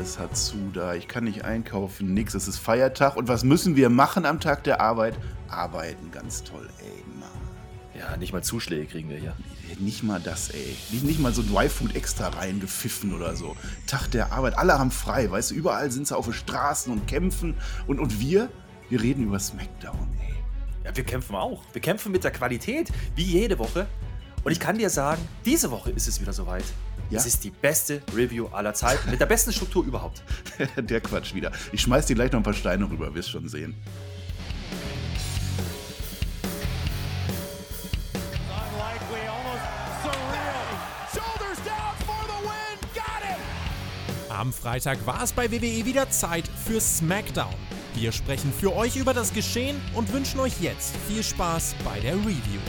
Alles 0.00 0.18
hat 0.18 0.34
zu 0.34 0.56
da. 0.72 0.94
Ich 0.94 1.08
kann 1.08 1.24
nicht 1.24 1.44
einkaufen, 1.44 2.14
nix. 2.14 2.32
Es 2.32 2.48
ist 2.48 2.56
Feiertag. 2.56 3.16
Und 3.16 3.28
was 3.28 3.44
müssen 3.44 3.76
wir 3.76 3.90
machen 3.90 4.24
am 4.24 4.40
Tag 4.40 4.64
der 4.64 4.80
Arbeit? 4.80 5.14
Arbeiten, 5.48 6.10
ganz 6.10 6.42
toll, 6.42 6.66
ey, 6.78 7.04
Mann. 7.20 7.28
Ja, 7.94 8.16
nicht 8.16 8.32
mal 8.32 8.42
Zuschläge 8.42 8.86
kriegen 8.86 9.10
wir 9.10 9.18
hier. 9.18 9.36
Nicht 9.78 10.02
mal 10.02 10.18
das, 10.18 10.48
ey. 10.48 10.74
Nicht, 10.90 11.04
nicht 11.04 11.20
mal 11.20 11.34
so 11.34 11.42
Dry-Food 11.42 11.94
extra 11.96 12.28
reingepfiffen 12.28 13.12
oder 13.12 13.36
so. 13.36 13.54
Tag 13.86 14.10
der 14.12 14.32
Arbeit, 14.32 14.56
alle 14.56 14.78
haben 14.78 14.90
frei, 14.90 15.30
weißt 15.30 15.50
du, 15.50 15.54
überall 15.54 15.90
sind 15.90 16.06
sie 16.06 16.16
auf 16.16 16.24
den 16.24 16.32
Straßen 16.32 16.90
und 16.90 17.06
kämpfen. 17.06 17.54
Und, 17.86 18.00
und 18.00 18.20
wir, 18.20 18.48
wir 18.88 19.02
reden 19.02 19.24
über 19.24 19.38
Smackdown, 19.38 20.08
ey. 20.26 20.34
Ja, 20.82 20.96
wir 20.96 21.04
kämpfen 21.04 21.36
auch. 21.36 21.62
Wir 21.74 21.82
kämpfen 21.82 22.10
mit 22.10 22.24
der 22.24 22.30
Qualität, 22.30 22.88
wie 23.16 23.24
jede 23.24 23.58
Woche. 23.58 23.86
Und 24.44 24.52
ich 24.52 24.60
kann 24.60 24.78
dir 24.78 24.88
sagen, 24.88 25.20
diese 25.44 25.70
Woche 25.70 25.90
ist 25.90 26.08
es 26.08 26.22
wieder 26.22 26.32
soweit. 26.32 26.64
Ja? 27.10 27.18
Es 27.18 27.26
ist 27.26 27.42
die 27.42 27.50
beste 27.50 28.02
Review 28.14 28.46
aller 28.52 28.72
Zeiten, 28.72 29.10
mit 29.10 29.20
der 29.20 29.26
besten 29.26 29.52
Struktur 29.52 29.84
überhaupt. 29.84 30.22
der 30.76 31.00
Quatsch 31.00 31.34
wieder. 31.34 31.50
Ich 31.72 31.80
schmeiß 31.80 32.06
dir 32.06 32.14
gleich 32.14 32.30
noch 32.30 32.38
ein 32.38 32.44
paar 32.44 32.54
Steine 32.54 32.88
rüber, 32.88 33.12
wirst 33.14 33.30
schon 33.30 33.48
sehen. 33.48 33.74
Am 44.28 44.54
Freitag 44.54 45.04
war 45.06 45.22
es 45.22 45.32
bei 45.32 45.50
WWE 45.50 45.84
wieder 45.84 46.08
Zeit 46.08 46.48
für 46.48 46.80
SmackDown. 46.80 47.54
Wir 47.94 48.10
sprechen 48.10 48.50
für 48.52 48.74
euch 48.74 48.96
über 48.96 49.12
das 49.12 49.34
Geschehen 49.34 49.78
und 49.94 50.10
wünschen 50.14 50.40
euch 50.40 50.60
jetzt 50.62 50.96
viel 51.08 51.22
Spaß 51.22 51.74
bei 51.84 52.00
der 52.00 52.14
Review. 52.14 52.60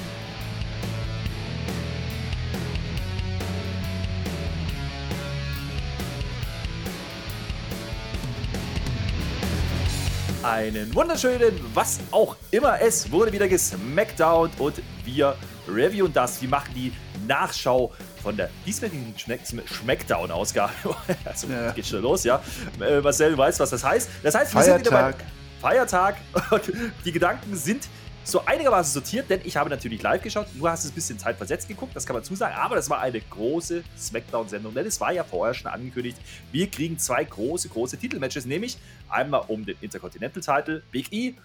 Einen 10.44 10.94
wunderschönen, 10.96 11.60
was 11.76 12.00
auch 12.10 12.36
immer 12.50 12.82
es, 12.82 13.12
wurde 13.12 13.32
wieder 13.32 13.48
gesmackdown 13.48 14.50
und 14.58 14.82
wir 15.06 15.36
reviewen 15.68 16.12
das. 16.12 16.42
Wir 16.42 16.50
machen 16.50 16.74
die 16.74 16.92
Nachschau 17.28 17.94
von 18.24 18.36
der 18.36 18.50
dieswöchigen 18.66 19.14
Schmeckdown-Ausgabe. 19.16 20.74
also 21.26 21.48
ja. 21.48 21.72
geht 21.74 21.86
schon 21.86 22.02
los, 22.02 22.24
ja. 22.24 22.42
Äh, 22.80 23.02
Marcel 23.02 23.38
weiß, 23.38 23.60
was 23.60 23.70
das 23.70 23.84
heißt. 23.84 24.10
Das 24.24 24.34
heißt, 24.34 24.56
wir 24.56 24.62
Feiertag. 24.62 24.84
sind 24.84 24.92
wieder 24.92 25.12
bei 25.12 25.16
Feiertag 25.62 26.16
die 27.06 27.12
Gedanken 27.12 27.56
sind 27.56 27.88
so 28.24 28.46
einigermaßen 28.46 28.94
sortiert, 28.94 29.30
denn 29.30 29.42
ich 29.44 29.58
habe 29.58 29.70
natürlich 29.70 30.02
live 30.02 30.22
geschaut. 30.22 30.48
Du 30.54 30.68
hast 30.68 30.84
es 30.86 30.92
ein 30.92 30.96
bisschen 30.96 31.18
Zeit 31.18 31.38
versetzt 31.38 31.68
geguckt, 31.68 31.96
das 31.96 32.06
kann 32.06 32.16
man 32.16 32.24
zusagen. 32.24 32.56
Aber 32.56 32.76
das 32.76 32.90
war 32.90 33.00
eine 33.00 33.20
große 33.20 33.84
Smackdown-Sendung, 33.98 34.74
denn 34.74 34.86
es 34.86 35.00
war 35.02 35.12
ja 35.12 35.24
vorher 35.24 35.54
schon 35.54 35.72
angekündigt, 35.72 36.18
wir 36.52 36.70
kriegen 36.70 36.98
zwei 37.00 37.24
große, 37.24 37.70
große 37.70 37.98
Titelmatches, 37.98 38.46
nämlich 38.46 38.78
einmal 39.10 39.46
um 39.48 39.66
den 39.66 39.78
Intercontinental-Title, 39.82 40.84
Big 40.92 41.12
E 41.12 41.36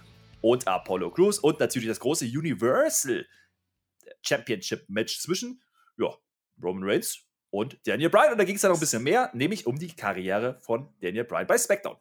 und 0.40 0.68
Apollo 0.68 1.10
Crews 1.10 1.38
und 1.38 1.60
natürlich 1.60 1.88
das 1.88 2.00
große 2.00 2.26
Universal 2.26 3.26
Championship-Match 4.22 5.20
zwischen 5.20 5.62
ja, 5.98 6.14
Roman 6.62 6.84
Reigns 6.84 7.20
und 7.50 7.78
Daniel 7.86 8.10
Bryan. 8.10 8.32
Und 8.32 8.38
da 8.38 8.44
ging 8.44 8.56
es 8.56 8.62
dann 8.62 8.70
noch 8.70 8.76
ein 8.76 8.80
bisschen 8.80 9.02
mehr, 9.02 9.30
nämlich 9.32 9.66
um 9.66 9.78
die 9.78 9.94
Karriere 9.94 10.58
von 10.60 10.94
Daniel 11.00 11.24
Bryan 11.24 11.46
bei 11.46 11.58
SmackDown. 11.58 11.96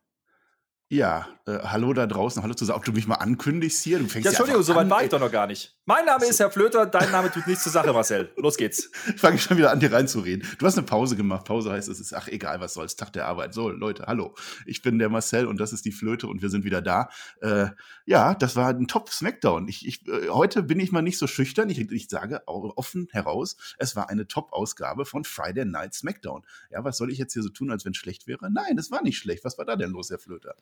Ja, 0.88 1.28
äh, 1.48 1.58
hallo 1.64 1.94
da 1.94 2.06
draußen, 2.06 2.44
hallo 2.44 2.54
zusammen. 2.54 2.78
Ob 2.78 2.86
du 2.86 2.92
mich 2.92 3.08
mal 3.08 3.16
ankündigst 3.16 3.84
hier? 3.84 3.98
Du 3.98 4.08
fängst 4.08 4.26
ja, 4.26 4.30
Entschuldigung, 4.30 4.62
so 4.62 4.76
weit 4.76 4.88
war 4.88 5.04
ich 5.04 5.10
doch 5.10 5.20
noch 5.20 5.32
gar 5.32 5.48
nicht. 5.48 5.76
Mein 5.86 6.06
Name 6.06 6.26
so. 6.26 6.30
ist 6.30 6.40
Herr 6.40 6.52
Flöter, 6.52 6.86
dein 6.86 7.12
Name 7.12 7.32
tut 7.32 7.48
nichts 7.48 7.64
zur 7.64 7.72
Sache, 7.72 7.92
Marcel. 7.92 8.32
Los 8.38 8.56
geht's. 8.56 8.92
Fange 9.18 9.38
ich 9.38 9.42
schon 9.42 9.58
wieder 9.58 9.72
an, 9.72 9.80
dir 9.80 9.92
reinzureden. 9.92 10.48
Du 10.60 10.66
hast 10.66 10.78
eine 10.78 10.86
Pause 10.86 11.16
gemacht. 11.16 11.46
Pause 11.46 11.72
heißt, 11.72 11.90
es 11.90 12.00
ist, 12.00 12.14
ach 12.14 12.28
egal, 12.28 12.60
was 12.60 12.76
soll's, 12.76 12.96
Tag 12.96 13.14
der 13.14 13.26
Arbeit. 13.26 13.56
So, 13.56 13.70
Leute, 13.70 14.06
hallo. 14.06 14.36
Ich 14.68 14.84
bin 14.84 15.00
der 15.00 15.10
Marcel 15.10 15.48
und 15.48 15.60
das 15.60 15.74
ist 15.74 15.86
die 15.86 15.92
Flöte 15.92 16.28
und 16.28 16.44
wir 16.44 16.50
sind 16.50 16.66
wieder 16.66 16.84
da. 16.84 17.10
Äh, 17.42 17.68
ja, 18.06 18.36
das 18.36 18.56
war 18.56 18.70
ein 18.70 18.88
Top-Smackdown. 18.88 19.68
Ich, 19.68 19.88
ich, 19.88 20.08
äh, 20.08 20.30
heute 20.30 20.62
bin 20.62 20.80
ich 20.80 20.92
mal 20.92 21.02
nicht 21.02 21.18
so 21.18 21.26
schüchtern. 21.26 21.68
Ich, 21.72 21.80
ich 21.80 22.10
sage 22.10 22.44
offen 22.46 23.08
heraus, 23.12 23.58
es 23.80 23.96
war 23.96 24.10
eine 24.10 24.28
Top-Ausgabe 24.28 25.06
von 25.06 25.24
Friday 25.24 25.66
Night 25.66 25.96
Smackdown. 25.96 26.44
Ja, 26.70 26.84
was 26.84 26.98
soll 26.98 27.12
ich 27.12 27.18
jetzt 27.18 27.34
hier 27.34 27.42
so 27.42 27.50
tun, 27.50 27.72
als 27.72 27.86
wenn 27.86 27.92
es 27.92 27.98
schlecht 27.98 28.28
wäre? 28.28 28.52
Nein, 28.52 28.78
es 28.78 28.92
war 28.92 29.02
nicht 29.02 29.18
schlecht. 29.18 29.44
Was 29.46 29.58
war 29.58 29.66
da 29.66 29.76
denn 29.76 29.92
los, 29.92 30.12
Herr 30.12 30.20
Flöter? 30.20 30.56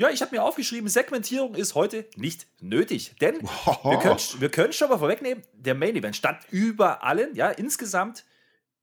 Ja, 0.00 0.08
ich 0.08 0.22
habe 0.22 0.34
mir 0.34 0.42
aufgeschrieben, 0.42 0.88
Segmentierung 0.88 1.54
ist 1.54 1.74
heute 1.74 2.06
nicht 2.16 2.46
nötig. 2.58 3.16
Denn 3.20 3.42
wir 3.42 3.98
können, 4.02 4.18
wir 4.38 4.48
können 4.48 4.72
schon 4.72 4.88
mal 4.88 4.96
vorwegnehmen, 4.96 5.44
der 5.52 5.74
Main 5.74 5.94
Event 5.94 6.16
stand 6.16 6.38
über 6.50 7.04
allen. 7.04 7.34
Ja, 7.34 7.50
insgesamt 7.50 8.24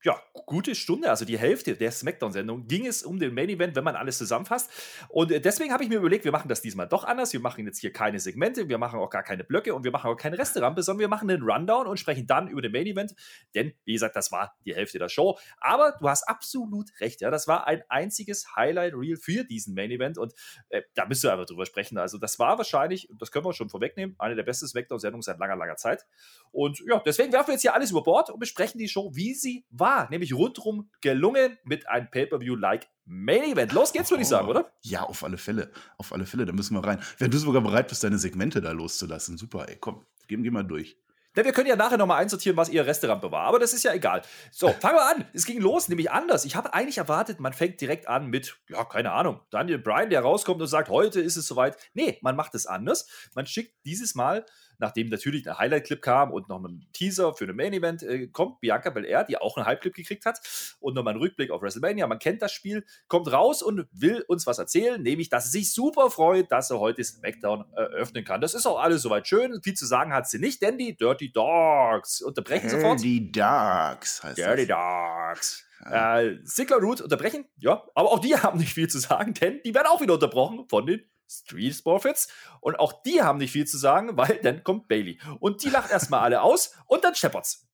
ja, 0.03 0.21
gute 0.45 0.75
Stunde, 0.75 1.09
also 1.09 1.25
die 1.25 1.37
Hälfte 1.37 1.75
der 1.75 1.91
Smackdown-Sendung 1.91 2.67
ging 2.67 2.85
es 2.85 3.03
um 3.03 3.19
den 3.19 3.33
Main 3.33 3.49
Event, 3.49 3.75
wenn 3.75 3.83
man 3.83 3.95
alles 3.95 4.17
zusammenfasst. 4.17 4.69
Und 5.09 5.31
äh, 5.31 5.41
deswegen 5.41 5.73
habe 5.73 5.83
ich 5.83 5.89
mir 5.89 5.97
überlegt, 5.97 6.23
wir 6.23 6.31
machen 6.31 6.49
das 6.49 6.61
diesmal 6.61 6.87
doch 6.87 7.03
anders. 7.03 7.33
Wir 7.33 7.39
machen 7.39 7.65
jetzt 7.65 7.79
hier 7.79 7.91
keine 7.91 8.19
Segmente, 8.19 8.69
wir 8.69 8.77
machen 8.77 8.99
auch 8.99 9.09
gar 9.09 9.23
keine 9.23 9.43
Blöcke 9.43 9.73
und 9.73 9.83
wir 9.83 9.91
machen 9.91 10.09
auch 10.09 10.15
keine 10.15 10.37
Resterampe, 10.37 10.83
sondern 10.83 10.99
wir 10.99 11.07
machen 11.07 11.29
einen 11.29 11.41
Rundown 11.41 11.87
und 11.87 11.99
sprechen 11.99 12.27
dann 12.27 12.47
über 12.47 12.61
den 12.61 12.71
Main 12.71 12.85
Event. 12.85 13.15
Denn, 13.55 13.73
wie 13.85 13.93
gesagt, 13.93 14.15
das 14.15 14.31
war 14.31 14.55
die 14.65 14.75
Hälfte 14.75 14.99
der 14.99 15.09
Show. 15.09 15.37
Aber 15.59 15.97
du 15.99 16.07
hast 16.07 16.23
absolut 16.27 16.89
recht, 17.01 17.21
ja, 17.21 17.31
das 17.31 17.47
war 17.47 17.65
ein 17.65 17.81
einziges 17.89 18.55
Highlight-Reel 18.55 19.17
für 19.17 19.45
diesen 19.45 19.73
Main 19.73 19.89
Event 19.89 20.17
und 20.17 20.33
äh, 20.69 20.83
da 20.93 21.07
müsst 21.07 21.25
ihr 21.25 21.31
einfach 21.31 21.47
drüber 21.47 21.65
sprechen. 21.65 21.97
Also, 21.97 22.19
das 22.19 22.37
war 22.37 22.57
wahrscheinlich, 22.57 23.09
das 23.17 23.31
können 23.31 23.45
wir 23.45 23.53
schon 23.53 23.69
vorwegnehmen, 23.69 24.15
eine 24.19 24.35
der 24.35 24.43
besten 24.43 24.67
Smackdown-Sendungen 24.67 25.23
seit 25.23 25.39
langer, 25.39 25.55
langer 25.55 25.75
Zeit. 25.75 26.05
Und 26.51 26.81
ja, 26.87 27.01
deswegen 27.05 27.33
werfen 27.33 27.47
wir 27.47 27.53
jetzt 27.53 27.63
hier 27.63 27.73
alles 27.73 27.91
über 27.91 28.03
Bord 28.03 28.29
und 28.29 28.39
besprechen 28.39 28.77
die 28.77 28.87
Show, 28.87 29.11
wie 29.13 29.33
sie 29.33 29.65
war 29.69 29.86
war 29.87 30.09
nämlich 30.09 30.33
rundrum 30.33 30.89
gelungen 31.01 31.57
mit 31.63 31.87
einem 31.87 32.11
Pay-Per-View-like 32.11 32.87
Main 33.05 33.43
Event. 33.43 33.71
Los 33.71 33.93
geht's, 33.93 34.11
würde 34.11 34.23
ich 34.23 34.27
sagen, 34.27 34.49
oder? 34.49 34.69
Ja, 34.81 35.03
auf 35.03 35.23
alle 35.23 35.37
Fälle. 35.37 35.71
Auf 35.97 36.11
alle 36.11 36.25
Fälle, 36.25 36.45
da 36.45 36.51
müssen 36.51 36.75
wir 36.75 36.83
rein. 36.83 36.99
Wenn 37.19 37.31
du 37.31 37.37
sogar 37.37 37.61
bereit 37.61 37.87
bist, 37.87 38.03
deine 38.03 38.17
Segmente 38.17 38.59
da 38.59 38.71
loszulassen, 38.71 39.37
super, 39.37 39.69
ey, 39.69 39.77
komm, 39.79 40.05
gehen 40.27 40.43
wir 40.43 40.51
mal 40.51 40.63
durch. 40.63 40.97
Denn 41.37 41.45
wir 41.45 41.53
können 41.53 41.67
ja 41.67 41.75
nachher 41.75 41.97
nochmal 41.97 42.19
einsortieren, 42.19 42.57
was 42.57 42.67
ihre 42.67 42.87
Resterampe 42.87 43.31
war. 43.31 43.43
Aber 43.43 43.59
das 43.59 43.71
ist 43.71 43.83
ja 43.83 43.93
egal. 43.93 44.23
So, 44.51 44.69
fangen 44.69 44.95
wir 44.95 45.15
an. 45.15 45.25
Es 45.33 45.45
ging 45.45 45.61
los, 45.61 45.87
nämlich 45.87 46.11
anders. 46.11 46.45
Ich 46.45 46.55
habe 46.55 46.73
eigentlich 46.73 46.97
erwartet, 46.97 47.39
man 47.39 47.53
fängt 47.53 47.79
direkt 47.79 48.07
an 48.07 48.25
mit, 48.27 48.57
ja, 48.69 48.83
keine 48.83 49.11
Ahnung, 49.11 49.39
Daniel 49.51 49.77
Bryan, 49.77 50.09
der 50.09 50.21
rauskommt 50.21 50.59
und 50.59 50.67
sagt, 50.67 50.89
heute 50.89 51.21
ist 51.21 51.37
es 51.37 51.47
soweit. 51.47 51.77
Nee, 51.93 52.17
man 52.23 52.35
macht 52.35 52.55
es 52.55 52.65
anders. 52.65 53.07
Man 53.35 53.45
schickt 53.45 53.85
dieses 53.85 54.15
Mal 54.15 54.45
nachdem 54.79 55.09
natürlich 55.09 55.47
ein 55.49 55.57
Highlight-Clip 55.57 56.01
kam 56.01 56.31
und 56.31 56.49
noch 56.49 56.63
ein 56.63 56.87
Teaser 56.93 57.33
für 57.33 57.45
eine 57.45 57.53
Main-Event 57.53 58.03
äh, 58.03 58.27
kommt, 58.27 58.59
Bianca 58.61 58.89
Belair, 58.89 59.23
die 59.23 59.37
auch 59.37 59.57
einen 59.57 59.65
Hype-Clip 59.65 59.93
gekriegt 59.93 60.25
hat 60.25 60.39
und 60.79 60.93
nochmal 60.93 61.13
einen 61.13 61.21
Rückblick 61.21 61.51
auf 61.51 61.61
WrestleMania, 61.61 62.07
man 62.07 62.19
kennt 62.19 62.41
das 62.41 62.51
Spiel, 62.51 62.85
kommt 63.07 63.31
raus 63.31 63.61
und 63.61 63.87
will 63.91 64.23
uns 64.27 64.45
was 64.47 64.59
erzählen, 64.59 65.01
nämlich, 65.01 65.29
dass 65.29 65.51
sie 65.51 65.59
sich 65.59 65.73
super 65.73 66.09
freut, 66.09 66.51
dass 66.51 66.71
er 66.71 66.79
heute 66.79 67.03
SmackDown 67.03 67.65
eröffnen 67.73 68.23
kann. 68.23 68.41
Das 68.41 68.53
ist 68.53 68.65
auch 68.65 68.79
alles 68.79 69.01
soweit 69.01 69.27
schön, 69.27 69.61
viel 69.63 69.73
zu 69.73 69.85
sagen 69.85 70.13
hat 70.13 70.29
sie 70.29 70.39
nicht, 70.39 70.61
denn 70.61 70.77
die 70.77 70.95
Dirty 70.95 71.31
Dogs 71.31 72.21
unterbrechen 72.21 72.69
Dirty 72.69 72.81
sofort. 72.81 72.99
Dirty 72.99 73.31
Dogs 73.31 74.23
heißt 74.23 74.37
Dirty 74.37 74.67
das. 74.67 74.77
Dogs. 74.77 75.63
Äh, 75.85 76.37
Sigler 76.43 76.77
Root 76.77 77.01
unterbrechen, 77.01 77.45
ja, 77.57 77.83
aber 77.93 78.11
auch 78.11 78.19
die 78.19 78.35
haben 78.37 78.59
nicht 78.59 78.73
viel 78.73 78.87
zu 78.87 78.99
sagen, 78.99 79.33
denn 79.33 79.61
die 79.63 79.73
werden 79.73 79.87
auch 79.87 80.01
wieder 80.01 80.15
unterbrochen 80.15 80.67
von 80.69 80.85
den 80.85 81.03
Street 81.27 81.83
Profits. 81.83 82.27
Und 82.61 82.79
auch 82.79 83.01
die 83.03 83.21
haben 83.21 83.39
nicht 83.39 83.51
viel 83.51 83.65
zu 83.65 83.77
sagen, 83.77 84.17
weil 84.17 84.39
dann 84.43 84.63
kommt 84.63 84.87
Bailey. 84.87 85.19
Und 85.39 85.63
die 85.63 85.69
lacht 85.69 85.91
erstmal 85.91 86.21
alle 86.21 86.41
aus 86.41 86.73
und 86.87 87.03
dann 87.03 87.15
scheppert's 87.15 87.67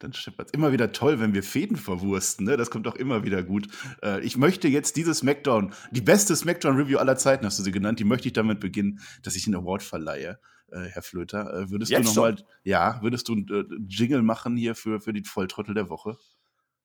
dann 0.00 0.12
scheppert's. 0.12 0.52
Immer 0.52 0.72
wieder 0.72 0.92
toll, 0.92 1.20
wenn 1.20 1.34
wir 1.34 1.42
Fäden 1.42 1.76
verwursten, 1.76 2.46
ne? 2.46 2.56
Das 2.56 2.70
kommt 2.70 2.88
auch 2.88 2.96
immer 2.96 3.22
wieder 3.22 3.42
gut. 3.42 3.68
Äh, 4.02 4.20
ich 4.24 4.36
möchte 4.36 4.66
jetzt 4.66 4.96
diese 4.96 5.14
Smackdown, 5.14 5.72
die 5.90 6.00
beste 6.00 6.34
Smackdown-Review 6.34 6.98
aller 6.98 7.16
Zeiten, 7.16 7.46
hast 7.46 7.58
du 7.58 7.62
sie 7.62 7.70
genannt, 7.70 8.00
die 8.00 8.04
möchte 8.04 8.26
ich 8.26 8.32
damit 8.32 8.60
beginnen, 8.60 9.00
dass 9.22 9.36
ich 9.36 9.46
einen 9.46 9.56
Award 9.56 9.82
verleihe. 9.82 10.40
Äh, 10.72 10.84
Herr 10.84 11.02
Flöter, 11.02 11.52
äh, 11.52 11.70
würdest 11.70 11.90
jetzt 11.90 12.16
du 12.16 12.20
nochmal, 12.20 12.36
ja, 12.64 13.00
würdest 13.02 13.28
du 13.28 13.32
einen 13.32 13.48
äh, 13.48 13.64
Jingle 13.88 14.22
machen 14.22 14.56
hier 14.56 14.74
für, 14.74 15.00
für 15.00 15.12
die 15.12 15.24
Volltrottel 15.24 15.74
der 15.74 15.90
Woche? 15.90 16.16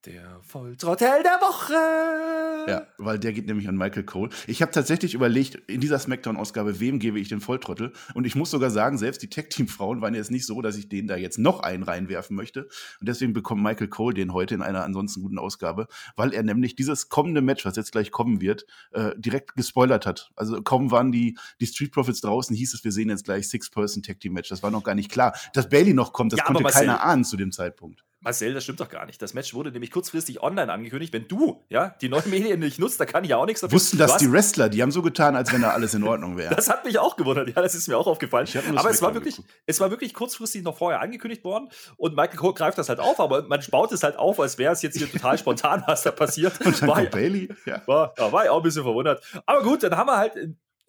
Der 0.05 0.39
Volltrottel 0.43 1.23
der 1.23 1.39
Woche. 1.41 2.69
Ja, 2.69 2.87
weil 2.99 3.17
der 3.17 3.33
geht 3.33 3.47
nämlich 3.47 3.67
an 3.67 3.75
Michael 3.75 4.03
Cole. 4.03 4.29
Ich 4.45 4.61
habe 4.61 4.71
tatsächlich 4.71 5.15
überlegt, 5.15 5.55
in 5.67 5.81
dieser 5.81 5.97
Smackdown-Ausgabe, 5.97 6.79
wem 6.79 6.99
gebe 6.99 7.19
ich 7.19 7.29
den 7.29 7.41
Volltrottel? 7.41 7.91
Und 8.13 8.27
ich 8.27 8.35
muss 8.35 8.51
sogar 8.51 8.69
sagen, 8.69 8.99
selbst 8.99 9.23
die 9.23 9.29
Tech-Team-Frauen 9.29 10.01
waren 10.01 10.13
jetzt 10.13 10.29
nicht 10.29 10.45
so, 10.45 10.61
dass 10.61 10.77
ich 10.77 10.89
denen 10.89 11.07
da 11.07 11.15
jetzt 11.15 11.39
noch 11.39 11.61
einen 11.61 11.81
reinwerfen 11.81 12.35
möchte. 12.35 12.67
Und 12.99 13.09
deswegen 13.09 13.33
bekommt 13.33 13.63
Michael 13.63 13.87
Cole 13.87 14.13
den 14.13 14.31
heute 14.31 14.53
in 14.53 14.61
einer 14.61 14.83
ansonsten 14.83 15.23
guten 15.23 15.39
Ausgabe, 15.39 15.87
weil 16.15 16.33
er 16.33 16.43
nämlich 16.43 16.75
dieses 16.75 17.09
kommende 17.09 17.41
Match, 17.41 17.65
was 17.65 17.75
jetzt 17.75 17.91
gleich 17.91 18.11
kommen 18.11 18.41
wird, 18.41 18.67
äh, 18.91 19.11
direkt 19.17 19.55
gespoilert 19.55 20.05
hat. 20.05 20.29
Also 20.35 20.61
kaum 20.61 20.91
waren 20.91 21.11
die, 21.11 21.35
die 21.59 21.65
Street 21.65 21.91
Profits 21.91 22.21
draußen, 22.21 22.55
hieß 22.55 22.75
es, 22.75 22.83
wir 22.83 22.91
sehen 22.91 23.09
jetzt 23.09 23.25
gleich 23.25 23.47
Six-Person-Tech-Team-Match. 23.47 24.49
Das 24.49 24.61
war 24.61 24.69
noch 24.69 24.83
gar 24.83 24.93
nicht 24.93 25.09
klar. 25.09 25.35
Dass 25.53 25.67
Bailey 25.67 25.95
noch 25.95 26.13
kommt, 26.13 26.31
das 26.31 26.39
ja, 26.39 26.45
konnte 26.45 26.63
keiner 26.63 27.03
ahnen 27.03 27.23
zu 27.23 27.37
dem 27.37 27.51
Zeitpunkt. 27.51 28.03
Marcel, 28.21 28.53
das 28.53 28.63
stimmt 28.63 28.79
doch 28.79 28.89
gar 28.89 29.05
nicht. 29.05 29.21
Das 29.21 29.33
Match 29.33 29.53
wurde 29.53 29.71
nämlich 29.71 29.91
kurzfristig 29.91 30.41
online 30.41 30.71
angekündigt. 30.71 31.13
Wenn 31.13 31.27
du 31.27 31.63
ja 31.69 31.95
die 32.01 32.09
neuen 32.09 32.29
Medien 32.29 32.59
nicht 32.59 32.79
nutzt, 32.79 32.99
da 32.99 33.05
kann 33.05 33.23
ich 33.23 33.29
ja 33.29 33.37
auch 33.37 33.45
nichts 33.45 33.61
dafür. 33.61 33.75
Wussten 33.75 33.97
das 33.97 34.17
die 34.17 34.31
Wrestler, 34.31 34.69
die 34.69 34.81
haben 34.81 34.91
so 34.91 35.01
getan, 35.01 35.35
als 35.35 35.53
wenn 35.53 35.61
da 35.61 35.71
alles 35.71 35.93
in 35.93 36.03
Ordnung 36.03 36.37
wäre. 36.37 36.55
das 36.55 36.69
hat 36.69 36.85
mich 36.85 36.97
auch 36.97 37.17
gewundert, 37.17 37.49
ja, 37.49 37.61
das 37.61 37.75
ist 37.75 37.87
mir 37.87 37.97
auch 37.97 38.07
aufgefallen. 38.07 38.47
Aber 38.75 38.89
es 38.89 39.01
war, 39.01 39.13
wirklich, 39.13 39.41
es 39.65 39.79
war 39.79 39.91
wirklich 39.91 40.13
kurzfristig 40.13 40.63
noch 40.63 40.77
vorher 40.77 41.01
angekündigt 41.01 41.43
worden 41.43 41.69
und 41.97 42.15
Michael 42.15 42.37
Cole 42.37 42.53
greift 42.53 42.77
das 42.77 42.89
halt 42.89 42.99
auf, 42.99 43.19
aber 43.19 43.43
man 43.43 43.63
baut 43.69 43.91
es 43.91 44.03
halt 44.03 44.17
auf, 44.17 44.39
als 44.39 44.57
wäre 44.57 44.73
es 44.73 44.81
jetzt 44.81 44.97
hier 44.97 45.11
total 45.11 45.37
spontan, 45.37 45.83
was 45.87 46.03
da 46.03 46.11
passiert. 46.11 46.53
Und 46.65 46.81
dann 46.81 46.89
war, 46.89 46.95
kommt 46.95 47.11
Bailey. 47.11 47.49
Ja. 47.65 47.81
War, 47.85 48.13
ja, 48.17 48.31
war 48.31 48.43
ich 48.43 48.49
auch 48.49 48.57
ein 48.57 48.63
bisschen 48.63 48.83
verwundert. 48.83 49.23
Aber 49.45 49.61
gut, 49.63 49.83
dann 49.83 49.95
haben 49.95 50.07
wir 50.07 50.17
halt, 50.17 50.33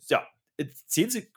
ja, 0.08 0.26
zehn, 0.86 1.10
Sek 1.10 1.32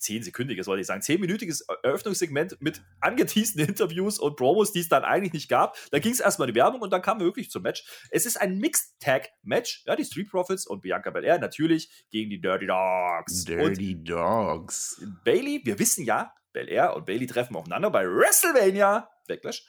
zehn 0.00 0.22
sekündiges, 0.22 0.66
wollte 0.66 0.80
ich 0.80 0.86
sagen, 0.86 1.02
zehnminütiges 1.02 1.66
Eröffnungssegment 1.82 2.60
mit 2.60 2.82
angeteasten 3.00 3.60
Interviews 3.66 4.18
und 4.18 4.36
Promos, 4.36 4.72
die 4.72 4.80
es 4.80 4.88
dann 4.88 5.04
eigentlich 5.04 5.32
nicht 5.32 5.48
gab. 5.48 5.76
Dann 5.90 6.00
ging 6.00 6.12
es 6.12 6.20
erstmal 6.20 6.48
in 6.48 6.54
die 6.54 6.60
Werbung 6.60 6.80
und 6.80 6.92
dann 6.92 7.02
kamen 7.02 7.20
wir 7.20 7.26
wirklich 7.26 7.50
zum 7.50 7.62
Match. 7.62 7.84
Es 8.10 8.26
ist 8.26 8.40
ein 8.40 8.58
Mixed 8.58 9.00
Tag 9.00 9.30
Match. 9.42 9.82
Ja, 9.86 9.96
die 9.96 10.04
Street 10.04 10.30
Profits 10.30 10.66
und 10.66 10.82
Bianca 10.82 11.10
Belair 11.10 11.38
natürlich 11.38 12.06
gegen 12.10 12.30
die 12.30 12.40
Dirty 12.40 12.66
Dogs. 12.66 13.44
Dirty 13.44 13.94
und 13.94 14.08
Dogs. 14.08 15.02
Bailey, 15.24 15.62
wir 15.64 15.78
wissen 15.78 16.04
ja, 16.04 16.32
Belair 16.52 16.96
und 16.96 17.06
Bailey 17.06 17.26
treffen 17.26 17.56
aufeinander 17.56 17.90
bei 17.90 18.04
WrestleMania 18.06 19.08
Backlash. 19.26 19.64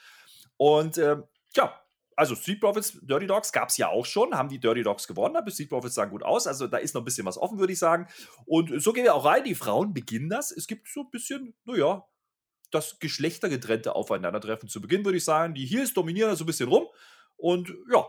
Und 0.58 0.98
ähm, 0.98 1.24
ja, 1.56 1.80
also 2.20 2.36
Street 2.36 2.60
Profits, 2.60 3.00
Dirty 3.02 3.28
Dogs 3.28 3.54
gab 3.54 3.70
es 3.70 3.78
ja 3.78 3.88
auch 3.88 4.06
schon, 4.06 4.36
haben 4.36 4.50
die 4.50 4.60
Dirty 4.60 4.84
Dogs 4.84 5.08
gewonnen, 5.08 5.38
aber 5.38 5.52
Street 5.52 5.70
Profits 5.70 5.96
sahen 5.96 6.10
gut 6.10 6.22
aus. 6.22 6.48
Also 6.48 6.68
da 6.68 6.76
ist 6.76 6.94
noch 6.94 7.02
ein 7.02 7.06
bisschen 7.06 7.26
was 7.26 7.38
offen, 7.38 7.60
würde 7.60 7.72
ich 7.72 7.80
sagen. 7.80 8.08
Und 8.46 8.82
so 8.84 8.92
gehen 8.92 9.06
wir 9.06 9.16
auch 9.16 9.24
rein. 9.24 9.46
Die 9.46 9.56
Frauen 9.56 9.94
beginnen 9.94 10.28
das. 10.28 10.52
Es 10.52 10.68
gibt 10.68 10.90
so 10.90 11.04
ein 11.04 11.12
bisschen, 11.12 11.56
naja, 11.64 12.06
das 12.72 13.00
geschlechtergetrennte 13.00 13.96
Aufeinandertreffen. 13.96 14.68
Zu 14.68 14.82
Beginn 14.82 15.06
würde 15.06 15.18
ich 15.18 15.24
sagen, 15.24 15.54
die 15.54 15.66
Heels 15.66 15.94
dominieren 15.94 16.30
da 16.30 16.36
so 16.36 16.44
ein 16.44 16.48
bisschen 16.48 16.68
rum. 16.68 16.88
Und 17.38 17.74
ja, 17.90 18.06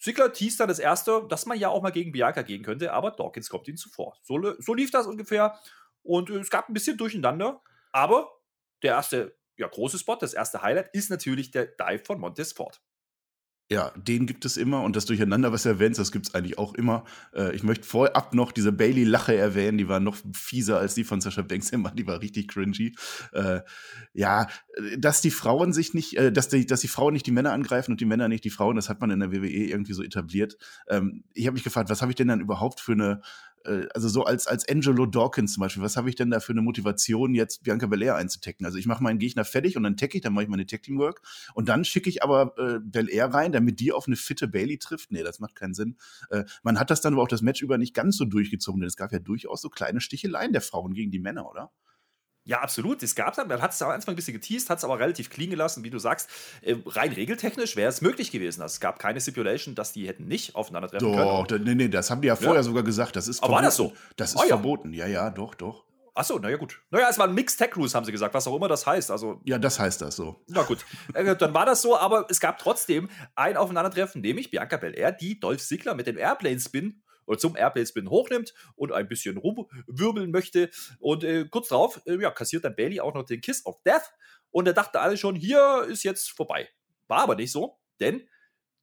Ziggler 0.00 0.34
teast 0.34 0.60
dann 0.60 0.68
das 0.68 0.78
erste, 0.78 1.26
dass 1.26 1.46
man 1.46 1.58
ja 1.58 1.70
auch 1.70 1.80
mal 1.80 1.92
gegen 1.92 2.12
Bianca 2.12 2.42
gehen 2.42 2.62
könnte, 2.62 2.92
aber 2.92 3.12
Dawkins 3.12 3.48
kommt 3.48 3.68
ihnen 3.68 3.78
zuvor. 3.78 4.18
So, 4.22 4.38
so 4.58 4.74
lief 4.74 4.90
das 4.90 5.06
ungefähr. 5.06 5.58
Und 6.02 6.28
äh, 6.28 6.34
es 6.34 6.50
gab 6.50 6.68
ein 6.68 6.74
bisschen 6.74 6.98
Durcheinander. 6.98 7.62
Aber 7.90 8.30
der 8.82 8.92
erste 8.96 9.34
ja, 9.56 9.66
große 9.66 9.98
Spot, 9.98 10.16
das 10.16 10.34
erste 10.34 10.60
Highlight 10.60 10.90
ist 10.92 11.08
natürlich 11.08 11.52
der 11.52 11.64
Dive 11.64 12.04
von 12.04 12.20
Montez 12.20 12.52
Ford. 12.52 12.82
Ja, 13.68 13.90
den 13.96 14.26
gibt 14.26 14.44
es 14.44 14.56
immer 14.56 14.82
und 14.82 14.94
das 14.94 15.06
Durcheinander, 15.06 15.50
was 15.50 15.64
du 15.64 15.70
erwähnst, 15.70 15.98
das 15.98 16.12
gibt 16.12 16.28
es 16.28 16.34
eigentlich 16.34 16.56
auch 16.56 16.74
immer. 16.74 17.04
Äh, 17.34 17.54
ich 17.56 17.64
möchte 17.64 17.84
vorab 17.84 18.32
noch 18.32 18.52
diese 18.52 18.70
Bailey-Lache 18.70 19.34
erwähnen, 19.34 19.76
die 19.76 19.88
war 19.88 19.98
noch 19.98 20.16
fieser 20.32 20.78
als 20.78 20.94
die 20.94 21.02
von 21.02 21.20
Sascha 21.20 21.42
Banks 21.42 21.70
immer, 21.70 21.90
die 21.90 22.06
war 22.06 22.20
richtig 22.20 22.46
cringy. 22.46 22.94
Äh, 23.32 23.62
ja, 24.12 24.46
dass 24.96 25.20
die 25.20 25.32
Frauen 25.32 25.72
sich 25.72 25.94
nicht, 25.94 26.16
äh, 26.16 26.30
dass, 26.30 26.48
die, 26.48 26.64
dass 26.64 26.80
die 26.80 26.88
Frauen 26.88 27.12
nicht 27.12 27.26
die 27.26 27.32
Männer 27.32 27.52
angreifen 27.52 27.90
und 27.90 28.00
die 28.00 28.04
Männer 28.04 28.28
nicht 28.28 28.44
die 28.44 28.50
Frauen, 28.50 28.76
das 28.76 28.88
hat 28.88 29.00
man 29.00 29.10
in 29.10 29.18
der 29.18 29.32
WWE 29.32 29.48
irgendwie 29.48 29.94
so 29.94 30.04
etabliert. 30.04 30.56
Ähm, 30.88 31.24
ich 31.34 31.46
habe 31.46 31.54
mich 31.54 31.64
gefragt, 31.64 31.90
was 31.90 32.02
habe 32.02 32.12
ich 32.12 32.16
denn 32.16 32.28
dann 32.28 32.40
überhaupt 32.40 32.78
für 32.78 32.92
eine 32.92 33.20
äh, 33.66 33.88
also 33.94 34.08
so 34.08 34.24
als, 34.24 34.46
als 34.46 34.68
Angelo 34.68 35.06
Dawkins 35.06 35.54
zum 35.54 35.62
Beispiel, 35.62 35.82
was 35.82 35.96
habe 35.96 36.08
ich 36.08 36.14
denn 36.14 36.30
da 36.30 36.40
für 36.40 36.52
eine 36.52 36.62
Motivation, 36.62 37.34
jetzt 37.34 37.62
Bianca 37.62 37.86
Belair 37.86 38.16
einzutecken? 38.16 38.66
Also 38.66 38.78
ich 38.78 38.86
mache 38.86 39.02
meinen 39.02 39.18
Gegner 39.18 39.44
fertig 39.44 39.76
und 39.76 39.82
dann 39.82 39.96
tagge 39.96 40.16
ich, 40.16 40.22
dann 40.22 40.32
mache 40.32 40.44
ich 40.44 40.50
meine 40.50 40.66
Tackling 40.66 40.98
Work 40.98 41.22
und 41.54 41.68
dann 41.68 41.84
schicke 41.84 42.08
ich 42.08 42.22
aber 42.22 42.54
äh, 42.58 42.78
Belair 42.80 43.26
rein, 43.26 43.52
damit 43.52 43.80
die 43.80 43.92
auf 43.92 44.06
eine 44.06 44.16
fitte 44.16 44.48
Bailey 44.48 44.78
trifft. 44.78 45.10
Nee, 45.12 45.22
das 45.22 45.40
macht 45.40 45.54
keinen 45.54 45.74
Sinn. 45.74 45.96
Äh, 46.30 46.44
man 46.62 46.78
hat 46.78 46.90
das 46.90 47.00
dann 47.00 47.14
aber 47.14 47.22
auch 47.22 47.28
das 47.28 47.42
Match 47.42 47.62
über 47.62 47.78
nicht 47.78 47.94
ganz 47.94 48.16
so 48.16 48.24
durchgezogen, 48.24 48.80
denn 48.80 48.88
es 48.88 48.96
gab 48.96 49.12
ja 49.12 49.18
durchaus 49.18 49.60
so 49.60 49.68
kleine 49.68 50.00
Sticheleien 50.00 50.52
der 50.52 50.62
Frauen 50.62 50.94
gegen 50.94 51.10
die 51.10 51.20
Männer, 51.20 51.50
oder? 51.50 51.72
Ja, 52.46 52.60
absolut. 52.60 53.02
Es 53.02 53.16
gab 53.16 53.34
dann, 53.34 53.48
man 53.48 53.60
hat 53.60 53.72
es 53.72 53.82
am 53.82 53.90
Anfang 53.90 54.14
ein 54.14 54.16
bisschen 54.16 54.34
geteased, 54.34 54.70
hat 54.70 54.78
es 54.78 54.84
aber 54.84 55.00
relativ 55.00 55.30
clean 55.30 55.50
gelassen, 55.50 55.82
wie 55.82 55.90
du 55.90 55.98
sagst. 55.98 56.30
Äh, 56.62 56.76
rein 56.86 57.12
regeltechnisch 57.12 57.74
wäre 57.74 57.88
es 57.88 58.00
möglich 58.00 58.30
gewesen. 58.30 58.62
Also 58.62 58.74
es 58.74 58.80
gab 58.80 59.00
keine 59.00 59.20
Stipulation, 59.20 59.74
dass 59.74 59.92
die 59.92 60.06
hätten 60.06 60.28
nicht 60.28 60.54
aufeinandertreffen 60.54 61.12
doch, 61.12 61.46
können. 61.48 61.60
Doch, 61.60 61.66
nee, 61.66 61.74
nee, 61.74 61.88
das 61.88 62.08
haben 62.08 62.22
die 62.22 62.28
ja 62.28 62.36
vorher 62.36 62.56
ja. 62.56 62.62
sogar 62.62 62.84
gesagt. 62.84 63.16
Das 63.16 63.26
ist 63.26 63.42
aber 63.42 63.54
war 63.54 63.62
das 63.62 63.74
so? 63.74 63.92
Das 64.14 64.30
ist 64.30 64.36
oh, 64.36 64.42
ja. 64.42 64.48
verboten. 64.48 64.92
Ja, 64.92 65.08
ja, 65.08 65.30
doch, 65.30 65.56
doch. 65.56 65.84
Achso, 66.14 66.38
naja, 66.38 66.56
gut. 66.56 66.80
Naja, 66.90 67.08
es 67.10 67.18
war 67.18 67.26
ein 67.26 67.34
Mixed 67.34 67.58
Tech 67.58 67.72
Cruise, 67.72 67.94
haben 67.94 68.04
sie 68.04 68.12
gesagt, 68.12 68.32
was 68.32 68.46
auch 68.46 68.56
immer 68.56 68.68
das 68.68 68.86
heißt. 68.86 69.10
Also, 69.10 69.40
ja, 69.44 69.58
das 69.58 69.80
heißt 69.80 70.00
das 70.00 70.14
so. 70.16 70.40
Na 70.46 70.62
gut. 70.62 70.78
Äh, 71.14 71.36
dann 71.36 71.52
war 71.52 71.66
das 71.66 71.82
so, 71.82 71.98
aber 71.98 72.26
es 72.30 72.38
gab 72.40 72.58
trotzdem 72.58 73.10
ein 73.34 73.56
Aufeinandertreffen, 73.56 74.22
nämlich 74.22 74.50
Bianca 74.50 74.76
Belair, 74.76 75.12
die 75.12 75.40
Dolph 75.40 75.62
Ziggler 75.62 75.94
mit 75.94 76.06
dem 76.06 76.16
Airplane 76.16 76.60
Spin 76.60 77.02
zum 77.36 77.56
Airplane 77.56 77.86
Spin 77.86 78.10
hochnimmt 78.10 78.54
und 78.76 78.92
ein 78.92 79.08
bisschen 79.08 79.36
rumwirbeln 79.36 80.30
möchte. 80.30 80.70
Und 80.98 81.24
äh, 81.24 81.46
kurz 81.50 81.68
darauf 81.68 82.00
äh, 82.06 82.20
ja, 82.20 82.30
kassiert 82.30 82.64
dann 82.64 82.76
Bailey 82.76 83.00
auch 83.00 83.14
noch 83.14 83.24
den 83.24 83.40
Kiss 83.40 83.64
of 83.66 83.82
Death. 83.82 84.12
Und 84.50 84.66
er 84.66 84.74
dachte 84.74 85.00
alle 85.00 85.16
schon, 85.16 85.34
hier 85.34 85.86
ist 85.88 86.04
jetzt 86.04 86.30
vorbei. 86.30 86.68
War 87.08 87.20
aber 87.20 87.34
nicht 87.34 87.52
so, 87.52 87.78
denn 88.00 88.28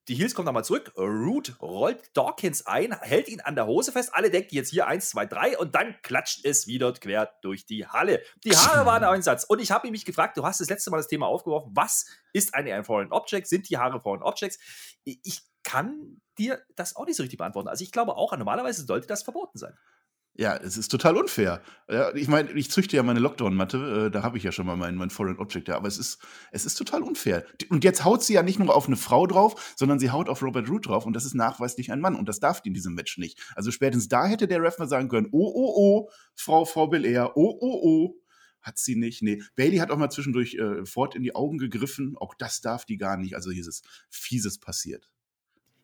die 0.10 0.16
Heels 0.16 0.36
kommen 0.36 0.45
nochmal 0.45 0.66
zurück. 0.66 0.92
Root 0.98 1.62
rollt 1.62 2.12
Dawkins 2.13 2.66
ein, 2.66 2.94
hält 3.00 3.30
ihn 3.30 3.40
an 3.40 3.56
der 3.56 3.68
Hose 3.68 3.94
fest. 3.94 4.10
Alle 4.13 4.30
denken 4.30 4.54
jetzt 4.54 4.69
hier 4.69 4.86
1, 4.86 5.10
2, 5.12 5.25
3 5.28 5.57
und 5.57 5.75
dann 5.75 5.95
klatscht 6.01 6.44
es 6.44 6.68
wieder 6.68 6.92
quer 6.94 7.34
durch 7.42 7.66
die 7.66 7.88
Halle. 7.88 8.22
Die 8.44 8.51
Haare 8.51 8.86
waren 8.86 9.04
ein 9.04 9.22
Satz. 9.22 9.45
Und 9.45 9.62
ich 9.62 9.72
habe 9.72 9.90
mich 9.92 10.04
gefragt, 10.04 10.36
du 10.36 10.44
hast 10.44 10.60
das 10.60 10.69
letzte 10.69 10.92
Mal 10.92 10.98
das 10.98 11.07
Thema 11.07 11.28
aufgeworfen. 11.28 11.72
Was 11.74 12.06
ist 12.34 12.54
ein 12.54 12.84
Foreign 12.84 13.13
Object? 13.13 13.48
Sind 13.48 13.69
die 13.69 13.78
Haare 13.78 14.01
Foreign 14.01 14.24
Objects? 14.24 14.60
Ich 15.06 15.42
kann 15.63 16.21
dir 16.38 16.62
das 16.75 16.95
auch 16.95 17.06
nicht 17.06 17.15
so 17.15 17.24
richtig 17.24 17.38
beantworten. 17.38 17.68
Also 17.69 17.83
ich 17.83 17.92
glaube 17.92 18.15
auch, 18.15 18.36
normalerweise 18.36 18.86
sollte 18.86 19.07
das 19.07 19.24
verboten 19.24 19.57
sein. 19.57 19.74
Ja, 20.36 20.57
es 20.57 20.77
ist 20.77 20.88
total 20.88 21.15
unfair. 21.15 21.62
Ja, 21.88 22.13
ich 22.15 22.27
meine, 22.27 22.51
ich 22.54 22.71
züchte 22.71 22.95
ja 22.95 23.04
meine 23.04 23.19
Lockdown-Matte, 23.19 24.07
äh, 24.07 24.12
da 24.12 24.24
habe 24.24 24.38
ich 24.38 24.44
ja 24.44 24.51
schon 24.51 24.65
mal 24.65 24.75
mein, 24.75 24.95
mein 24.95 25.12
Foreign 25.12 25.38
Object, 25.38 25.68
ja, 25.68 25.75
aber 25.75 25.88
es 25.88 26.00
ist, 26.00 26.19
es 26.51 26.65
ist 26.65 26.74
total 26.74 27.04
unfair. 27.04 27.45
Und 27.69 27.83
jetzt 27.83 28.04
haut 28.04 28.24
sie 28.24 28.33
ja 28.33 28.42
nicht 28.42 28.57
nur 28.57 28.75
auf 28.75 28.88
eine 28.88 28.95
Frau 28.95 29.27
drauf, 29.27 29.75
sondern 29.77 30.00
sie 30.00 30.10
haut 30.10 30.30
auf 30.30 30.42
Robert 30.42 30.68
Root 30.69 30.88
drauf 30.88 31.06
und 31.06 31.13
das 31.13 31.25
ist 31.25 31.36
nachweislich 31.36 31.92
ein 31.92 32.00
Mann 32.01 32.16
und 32.16 32.27
das 32.27 32.39
darf 32.39 32.62
die 32.62 32.69
in 32.69 32.74
diesem 32.74 32.95
Match 32.95 33.19
nicht. 33.19 33.39
Also 33.56 33.69
spätestens 33.69 34.07
da 34.09 34.25
hätte 34.25 34.48
der 34.48 34.63
Ref 34.63 34.80
mal 34.80 34.88
sagen 34.88 35.07
können, 35.07 35.27
oh, 35.31 35.51
oh, 35.54 35.74
oh, 35.75 36.09
Frau, 36.33 36.66
Frau 36.66 36.88
Belair, 36.88 37.38
oh, 37.38 37.56
oh, 37.62 37.81
oh, 37.83 38.16
hat 38.59 38.80
sie 38.80 38.95
nicht. 38.95 39.21
Nee, 39.21 39.44
Bailey 39.56 39.77
hat 39.77 39.92
auch 39.92 39.98
mal 39.98 40.09
zwischendurch 40.09 40.56
äh, 40.56 40.83
Ford 40.83 41.13
in 41.13 41.21
die 41.21 41.36
Augen 41.36 41.59
gegriffen, 41.59 42.16
auch 42.18 42.33
das 42.33 42.59
darf 42.59 42.86
die 42.86 42.98
gar 42.98 43.18
nicht. 43.18 43.36
Also 43.36 43.51
hier 43.51 43.62
ist 43.62 43.68
es 43.68 43.81
Fieses 44.09 44.57
passiert. 44.57 45.12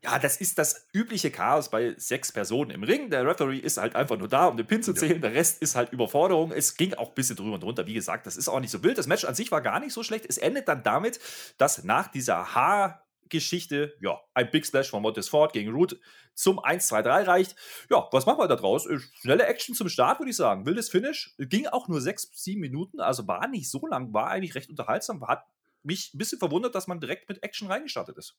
Ja, 0.02 0.18
das 0.18 0.38
ist 0.38 0.58
das 0.58 0.88
übliche 0.94 1.30
Chaos 1.30 1.70
bei 1.70 1.94
sechs 1.98 2.32
Personen 2.32 2.72
im 2.72 2.84
Ring. 2.84 3.10
Der 3.10 3.26
Referee 3.26 3.58
ist 3.58 3.78
halt 3.78 3.96
einfach 3.96 4.18
nur 4.18 4.30
da, 4.30 4.46
um 4.46 4.56
den 4.56 4.66
Pin 4.66 4.82
zu 4.82 4.94
zählen. 4.94 5.22
Ja. 5.22 5.30
Der 5.30 5.34
Rest 5.34 5.62
ist 5.62 5.76
halt 5.76 5.92
Überforderung. 5.92 6.54
Es 6.54 6.76
ging 6.78 6.94
auch 6.94 7.10
ein 7.10 7.16
bisschen 7.16 7.36
drüber 7.36 7.56
und 7.56 7.64
drunter. 7.64 7.86
Wie 7.86 7.94
gesagt, 7.94 8.26
das 8.26 8.38
ist 8.38 8.48
auch 8.48 8.62
nicht 8.62 8.72
so 8.72 8.82
wild. 8.82 8.98
Das 8.98 9.08
Match 9.08 9.26
an 9.26 9.36
sich 9.36 9.52
war 9.52 9.62
gar 9.62 9.82
nicht 9.82 9.92
so 9.92 10.02
schlecht. 10.02 10.26
Es 10.30 10.38
endet 10.38 10.70
dann 10.70 10.84
damit, 10.84 11.20
dass 11.58 11.84
nach 11.84 12.08
dieser 12.08 12.56
Haar 12.56 13.06
Geschichte, 13.28 13.96
ja, 14.02 14.20
ein 14.34 14.50
Big 14.50 14.66
Splash 14.66 14.90
von 14.90 15.02
Montez 15.02 15.28
Ford 15.28 15.54
gegen 15.54 15.72
Root 15.72 16.00
zum 16.34 16.60
1-2-3 16.60 17.28
reicht. 17.28 17.56
Ja, 17.90 18.08
was 18.12 18.26
machen 18.26 18.40
wir 18.40 18.48
da 18.48 18.56
draus? 18.56 18.86
Äh, 18.86 19.00
schnelle 19.22 19.46
Action 19.46 19.76
zum 19.76 19.90
Start, 19.90 20.20
würde 20.20 20.32
ich 20.32 20.36
sagen. 20.36 20.66
Wildes 20.66 20.90
Finish. 20.90 21.36
Ging 21.38 21.68
auch 21.68 21.88
nur 21.88 22.02
6, 22.02 22.32
7 22.34 22.60
Minuten, 22.60 23.00
also 23.00 23.28
war 23.28 23.48
nicht 23.48 23.70
so 23.70 23.86
lang, 23.86 24.14
war 24.14 24.28
eigentlich 24.28 24.56
recht 24.56 24.70
unterhaltsam, 24.70 25.26
hat 25.28 25.44
mich 25.84 26.12
ein 26.14 26.18
bisschen 26.18 26.40
verwundert, 26.40 26.76
dass 26.76 26.88
man 26.88 27.00
direkt 27.00 27.30
mit 27.30 27.44
Action 27.44 27.68
reingestartet 27.68 28.18
ist. 28.18 28.36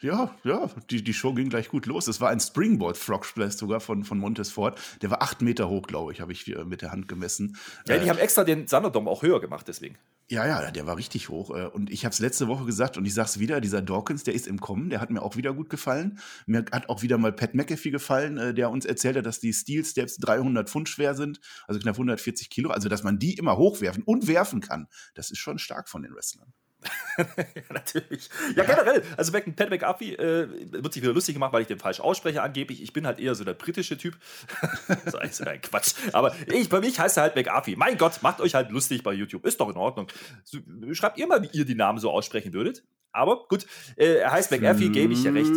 Ja, 0.00 0.34
ja, 0.44 0.70
die, 0.90 1.02
die 1.02 1.14
Show 1.14 1.34
ging 1.34 1.48
gleich 1.48 1.68
gut 1.68 1.86
los. 1.86 2.06
Es 2.06 2.20
war 2.20 2.30
ein 2.30 2.40
Springboard 2.40 2.96
Frog 2.96 3.24
Splash 3.24 3.54
sogar 3.54 3.80
von, 3.80 4.04
von 4.04 4.18
Montesfort. 4.18 4.78
Der 5.02 5.10
war 5.10 5.22
acht 5.22 5.42
Meter 5.42 5.68
hoch, 5.68 5.86
glaube 5.86 6.12
ich, 6.12 6.20
habe 6.20 6.32
ich 6.32 6.46
mit 6.64 6.82
der 6.82 6.92
Hand 6.92 7.08
gemessen. 7.08 7.56
Ja, 7.86 7.98
die 7.98 8.06
äh, 8.06 8.10
haben 8.10 8.18
extra 8.18 8.44
den 8.44 8.66
Thunderdome 8.66 9.10
auch 9.10 9.22
höher 9.22 9.40
gemacht, 9.40 9.66
deswegen. 9.68 9.98
Ja, 10.30 10.46
ja, 10.46 10.70
der 10.70 10.86
war 10.86 10.96
richtig 10.96 11.28
hoch. 11.28 11.50
Äh, 11.50 11.66
und 11.66 11.90
ich 11.90 12.04
habe 12.04 12.12
es 12.12 12.18
letzte 12.18 12.48
Woche 12.48 12.64
gesagt 12.64 12.96
und 12.96 13.04
ich 13.04 13.12
sage 13.12 13.28
es 13.28 13.38
wieder, 13.40 13.60
dieser 13.60 13.82
Dawkins, 13.82 14.24
der 14.24 14.34
ist 14.34 14.46
im 14.46 14.58
Kommen, 14.58 14.88
der 14.88 15.00
hat 15.00 15.10
mir 15.10 15.20
auch 15.20 15.36
wieder 15.36 15.52
gut 15.52 15.68
gefallen. 15.68 16.18
Mir 16.46 16.64
hat 16.70 16.88
auch 16.88 17.02
wieder 17.02 17.18
mal 17.18 17.32
Pat 17.32 17.54
McAfee 17.54 17.90
gefallen, 17.90 18.38
äh, 18.38 18.54
der 18.54 18.70
uns 18.70 18.86
erzählt 18.86 19.16
hat, 19.16 19.26
dass 19.26 19.40
die 19.40 19.52
Steel 19.52 19.84
Steps 19.84 20.16
300 20.16 20.70
Pfund 20.70 20.88
schwer 20.88 21.14
sind, 21.14 21.40
also 21.66 21.78
knapp 21.78 21.96
140 21.96 22.48
Kilo. 22.48 22.70
Also, 22.70 22.88
dass 22.88 23.02
man 23.02 23.18
die 23.18 23.34
immer 23.34 23.58
hochwerfen 23.58 24.02
und 24.04 24.26
werfen 24.26 24.60
kann, 24.60 24.88
das 25.14 25.30
ist 25.30 25.38
schon 25.38 25.58
stark 25.58 25.88
von 25.90 26.02
den 26.02 26.14
Wrestlern. 26.14 26.54
ja, 27.18 27.62
natürlich. 27.70 28.28
Ja, 28.56 28.64
generell. 28.64 29.02
Also 29.16 29.32
Pat 29.32 29.70
McAfee 29.70 30.14
äh, 30.14 30.48
wird 30.70 30.92
sich 30.92 31.02
wieder 31.02 31.12
lustig 31.12 31.34
gemacht, 31.34 31.52
weil 31.52 31.62
ich 31.62 31.68
den 31.68 31.78
falsch 31.78 32.00
ausspreche 32.00 32.42
angeblich. 32.42 32.82
Ich 32.82 32.92
bin 32.92 33.06
halt 33.06 33.18
eher 33.18 33.34
so 33.34 33.44
der 33.44 33.54
britische 33.54 33.96
Typ. 33.96 34.16
das 35.04 35.14
ist 35.14 35.46
ein 35.46 35.60
Quatsch. 35.60 35.94
Aber 36.12 36.34
ich, 36.46 36.68
bei 36.68 36.80
mich 36.80 36.98
heißt 36.98 37.16
er 37.16 37.24
halt 37.24 37.36
McAfee. 37.36 37.76
Mein 37.76 37.98
Gott, 37.98 38.22
macht 38.22 38.40
euch 38.40 38.54
halt 38.54 38.70
lustig 38.70 39.02
bei 39.02 39.12
YouTube. 39.12 39.44
Ist 39.46 39.60
doch 39.60 39.68
in 39.70 39.76
Ordnung. 39.76 40.08
So, 40.44 40.58
schreibt 40.92 41.18
ihr 41.18 41.26
mal, 41.26 41.42
wie 41.42 41.50
ihr 41.52 41.64
die 41.64 41.74
Namen 41.74 41.98
so 41.98 42.10
aussprechen 42.10 42.52
würdet. 42.52 42.84
Aber 43.12 43.46
gut, 43.48 43.66
äh, 43.96 44.16
er 44.16 44.32
heißt 44.32 44.50
McAfee, 44.50 44.88
gebe 44.88 45.12
ich 45.12 45.22
ja 45.24 45.32
recht. 45.32 45.52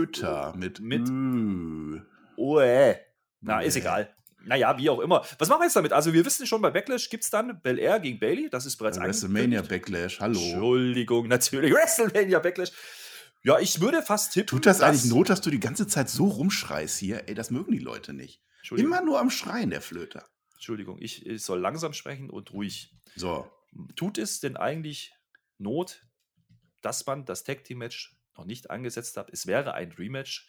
Mit, 0.56 0.80
mit. 0.80 1.10
Äh. 1.10 2.96
Na, 3.42 3.62
ist 3.62 3.76
egal. 3.76 4.14
Naja, 4.48 4.77
wie 4.77 4.89
auch 4.89 5.00
immer. 5.00 5.25
Was 5.39 5.50
machen 5.50 5.62
wir 5.62 5.66
jetzt 5.66 5.75
damit? 5.75 5.92
Also, 5.94 6.13
wir 6.13 6.25
wissen 6.25 6.48
schon, 6.48 6.62
bei 6.62 6.72
Backlash 6.72 7.10
gibt 7.10 7.24
es 7.24 7.30
dann 7.30 7.62
Bel 7.62 7.77
Air 7.77 8.00
gegen 8.00 8.20
Bailey. 8.20 8.50
Das 8.50 8.66
ist 8.66 8.77
bereits 8.77 8.98
ein. 8.98 9.08
WrestleMania 9.08 9.62
Backlash, 9.62 10.20
hallo. 10.20 10.39
Entschuldigung, 10.39 11.27
natürlich. 11.27 11.74
WrestleMania 11.75 12.39
Backlash. 12.39 12.72
Ja, 13.44 13.60
ich 13.60 13.82
würde 13.82 14.01
fast 14.01 14.34
tippen. 14.34 14.48
Tut 14.48 14.66
das 14.66 14.82
eigentlich 14.82 15.06
Not, 15.06 15.30
dass 15.30 15.42
du 15.42 15.50
die 15.50 15.60
ganze 15.60 15.88
Zeit 15.88 16.10
so 16.10 16.25
rumschreist 16.25 16.98
hier? 16.98 17.27
Ey, 17.27 17.36
das 17.36 17.51
mögen 17.51 17.72
die 17.72 17.80
Leute 17.80 18.13
nicht. 18.13 18.42
Immer 18.72 19.01
nur 19.01 19.20
am 19.20 19.30
Schreien, 19.30 19.70
der 19.70 19.82
Flöter. 19.82 20.25
Entschuldigung, 20.54 20.98
ich, 21.00 21.25
ich 21.25 21.44
soll 21.44 21.60
langsam 21.60 21.94
sprechen 21.94 22.30
und 22.30 22.51
ruhig. 22.51 22.94
So. 23.16 23.50
Tut 23.96 24.18
es 24.18 24.39
denn 24.39 24.58
eigentlich 24.58 25.13
Not, 25.58 26.06
dass 26.82 27.06
man 27.06 27.25
das 27.25 27.44
Tag 27.44 27.63
Team 27.63 27.80
Match 27.80 28.18
noch 28.36 28.46
nicht 28.46 28.70
angesetzt 28.70 29.18
hat? 29.18 29.30
Es 29.32 29.46
wäre 29.46 29.74
ein 29.74 29.92
Rematch 29.92 30.48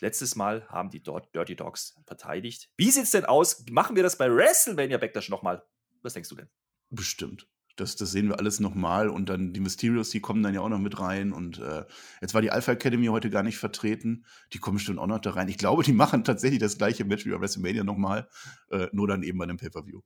Letztes 0.00 0.36
Mal 0.36 0.66
haben 0.68 0.90
die 0.90 1.02
Dirty 1.02 1.56
Dogs 1.56 2.00
verteidigt. 2.06 2.70
Wie 2.76 2.90
sieht 2.90 3.04
es 3.04 3.10
denn 3.10 3.24
aus? 3.24 3.64
Machen 3.70 3.96
wir 3.96 4.02
das 4.02 4.16
bei 4.16 4.30
WrestleMania 4.30 4.98
Backlash 4.98 5.28
nochmal? 5.28 5.64
Was 6.02 6.14
denkst 6.14 6.28
du 6.28 6.36
denn? 6.36 6.48
Bestimmt. 6.90 7.48
Das, 7.76 7.94
das 7.94 8.10
sehen 8.10 8.28
wir 8.28 8.38
alles 8.38 8.58
nochmal 8.58 9.08
und 9.08 9.28
dann 9.28 9.52
die 9.52 9.60
Mysterios, 9.60 10.10
die 10.10 10.20
kommen 10.20 10.42
dann 10.42 10.52
ja 10.52 10.62
auch 10.62 10.68
noch 10.68 10.80
mit 10.80 10.98
rein 10.98 11.32
und 11.32 11.60
äh, 11.60 11.84
jetzt 12.20 12.34
war 12.34 12.42
die 12.42 12.50
Alpha 12.50 12.72
Academy 12.72 13.06
heute 13.06 13.30
gar 13.30 13.44
nicht 13.44 13.58
vertreten, 13.58 14.24
die 14.52 14.58
kommen 14.58 14.78
bestimmt 14.78 14.98
auch 14.98 15.06
noch 15.06 15.20
da 15.20 15.30
rein. 15.30 15.48
Ich 15.48 15.58
glaube, 15.58 15.84
die 15.84 15.92
machen 15.94 16.24
tatsächlich 16.24 16.58
das 16.58 16.76
gleiche 16.76 17.04
Match 17.04 17.24
wie 17.24 17.30
bei 17.30 17.40
WrestleMania 17.40 17.84
nochmal, 17.84 18.28
äh, 18.70 18.88
nur 18.92 19.06
dann 19.06 19.22
eben 19.22 19.38
bei 19.38 19.44
einem 19.44 19.58
Pay-Per-View. 19.58 20.00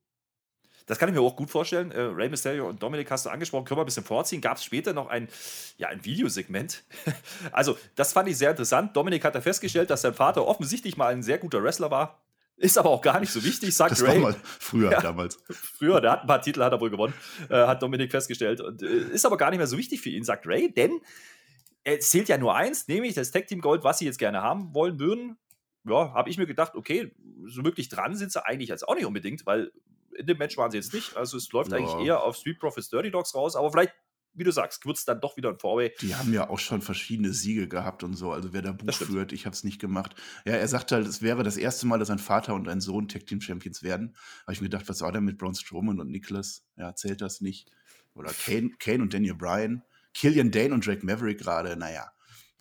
Das 0.92 0.99
kann 0.99 1.08
ich 1.08 1.14
mir 1.14 1.22
auch 1.22 1.37
gut 1.37 1.49
vorstellen. 1.49 1.90
Äh, 1.90 2.02
Rey 2.02 2.28
Mysterio 2.28 2.68
und 2.68 2.82
Dominik 2.82 3.11
hast 3.11 3.25
du 3.25 3.30
angesprochen, 3.30 3.64
können 3.64 3.78
wir 3.78 3.84
ein 3.84 3.87
bisschen 3.87 4.04
vorziehen. 4.04 4.42
Gab 4.42 4.58
es 4.58 4.64
später 4.64 4.92
noch 4.92 5.08
ein, 5.08 5.26
ja, 5.78 5.88
ein 5.88 6.04
Videosegment. 6.04 6.84
also, 7.52 7.78
das 7.94 8.12
fand 8.12 8.28
ich 8.28 8.37
sehr 8.37 8.50
interessant. 8.50 8.94
Dominik 8.94 9.25
hat 9.25 9.34
da 9.34 9.40
festgestellt, 9.40 9.88
dass 9.88 10.02
sein 10.02 10.12
Vater 10.12 10.46
offensichtlich 10.46 10.99
mal 10.99 11.11
ein 11.11 11.22
sehr 11.22 11.38
guter 11.38 11.62
Wrestler 11.62 11.90
war. 11.90 12.20
Ist 12.58 12.76
aber 12.76 12.90
auch 12.90 13.00
gar 13.00 13.20
nicht 13.20 13.32
so 13.32 13.42
wichtig, 13.42 13.75
sagt 13.75 13.92
das 13.92 14.02
Ray. 14.02 14.22
War 14.22 14.32
mal 14.32 14.37
früher, 14.42 14.92
ja, 14.92 15.00
damals. 15.00 15.38
Früher, 15.49 16.02
der 16.02 16.12
hat 16.12 16.20
ein 16.20 16.26
paar 16.26 16.42
Titel, 16.42 16.62
hat 16.62 16.72
er 16.72 16.80
wohl 16.82 16.90
gewonnen, 16.90 17.14
äh, 17.49 17.66
hat 17.66 17.82
Dominik 17.82 18.11
festgestellt. 18.11 18.61
Und, 18.61 18.82
äh, 18.82 19.14
ist 19.14 19.25
aber 19.25 19.38
gar 19.38 19.49
nicht 19.49 19.61
mehr 19.61 19.66
so 19.66 19.78
wichtig 19.78 20.02
für 20.02 20.11
ihn, 20.11 20.25
sagt 20.25 20.46
Ray, 20.46 20.75
denn 20.75 21.00
er 21.84 22.00
zählt 22.00 22.28
ja 22.28 22.37
nur 22.37 22.54
eins, 22.54 22.87
nämlich 22.87 23.14
das 23.14 23.30
Tag 23.30 23.46
Team 23.46 23.62
Gold, 23.62 23.82
was 23.82 24.00
sie 24.00 24.04
jetzt 24.04 24.18
gerne 24.18 24.42
haben 24.42 24.75
wollen 24.75 25.00
würden. 25.00 25.38
Ja, 25.84 26.12
habe 26.12 26.28
ich 26.28 26.37
mir 26.37 26.46
gedacht, 26.46 26.75
okay, 26.75 27.14
so 27.46 27.64
wirklich 27.64 27.88
dran 27.88 28.14
sind 28.14 28.30
sie 28.30 28.44
eigentlich 28.44 28.68
jetzt 28.68 28.87
auch 28.87 28.94
nicht 28.94 29.06
unbedingt, 29.06 29.46
weil 29.46 29.72
in 30.16 30.26
dem 30.26 30.38
Match 30.38 30.57
waren 30.57 30.71
sie 30.71 30.78
jetzt 30.78 30.95
nicht. 30.95 31.16
Also 31.16 31.37
es 31.37 31.50
läuft 31.52 31.73
ja. 31.73 31.78
eigentlich 31.78 32.07
eher 32.07 32.23
auf 32.23 32.37
Street 32.37 32.59
Profits 32.59 32.88
Dirty 32.88 33.11
Dogs 33.11 33.35
raus, 33.35 33.57
aber 33.57 33.71
vielleicht 33.71 33.92
wie 34.35 34.45
du 34.45 34.50
sagst, 34.50 34.87
wird 34.87 34.97
es 34.97 35.04
dann 35.04 35.21
doch 35.21 35.37
wieder 35.37 35.50
ein 35.50 35.59
Vorway. 35.59 35.92
Die 36.00 36.14
haben 36.14 36.33
ja 36.33 36.49
auch 36.49 36.59
schon 36.59 36.81
verschiedene 36.81 37.33
Siege 37.33 37.69
gehabt 37.69 38.02
und 38.02 38.14
so. 38.14 38.33
Also 38.33 38.52
wer 38.52 38.62
da 38.62 38.73
Buch 38.73 38.92
führt, 38.95 39.33
ich 39.33 39.45
habe 39.45 39.54
es 39.54 39.64
nicht 39.64 39.81
gemacht. 39.81 40.14
Ja, 40.47 40.54
er 40.54 40.69
sagte 40.69 40.95
halt, 40.95 41.07
es 41.07 41.23
wäre 41.23 41.42
das 41.42 41.57
erste 41.57 41.87
Mal, 41.87 41.99
dass 41.99 42.11
ein 42.11 42.19
Vater 42.19 42.54
und 42.54 42.69
ein 42.69 42.81
Sohn 42.81 43.09
Tag 43.09 43.26
Team 43.26 43.40
Champions 43.40 43.83
werden. 43.83 44.16
Habe 44.42 44.54
ich 44.54 44.61
mir 44.61 44.69
gedacht, 44.69 44.88
was 44.88 45.02
war 45.02 45.12
denn 45.12 45.25
mit 45.25 45.38
Braun 45.38 45.54
Strowman 45.54 46.00
und 46.00 46.11
Nicholas? 46.11 46.64
Ja, 46.76 46.95
zählt 46.95 47.21
das 47.21 47.40
nicht? 47.40 47.71
Oder 48.14 48.33
Kane, 48.33 48.71
Kane 48.78 49.02
und 49.02 49.12
Daniel 49.12 49.35
Bryan? 49.35 49.83
Killian 50.14 50.50
Dane 50.50 50.75
und 50.75 50.87
Drake 50.87 51.04
Maverick 51.04 51.38
gerade, 51.38 51.76
naja. 51.76 52.11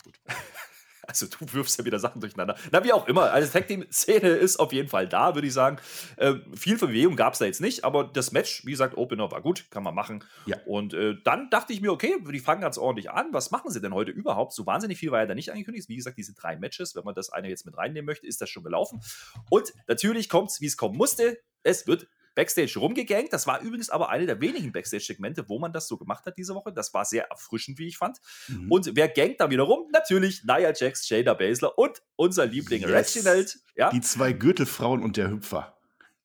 Gut. 0.03 0.19
Also 1.11 1.27
du 1.27 1.53
wirfst 1.53 1.77
ja 1.77 1.85
wieder 1.85 1.99
Sachen 1.99 2.21
durcheinander. 2.21 2.55
Na, 2.71 2.83
wie 2.83 2.93
auch 2.93 3.07
immer. 3.07 3.31
Also 3.31 3.51
Tag 3.51 3.67
Team-Szene 3.67 4.29
ist 4.29 4.57
auf 4.57 4.71
jeden 4.71 4.87
Fall 4.87 5.07
da, 5.07 5.35
würde 5.35 5.47
ich 5.47 5.53
sagen. 5.53 5.77
Äh, 6.17 6.35
viel 6.55 6.77
Bewegung 6.77 7.15
gab 7.15 7.33
es 7.33 7.39
da 7.39 7.45
jetzt 7.45 7.61
nicht, 7.61 7.83
aber 7.83 8.05
das 8.05 8.31
Match, 8.31 8.65
wie 8.65 8.71
gesagt, 8.71 8.97
Opener 8.97 9.29
war 9.31 9.41
gut, 9.41 9.69
kann 9.69 9.83
man 9.83 9.93
machen. 9.93 10.23
Ja. 10.45 10.57
Und 10.65 10.93
äh, 10.93 11.15
dann 11.23 11.49
dachte 11.49 11.73
ich 11.73 11.81
mir, 11.81 11.91
okay, 11.91 12.15
die 12.31 12.39
fangen 12.39 12.61
ganz 12.61 12.77
ordentlich 12.77 13.11
an. 13.11 13.27
Was 13.31 13.51
machen 13.51 13.71
sie 13.71 13.81
denn 13.81 13.93
heute 13.93 14.11
überhaupt? 14.11 14.53
So 14.53 14.65
wahnsinnig 14.65 14.97
viel 14.97 15.11
war 15.11 15.19
ja 15.19 15.25
da 15.25 15.35
nicht 15.35 15.51
angekündigt. 15.51 15.89
Wie 15.89 15.97
gesagt, 15.97 16.17
diese 16.17 16.33
drei 16.33 16.55
Matches, 16.55 16.95
wenn 16.95 17.03
man 17.03 17.15
das 17.15 17.29
eine 17.29 17.49
jetzt 17.49 17.65
mit 17.65 17.77
reinnehmen 17.77 18.05
möchte, 18.05 18.25
ist 18.25 18.41
das 18.41 18.49
schon 18.49 18.63
gelaufen. 18.63 19.01
Und 19.49 19.73
natürlich 19.87 20.29
kommt 20.29 20.51
es, 20.51 20.61
wie 20.61 20.67
es 20.67 20.77
kommen 20.77 20.97
musste. 20.97 21.37
Es 21.63 21.87
wird 21.87 22.07
Backstage 22.35 22.79
rumgegangt. 22.79 23.33
Das 23.33 23.47
war 23.47 23.61
übrigens 23.61 23.89
aber 23.89 24.09
eine 24.09 24.25
der 24.25 24.39
wenigen 24.41 24.71
Backstage-Segmente, 24.71 25.49
wo 25.49 25.59
man 25.59 25.73
das 25.73 25.87
so 25.87 25.97
gemacht 25.97 26.25
hat 26.25 26.37
diese 26.37 26.55
Woche. 26.55 26.71
Das 26.73 26.93
war 26.93 27.05
sehr 27.05 27.25
erfrischend, 27.29 27.77
wie 27.79 27.87
ich 27.87 27.97
fand. 27.97 28.19
Mhm. 28.47 28.71
Und 28.71 28.95
wer 28.95 29.09
gangt 29.09 29.39
da 29.39 29.49
wieder 29.49 29.63
rum? 29.63 29.89
Natürlich 29.91 30.43
Nia 30.43 30.73
Jax, 30.73 31.07
Shayna 31.07 31.33
Baszler 31.33 31.77
und 31.77 32.01
unser 32.15 32.45
Liebling 32.45 32.81
yes. 32.81 33.15
Reginald. 33.15 33.59
Ja? 33.75 33.89
Die 33.89 34.01
zwei 34.01 34.33
Gürtelfrauen 34.33 35.03
und 35.03 35.17
der 35.17 35.29
Hüpfer. 35.29 35.77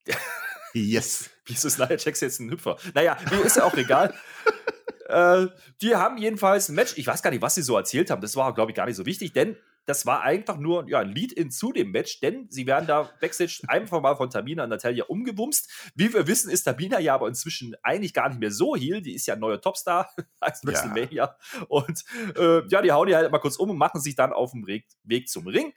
yes. 0.72 1.30
Wieso 1.46 1.68
ist 1.68 1.78
Nia 1.78 1.96
Jax 1.96 2.20
jetzt 2.20 2.40
ein 2.40 2.50
Hüpfer? 2.50 2.76
Naja, 2.94 3.16
mir 3.30 3.44
ist 3.44 3.56
ja 3.56 3.64
auch 3.64 3.75
egal. 3.75 4.14
äh, 5.08 5.46
die 5.82 5.96
haben 5.96 6.18
jedenfalls 6.18 6.68
ein 6.68 6.75
Match. 6.75 6.94
Ich 6.96 7.06
weiß 7.06 7.22
gar 7.22 7.30
nicht, 7.30 7.42
was 7.42 7.54
sie 7.54 7.62
so 7.62 7.76
erzählt 7.76 8.10
haben. 8.10 8.20
Das 8.20 8.36
war, 8.36 8.54
glaube 8.54 8.70
ich, 8.70 8.76
gar 8.76 8.86
nicht 8.86 8.96
so 8.96 9.06
wichtig, 9.06 9.32
denn 9.32 9.56
das 9.87 10.05
war 10.05 10.23
einfach 10.23 10.59
nur 10.59 10.88
ja, 10.88 10.99
ein 10.99 11.11
Lead-In 11.11 11.50
zu 11.50 11.73
dem 11.73 11.93
Match, 11.93 12.21
denn 12.21 12.49
sie 12.50 12.66
werden 12.66 12.87
da 12.87 13.11
Backstage 13.21 13.61
einfach 13.69 14.00
mal 14.00 14.16
von 14.16 14.31
Tamina 14.31 14.64
und 14.64 14.71
Natalia 14.71 15.05
umgewumst. 15.05 15.71
Wie 15.95 16.12
wir 16.12 16.26
wissen, 16.26 16.50
ist 16.50 16.64
Tamina 16.64 16.99
ja 16.99 17.14
aber 17.14 17.28
inzwischen 17.28 17.75
eigentlich 17.83 18.12
gar 18.12 18.28
nicht 18.28 18.40
mehr 18.40 18.50
so 18.50 18.76
heel. 18.76 19.00
Die 19.00 19.14
ist 19.14 19.26
ja 19.26 19.35
ein 19.35 19.40
neuer 19.40 19.61
Topstar 19.61 20.11
als 20.40 20.64
WrestleMania. 20.64 21.09
Ja. 21.11 21.37
Und 21.69 22.05
äh, 22.37 22.66
ja, 22.69 22.83
die 22.83 22.93
hauen 22.93 23.09
die 23.09 23.14
halt 23.14 23.31
mal 23.31 23.38
kurz 23.38 23.57
um 23.57 23.71
und 23.71 23.78
machen 23.78 24.00
sich 24.00 24.16
dann 24.16 24.33
auf 24.33 24.50
dem 24.50 24.66
Weg, 24.66 24.87
Weg 25.05 25.28
zum 25.28 25.47
Ring. 25.47 25.73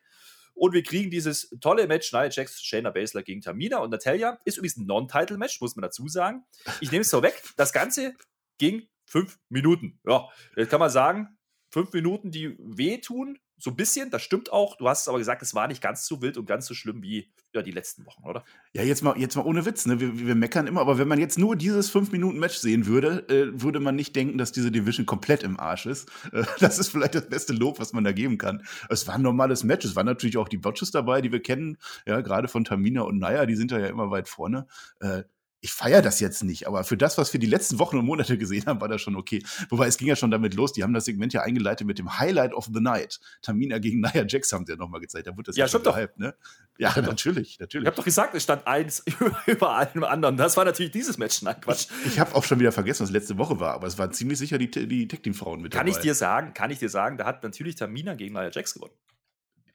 Und 0.55 0.73
wir 0.73 0.83
kriegen 0.83 1.09
dieses 1.09 1.55
tolle 1.61 1.87
Match, 1.87 2.11
Nia 2.11 2.29
Jax, 2.29 2.61
Shayna 2.61 2.89
Baszler 2.89 3.23
gegen 3.23 3.41
Tamina 3.41 3.77
und 3.77 3.91
Natalia. 3.91 4.39
Ist 4.43 4.57
übrigens 4.57 4.77
ein 4.77 4.87
Non-Title-Match, 4.87 5.61
muss 5.61 5.75
man 5.75 5.83
dazu 5.83 6.07
sagen. 6.09 6.43
Ich 6.81 6.91
nehme 6.91 7.01
es 7.01 7.09
vorweg. 7.11 7.41
Das 7.55 7.71
Ganze 7.71 8.13
ging 8.57 8.89
fünf 9.05 9.39
Minuten. 9.47 9.99
Ja, 10.05 10.27
jetzt 10.57 10.69
kann 10.69 10.81
man 10.81 10.89
sagen, 10.89 11.37
fünf 11.71 11.93
Minuten, 11.93 12.31
die 12.31 12.57
wehtun, 12.59 13.39
so 13.59 13.69
ein 13.71 13.75
bisschen, 13.75 14.09
das 14.09 14.21
stimmt 14.21 14.51
auch. 14.51 14.77
Du 14.77 14.87
hast 14.87 15.01
es 15.01 15.07
aber 15.07 15.17
gesagt, 15.17 15.41
es 15.41 15.53
war 15.53 15.67
nicht 15.67 15.81
ganz 15.81 16.05
so 16.05 16.21
wild 16.21 16.37
und 16.37 16.45
ganz 16.45 16.65
so 16.65 16.73
schlimm 16.73 17.03
wie 17.03 17.29
ja, 17.53 17.61
die 17.61 17.71
letzten 17.71 18.05
Wochen, 18.05 18.23
oder? 18.23 18.43
Ja, 18.73 18.83
jetzt 18.83 19.03
mal, 19.03 19.17
jetzt 19.17 19.35
mal 19.35 19.45
ohne 19.45 19.65
Witz, 19.65 19.85
ne? 19.85 19.99
wir, 19.99 20.17
wir 20.17 20.35
meckern 20.35 20.67
immer, 20.67 20.81
aber 20.81 20.97
wenn 20.97 21.07
man 21.07 21.19
jetzt 21.19 21.37
nur 21.37 21.55
dieses 21.55 21.93
5-Minuten-Match 21.93 22.55
sehen 22.55 22.85
würde, 22.85 23.27
äh, 23.27 23.61
würde 23.61 23.79
man 23.79 23.95
nicht 23.95 24.15
denken, 24.15 24.37
dass 24.37 24.51
diese 24.51 24.71
Division 24.71 25.05
komplett 25.05 25.43
im 25.43 25.59
Arsch 25.59 25.85
ist. 25.85 26.09
Äh, 26.31 26.43
das 26.59 26.77
ist 26.77 26.89
vielleicht 26.89 27.15
das 27.15 27.27
beste 27.27 27.53
Lob, 27.53 27.79
was 27.79 27.91
man 27.91 28.03
da 28.03 28.11
geben 28.11 28.37
kann. 28.37 28.63
Es 28.89 29.07
war 29.07 29.15
ein 29.15 29.23
normales 29.23 29.63
Match. 29.63 29.83
Es 29.83 29.95
waren 29.95 30.05
natürlich 30.05 30.37
auch 30.37 30.47
die 30.47 30.57
Botches 30.57 30.91
dabei, 30.91 31.21
die 31.21 31.31
wir 31.31 31.41
kennen, 31.41 31.77
ja, 32.05 32.21
gerade 32.21 32.47
von 32.47 32.65
Tamina 32.65 33.01
und 33.01 33.17
Naya, 33.17 33.47
die 33.47 33.55
sind 33.55 33.71
da 33.71 33.79
ja 33.79 33.87
immer 33.87 34.11
weit 34.11 34.29
vorne. 34.29 34.67
Äh, 34.99 35.23
ich 35.61 35.73
feiere 35.73 36.01
das 36.01 36.19
jetzt 36.19 36.43
nicht, 36.43 36.67
aber 36.67 36.83
für 36.83 36.95
das, 36.95 37.17
was 37.17 37.33
wir 37.33 37.39
die 37.39 37.47
letzten 37.47 37.79
Wochen 37.79 37.97
und 37.97 38.05
Monate 38.05 38.37
gesehen 38.37 38.65
haben, 38.65 38.79
war 38.79 38.87
das 38.87 39.01
schon 39.01 39.15
okay. 39.15 39.43
Wobei 39.69 39.87
es 39.87 39.97
ging 39.97 40.07
ja 40.07 40.15
schon 40.15 40.31
damit 40.31 40.53
los, 40.53 40.71
die 40.71 40.83
haben 40.83 40.93
das 40.93 41.05
Segment 41.05 41.33
ja 41.33 41.41
eingeleitet 41.41 41.85
mit 41.85 41.99
dem 41.99 42.17
Highlight 42.19 42.53
of 42.53 42.69
the 42.73 42.79
Night. 42.79 43.19
Tamina 43.41 43.77
gegen 43.79 43.99
Nia 43.99 44.25
Jax 44.25 44.53
haben 44.53 44.65
sie 44.65 44.73
ja 44.73 44.77
nochmal 44.77 45.01
gezeigt. 45.01 45.27
Da 45.27 45.31
wurde 45.31 45.43
das 45.43 45.57
ja, 45.57 45.65
ja 45.65 45.69
stimmt 45.69 45.85
gehypt, 45.85 46.17
ne? 46.17 46.33
Ja, 46.77 46.93
natürlich, 47.01 47.59
natürlich. 47.59 47.83
Ich 47.83 47.87
habe 47.87 47.97
doch 47.97 48.05
gesagt, 48.05 48.35
es 48.35 48.43
stand 48.43 48.65
eins 48.67 49.03
über 49.47 49.75
allem 49.75 50.03
anderen. 50.05 50.37
Das 50.37 50.55
war 50.55 50.63
natürlich 50.63 50.91
dieses 50.91 51.17
Match. 51.17 51.41
Nein, 51.41 51.59
Quatsch. 51.59 51.87
Ich, 52.05 52.13
ich 52.13 52.19
habe 52.19 52.33
auch 52.35 52.43
schon 52.43 52.59
wieder 52.59 52.71
vergessen, 52.71 53.03
was 53.03 53.11
letzte 53.11 53.37
Woche 53.37 53.59
war, 53.59 53.73
aber 53.73 53.87
es 53.87 53.97
waren 53.97 54.13
ziemlich 54.13 54.39
sicher 54.39 54.57
die, 54.57 54.69
die 54.69 55.07
Tag 55.07 55.23
Team 55.23 55.33
Frauen 55.33 55.61
mit 55.61 55.73
kann 55.73 55.85
dabei. 55.85 55.91
Kann 55.91 55.99
ich 55.99 56.01
dir 56.01 56.15
sagen, 56.15 56.53
kann 56.53 56.71
ich 56.71 56.79
dir 56.79 56.89
sagen, 56.89 57.17
da 57.17 57.25
hat 57.25 57.43
natürlich 57.43 57.75
Tamina 57.75 58.13
gegen 58.15 58.33
Nia 58.33 58.49
Jax 58.49 58.73
gewonnen. 58.73 58.93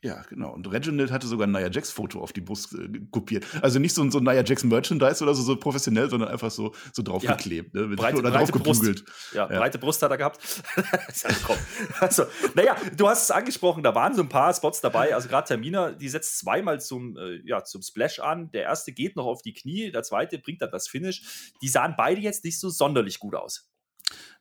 Ja, 0.04 0.20
genau. 0.28 0.52
Und 0.52 0.70
Reginald 0.70 1.10
hatte 1.10 1.26
sogar 1.26 1.46
ein 1.46 1.52
Nia 1.52 1.70
Jax 1.70 1.90
Foto 1.90 2.20
auf 2.20 2.34
die 2.34 2.42
Brust 2.42 2.74
äh, 2.74 2.90
kopiert. 3.10 3.46
Also 3.62 3.78
nicht 3.78 3.94
so, 3.94 4.08
so 4.10 4.18
ein 4.18 4.24
Nia 4.24 4.44
Jax 4.44 4.62
Merchandise 4.62 5.24
oder 5.24 5.34
so, 5.34 5.42
so 5.42 5.56
professionell, 5.56 6.10
sondern 6.10 6.28
einfach 6.28 6.50
so, 6.50 6.74
so 6.92 7.02
draufgeklebt. 7.02 7.74
Ja. 7.74 7.86
Ne? 7.86 7.96
breite, 7.96 8.18
oder 8.18 8.30
breite 8.30 8.52
draufgebügelt. 8.52 9.02
Ja, 9.32 9.50
ja, 9.50 9.58
breite 9.58 9.78
Brust 9.78 10.02
hat 10.02 10.10
er 10.10 10.18
gehabt. 10.18 10.40
also, 12.00 12.24
naja, 12.54 12.76
du 12.94 13.08
hast 13.08 13.22
es 13.22 13.30
angesprochen, 13.30 13.82
da 13.82 13.94
waren 13.94 14.14
so 14.14 14.20
ein 14.20 14.28
paar 14.28 14.52
Spots 14.52 14.82
dabei. 14.82 15.14
Also 15.14 15.28
gerade 15.28 15.48
Termina, 15.48 15.92
die 15.92 16.10
setzt 16.10 16.38
zweimal 16.38 16.82
zum, 16.82 17.16
äh, 17.16 17.40
ja, 17.46 17.64
zum 17.64 17.80
Splash 17.80 18.18
an. 18.18 18.50
Der 18.52 18.64
erste 18.64 18.92
geht 18.92 19.16
noch 19.16 19.24
auf 19.24 19.40
die 19.40 19.54
Knie, 19.54 19.90
der 19.90 20.02
zweite 20.02 20.38
bringt 20.38 20.60
dann 20.60 20.70
das 20.70 20.86
Finish. 20.86 21.52
Die 21.62 21.68
sahen 21.68 21.94
beide 21.96 22.20
jetzt 22.20 22.44
nicht 22.44 22.60
so 22.60 22.68
sonderlich 22.68 23.18
gut 23.18 23.34
aus. 23.34 23.70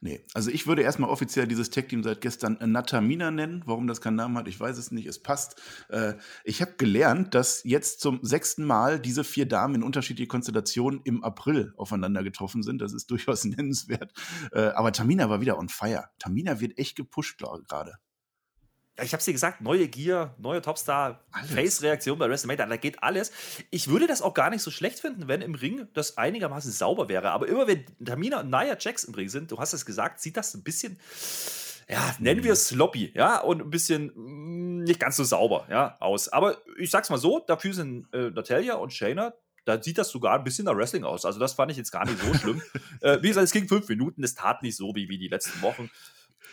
Nee, 0.02 0.26
also 0.34 0.52
ich 0.52 0.68
würde 0.68 0.82
erstmal 0.82 1.10
offiziell 1.10 1.48
dieses 1.48 1.70
Tech-Team 1.70 2.04
seit 2.04 2.20
gestern 2.20 2.58
Natamina 2.60 3.32
nennen. 3.32 3.64
Warum 3.66 3.88
das 3.88 4.02
keinen 4.02 4.18
Namen 4.18 4.38
hat, 4.38 4.48
ich 4.48 4.60
weiß 4.60 4.78
es 4.78 4.92
nicht. 4.92 5.06
Es 5.06 5.20
passt. 5.20 5.62
Äh, 5.90 6.16
ich 6.44 6.62
habe 6.62 6.74
gelernt, 6.78 7.34
dass 7.34 7.64
jetzt 7.64 8.02
zum 8.02 8.20
sechsten 8.22 8.66
Mal 8.66 9.00
diese 9.00 9.24
vier 9.24 9.46
Damen 9.48 9.76
in 9.76 9.84
unterschiedliche 9.84 10.28
Konstellationen 10.28 11.00
im 11.06 11.24
April 11.24 11.74
aufeinander 11.78 12.24
getroffen 12.24 12.64
sind. 12.64 12.82
Das 12.82 12.94
ist 12.94 13.10
durchaus 13.12 13.46
nennenswert. 13.46 14.12
Äh, 14.52 14.72
aber 14.72 14.92
Tamina 14.92 15.30
war 15.30 15.42
wieder 15.42 15.58
on 15.58 15.70
fire. 15.70 16.10
Tamina 16.20 16.60
wird 16.60 16.78
echt 16.78 16.98
gepusht 16.98 17.38
gerade 17.38 17.94
ich 19.02 19.14
habe 19.14 19.20
es 19.20 19.26
dir 19.26 19.32
gesagt, 19.32 19.62
neue 19.62 19.88
Gear, 19.88 20.36
neue 20.38 20.62
Topstar, 20.62 21.24
Face-Reaktion 21.54 22.20
bei 22.20 22.30
WrestleMania, 22.30 22.68
da 22.68 22.78
geht 22.78 23.02
alles. 23.02 23.32
Ich 23.72 23.88
würde 23.88 24.06
das 24.06 24.22
auch 24.22 24.36
gar 24.36 24.52
nicht 24.52 24.62
so 24.62 24.70
schlecht 24.70 25.00
finden, 25.00 25.28
wenn 25.28 25.42
im 25.42 25.56
Ring 25.56 25.88
das 25.94 26.18
einigermaßen 26.18 26.72
sauber 26.72 27.10
wäre. 27.10 27.32
Aber 27.32 27.48
immer 27.48 27.66
wenn 27.66 27.86
Tamina 28.04 28.42
und 28.42 28.52
Nia 28.52 28.78
Jax 28.80 29.04
im 29.04 29.16
Ring 29.16 29.30
sind, 29.30 29.52
du 29.52 29.58
hast 29.58 29.74
es 29.74 29.86
gesagt, 29.86 30.20
sieht 30.20 30.38
das 30.38 30.54
ein 30.54 30.64
bisschen, 30.64 31.00
ja, 31.90 32.16
nennen 32.20 32.44
wir 32.44 32.54
es 32.54 32.68
sloppy, 32.68 33.12
ja, 33.16 33.40
und 33.40 33.62
ein 33.62 33.70
bisschen 33.72 34.12
mh, 34.16 34.30
mm, 34.30 34.84
nicht 34.84 35.00
ganz 35.00 35.16
so 35.16 35.24
sauber, 35.24 35.66
ja, 35.72 35.98
aus. 36.00 36.30
Aber 36.30 36.58
ich 36.78 36.92
sag's 36.92 37.10
mal 37.10 37.18
so, 37.18 37.40
dafür 37.40 37.74
sind 37.74 38.14
äh, 38.14 38.30
Natalia 38.30 38.76
und 38.76 38.94
Shayna 38.94 39.34
da 39.66 39.82
sieht 39.82 39.98
das 39.98 40.10
sogar 40.10 40.38
ein 40.38 40.44
bisschen 40.44 40.66
nach 40.66 40.76
Wrestling 40.76 41.04
aus. 41.04 41.26
Also 41.26 41.40
das 41.40 41.54
fand 41.54 41.72
ich 41.72 41.78
jetzt 41.78 41.92
gar 41.92 42.06
nicht 42.06 42.20
so 42.20 42.34
schlimm. 42.34 42.62
äh, 43.02 43.22
wie 43.22 43.30
gesagt, 43.30 43.46
es 43.46 43.52
ging 43.52 43.68
fünf 43.68 43.88
Minuten, 43.88 44.24
es 44.24 44.36
tat 44.36 44.62
nicht 44.62 44.76
so 44.76 44.94
wie, 44.96 45.08
wie 45.10 45.18
die 45.18 45.30
letzten 45.30 45.62
Wochen. 45.62 45.90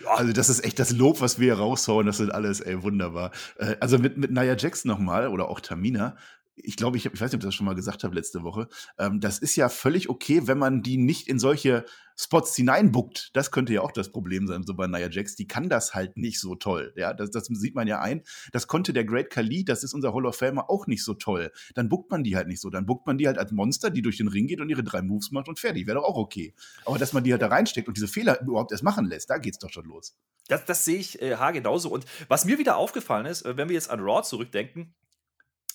Also 0.07 0.33
das 0.33 0.49
ist 0.49 0.64
echt 0.64 0.78
das 0.78 0.92
Lob, 0.92 1.21
was 1.21 1.38
wir 1.38 1.54
raushauen. 1.54 2.07
Das 2.07 2.19
sind 2.19 2.33
alles, 2.33 2.61
ey, 2.61 2.83
wunderbar. 2.83 3.30
Äh, 3.57 3.76
also 3.80 3.99
mit, 3.99 4.16
mit 4.16 4.30
Nia 4.30 4.57
Jax 4.57 4.85
nochmal 4.85 5.28
oder 5.28 5.49
auch 5.49 5.61
Tamina. 5.61 6.16
Ich 6.64 6.76
glaube, 6.76 6.97
ich, 6.97 7.07
ich 7.07 7.12
weiß 7.12 7.33
nicht, 7.33 7.35
ob 7.35 7.40
ich 7.40 7.47
das 7.47 7.55
schon 7.55 7.67
mal 7.67 7.75
gesagt 7.75 8.05
habe 8.05 8.14
letzte 8.14 8.43
Woche, 8.43 8.69
ähm, 8.99 9.21
das 9.21 9.38
ist 9.38 9.57
ja 9.57 9.69
völlig 9.69 10.09
okay, 10.09 10.47
wenn 10.47 10.59
man 10.59 10.83
die 10.83 10.97
nicht 10.97 11.29
in 11.29 11.38
solche 11.38 11.85
Spots 12.17 12.55
hineinbuckt. 12.55 13.31
Das 13.33 13.50
könnte 13.50 13.73
ja 13.73 13.81
auch 13.81 13.93
das 13.93 14.12
Problem 14.12 14.47
sein, 14.47 14.62
so 14.64 14.75
bei 14.75 14.87
Nia 14.87 15.09
Jax. 15.09 15.37
Die 15.37 15.47
kann 15.47 15.71
das 15.71 15.95
halt 15.95 16.19
nicht 16.19 16.38
so 16.38 16.55
toll. 16.55 16.93
Ja, 16.97 17.14
das, 17.14 17.31
das 17.31 17.47
sieht 17.47 17.75
man 17.75 17.88
ja 17.88 18.00
ein. 18.00 18.23
Das 18.52 18.67
konnte 18.67 18.93
der 18.93 19.05
Great 19.05 19.31
Khali, 19.31 19.64
das 19.64 19.83
ist 19.85 19.95
unser 19.95 20.12
Hall 20.12 20.26
of 20.26 20.37
Famer, 20.37 20.69
auch 20.69 20.87
nicht 20.87 21.02
so 21.02 21.14
toll. 21.14 21.50
Dann 21.75 21.88
buckt 21.88 22.11
man 22.11 22.23
die 22.23 22.37
halt 22.37 22.47
nicht 22.47 22.61
so. 22.61 22.69
Dann 22.69 22.85
buckt 22.85 23.07
man 23.07 23.17
die 23.17 23.26
halt 23.26 23.38
als 23.38 23.52
Monster, 23.52 23.90
die 23.90 24.02
durch 24.02 24.19
den 24.19 24.29
Ring 24.29 24.47
geht 24.47 24.61
und 24.61 24.69
ihre 24.69 24.85
drei 24.85 25.00
Moves 25.00 25.31
macht 25.31 25.49
und 25.49 25.59
fertig. 25.59 25.87
Wäre 25.87 25.99
doch 25.99 26.05
auch 26.05 26.17
okay. 26.17 26.55
Aber 26.85 26.99
dass 26.99 27.14
man 27.14 27.25
die 27.25 27.33
halt 27.33 27.43
da 27.43 27.49
reinsteckt 27.49 27.88
und 27.88 27.97
diese 27.97 28.09
Fehler 28.09 28.40
überhaupt 28.43 28.73
erst 28.73 28.85
machen 28.85 29.07
lässt, 29.07 29.31
da 29.31 29.38
geht's 29.38 29.59
doch 29.59 29.71
schon 29.71 29.87
los. 29.87 30.14
Das, 30.49 30.64
das 30.67 30.85
sehe 30.85 30.99
ich 30.99 31.23
äh, 31.23 31.37
genauso. 31.52 31.90
Und 31.90 32.05
was 32.29 32.45
mir 32.45 32.59
wieder 32.59 32.76
aufgefallen 32.76 33.25
ist, 33.25 33.43
äh, 33.43 33.57
wenn 33.57 33.69
wir 33.69 33.75
jetzt 33.75 33.88
an 33.88 34.00
Raw 34.00 34.23
zurückdenken, 34.23 34.95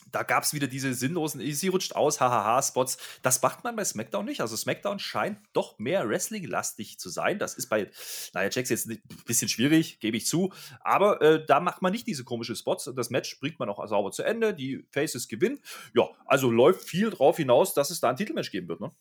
da 0.06 0.24
gab 0.24 0.44
es 0.44 0.54
wieder 0.54 0.68
diese 0.68 0.94
sinnlosen, 0.94 1.42
sie 1.54 1.68
rutscht 1.68 1.96
aus, 1.96 2.22
hahaha-Spots. 2.22 2.98
Das 3.22 3.42
macht 3.42 3.64
man 3.64 3.76
bei 3.76 3.84
SmackDown 3.84 4.26
nicht. 4.26 4.42
Also 4.42 4.56
SmackDown 4.56 5.00
scheint 5.00 5.40
doch 5.54 5.78
mehr 5.80 6.08
Wrestling-lastig 6.08 7.00
zu 7.00 7.10
sein. 7.10 7.40
Das 7.40 7.56
ist 7.56 7.68
bei 7.68 7.90
naja, 8.34 8.50
Jax 8.52 8.70
jetzt 8.70 8.88
ein 8.88 9.02
bisschen 9.26 9.50
schwierig, 9.50 10.00
gebe 10.00 10.18
ich 10.18 10.26
zu. 10.26 10.54
Aber 10.82 11.22
äh, 11.22 11.46
da 11.46 11.60
macht 11.60 11.82
man 11.82 11.92
nicht 11.92 12.08
diese 12.08 12.24
komischen 12.24 12.56
Spots. 12.56 12.92
Das 12.96 13.10
Match 13.10 13.40
bringt 13.40 13.60
man 13.60 13.70
auch 13.70 13.86
sauber 13.88 14.12
zu 14.12 14.24
Ende. 14.24 14.54
Die 14.54 14.86
Faces 14.92 15.28
gewinnen. 15.28 15.60
Ja, 15.94 16.10
also 16.26 16.50
läuft 16.50 16.88
viel 16.88 17.10
drauf 17.10 17.38
hinaus, 17.38 17.74
dass 17.74 17.90
es 17.90 18.00
da 18.00 18.10
ein 18.10 18.16
Titelmatch 18.16 18.52
geben 18.52 18.68
wird. 18.68 18.82
Ne? 18.82 18.92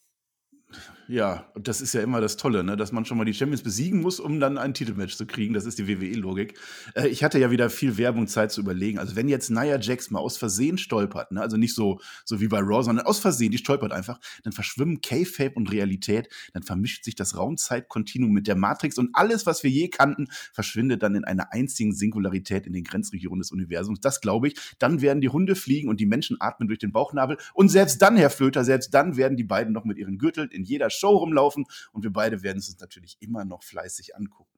Ja, 1.06 1.50
und 1.54 1.68
das 1.68 1.82
ist 1.82 1.92
ja 1.92 2.02
immer 2.02 2.22
das 2.22 2.38
Tolle, 2.38 2.64
ne? 2.64 2.76
dass 2.76 2.90
man 2.90 3.04
schon 3.04 3.18
mal 3.18 3.24
die 3.24 3.34
Champions 3.34 3.62
besiegen 3.62 4.00
muss, 4.00 4.20
um 4.20 4.40
dann 4.40 4.56
ein 4.56 4.72
Titelmatch 4.72 5.16
zu 5.16 5.26
kriegen. 5.26 5.52
Das 5.52 5.66
ist 5.66 5.78
die 5.78 5.86
WWE-Logik. 5.86 6.58
Äh, 6.94 7.08
ich 7.08 7.22
hatte 7.22 7.38
ja 7.38 7.50
wieder 7.50 7.68
viel 7.68 7.98
Werbung, 7.98 8.26
Zeit 8.26 8.52
zu 8.52 8.62
überlegen. 8.62 8.98
Also 8.98 9.14
wenn 9.14 9.28
jetzt 9.28 9.50
Nia 9.50 9.78
Jax 9.78 10.10
mal 10.10 10.20
aus 10.20 10.38
Versehen 10.38 10.78
stolpert, 10.78 11.30
ne? 11.30 11.42
also 11.42 11.58
nicht 11.58 11.74
so, 11.74 12.00
so 12.24 12.40
wie 12.40 12.48
bei 12.48 12.60
Raw, 12.60 12.82
sondern 12.82 13.04
aus 13.04 13.18
Versehen, 13.18 13.50
die 13.50 13.58
stolpert 13.58 13.92
einfach, 13.92 14.18
dann 14.44 14.54
verschwimmen 14.54 15.02
K-Fape 15.02 15.52
und 15.54 15.70
Realität, 15.70 16.28
dann 16.54 16.62
vermischt 16.62 17.04
sich 17.04 17.14
das 17.14 17.36
Raumzeit-Kontinuum 17.36 18.32
mit 18.32 18.46
der 18.46 18.56
Matrix 18.56 18.96
und 18.96 19.10
alles, 19.12 19.44
was 19.44 19.62
wir 19.62 19.70
je 19.70 19.88
kannten, 19.88 20.28
verschwindet 20.52 21.02
dann 21.02 21.14
in 21.14 21.24
einer 21.24 21.52
einzigen 21.52 21.92
Singularität 21.92 22.66
in 22.66 22.72
den 22.72 22.84
Grenzregionen 22.84 23.40
des 23.40 23.52
Universums. 23.52 24.00
Das 24.00 24.22
glaube 24.22 24.48
ich. 24.48 24.54
Dann 24.78 25.02
werden 25.02 25.20
die 25.20 25.28
Hunde 25.28 25.54
fliegen 25.54 25.90
und 25.90 26.00
die 26.00 26.06
Menschen 26.06 26.38
atmen 26.40 26.66
durch 26.68 26.78
den 26.78 26.92
Bauchnabel. 26.92 27.36
Und 27.52 27.68
selbst 27.68 28.00
dann, 28.00 28.16
Herr 28.16 28.30
Flöter, 28.30 28.64
selbst 28.64 28.94
dann 28.94 29.18
werden 29.18 29.36
die 29.36 29.44
beiden 29.44 29.74
noch 29.74 29.84
mit 29.84 29.98
ihren 29.98 30.16
Gürteln 30.16 30.48
in 30.50 30.63
jeder 30.64 30.90
Show 30.90 31.16
rumlaufen 31.16 31.66
und 31.92 32.02
wir 32.02 32.12
beide 32.12 32.42
werden 32.42 32.58
es 32.58 32.68
uns 32.68 32.80
natürlich 32.80 33.16
immer 33.20 33.44
noch 33.44 33.62
fleißig 33.62 34.16
angucken. 34.16 34.53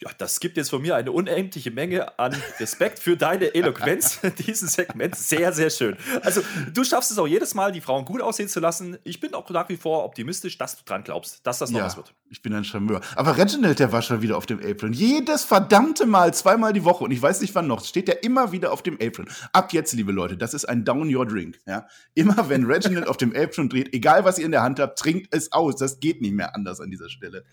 Ja, 0.00 0.10
das 0.16 0.38
gibt 0.38 0.56
jetzt 0.56 0.70
von 0.70 0.80
mir 0.80 0.94
eine 0.94 1.10
unendliche 1.10 1.72
Menge 1.72 2.20
an 2.20 2.32
Respekt 2.60 3.00
für 3.00 3.16
deine 3.16 3.52
Eloquenz 3.52 4.18
in 4.22 4.32
diesem 4.36 4.68
Segment. 4.68 5.16
Sehr, 5.16 5.52
sehr 5.52 5.70
schön. 5.70 5.96
Also, 6.22 6.40
du 6.72 6.84
schaffst 6.84 7.10
es 7.10 7.18
auch 7.18 7.26
jedes 7.26 7.54
Mal, 7.54 7.72
die 7.72 7.80
Frauen 7.80 8.04
gut 8.04 8.22
aussehen 8.22 8.48
zu 8.48 8.60
lassen. 8.60 8.96
Ich 9.02 9.18
bin 9.18 9.34
auch 9.34 9.50
nach 9.50 9.68
wie 9.68 9.76
vor 9.76 10.04
optimistisch, 10.04 10.56
dass 10.56 10.76
du 10.76 10.84
dran 10.84 11.02
glaubst, 11.02 11.44
dass 11.44 11.58
das 11.58 11.70
noch 11.70 11.80
ja, 11.80 11.86
was 11.86 11.96
wird. 11.96 12.14
Ich 12.30 12.42
bin 12.42 12.54
ein 12.54 12.62
Charmeur. 12.62 13.00
Aber 13.16 13.36
Reginald, 13.36 13.80
der 13.80 13.90
war 13.90 14.00
schon 14.02 14.22
wieder 14.22 14.36
auf 14.36 14.46
dem 14.46 14.60
Apron. 14.64 14.92
Jedes 14.92 15.42
verdammte 15.42 16.06
Mal, 16.06 16.32
zweimal 16.32 16.72
die 16.72 16.84
Woche. 16.84 17.02
Und 17.02 17.10
ich 17.10 17.20
weiß 17.20 17.40
nicht 17.40 17.56
wann 17.56 17.66
noch, 17.66 17.84
steht 17.84 18.06
der 18.06 18.22
immer 18.22 18.52
wieder 18.52 18.70
auf 18.72 18.84
dem 18.84 18.98
Apron. 19.02 19.28
Ab 19.52 19.72
jetzt, 19.72 19.94
liebe 19.94 20.12
Leute, 20.12 20.36
das 20.36 20.54
ist 20.54 20.64
ein 20.64 20.84
Down 20.84 21.12
Your 21.12 21.26
Drink. 21.26 21.58
Ja? 21.66 21.88
Immer 22.14 22.48
wenn 22.48 22.66
Reginald 22.66 23.08
auf 23.08 23.16
dem 23.16 23.34
Apron 23.34 23.68
dreht, 23.68 23.92
egal 23.92 24.24
was 24.24 24.38
ihr 24.38 24.44
in 24.44 24.52
der 24.52 24.62
Hand 24.62 24.78
habt, 24.78 24.96
trinkt 24.96 25.34
es 25.34 25.50
aus. 25.50 25.74
Das 25.74 25.98
geht 25.98 26.20
nicht 26.20 26.34
mehr 26.34 26.54
anders 26.54 26.80
an 26.80 26.88
dieser 26.88 27.08
Stelle. 27.08 27.44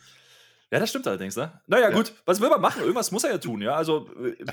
Ja, 0.71 0.79
das 0.79 0.89
stimmt 0.89 1.05
allerdings, 1.07 1.35
ne? 1.35 1.61
Naja, 1.67 1.89
ja. 1.89 1.95
gut, 1.95 2.13
was 2.25 2.41
will 2.41 2.49
man 2.49 2.59
machen? 2.59 2.81
Irgendwas 2.81 3.11
muss 3.11 3.23
er 3.23 3.31
ja 3.31 3.37
tun, 3.37 3.61
ja. 3.61 3.75
Also, 3.75 4.09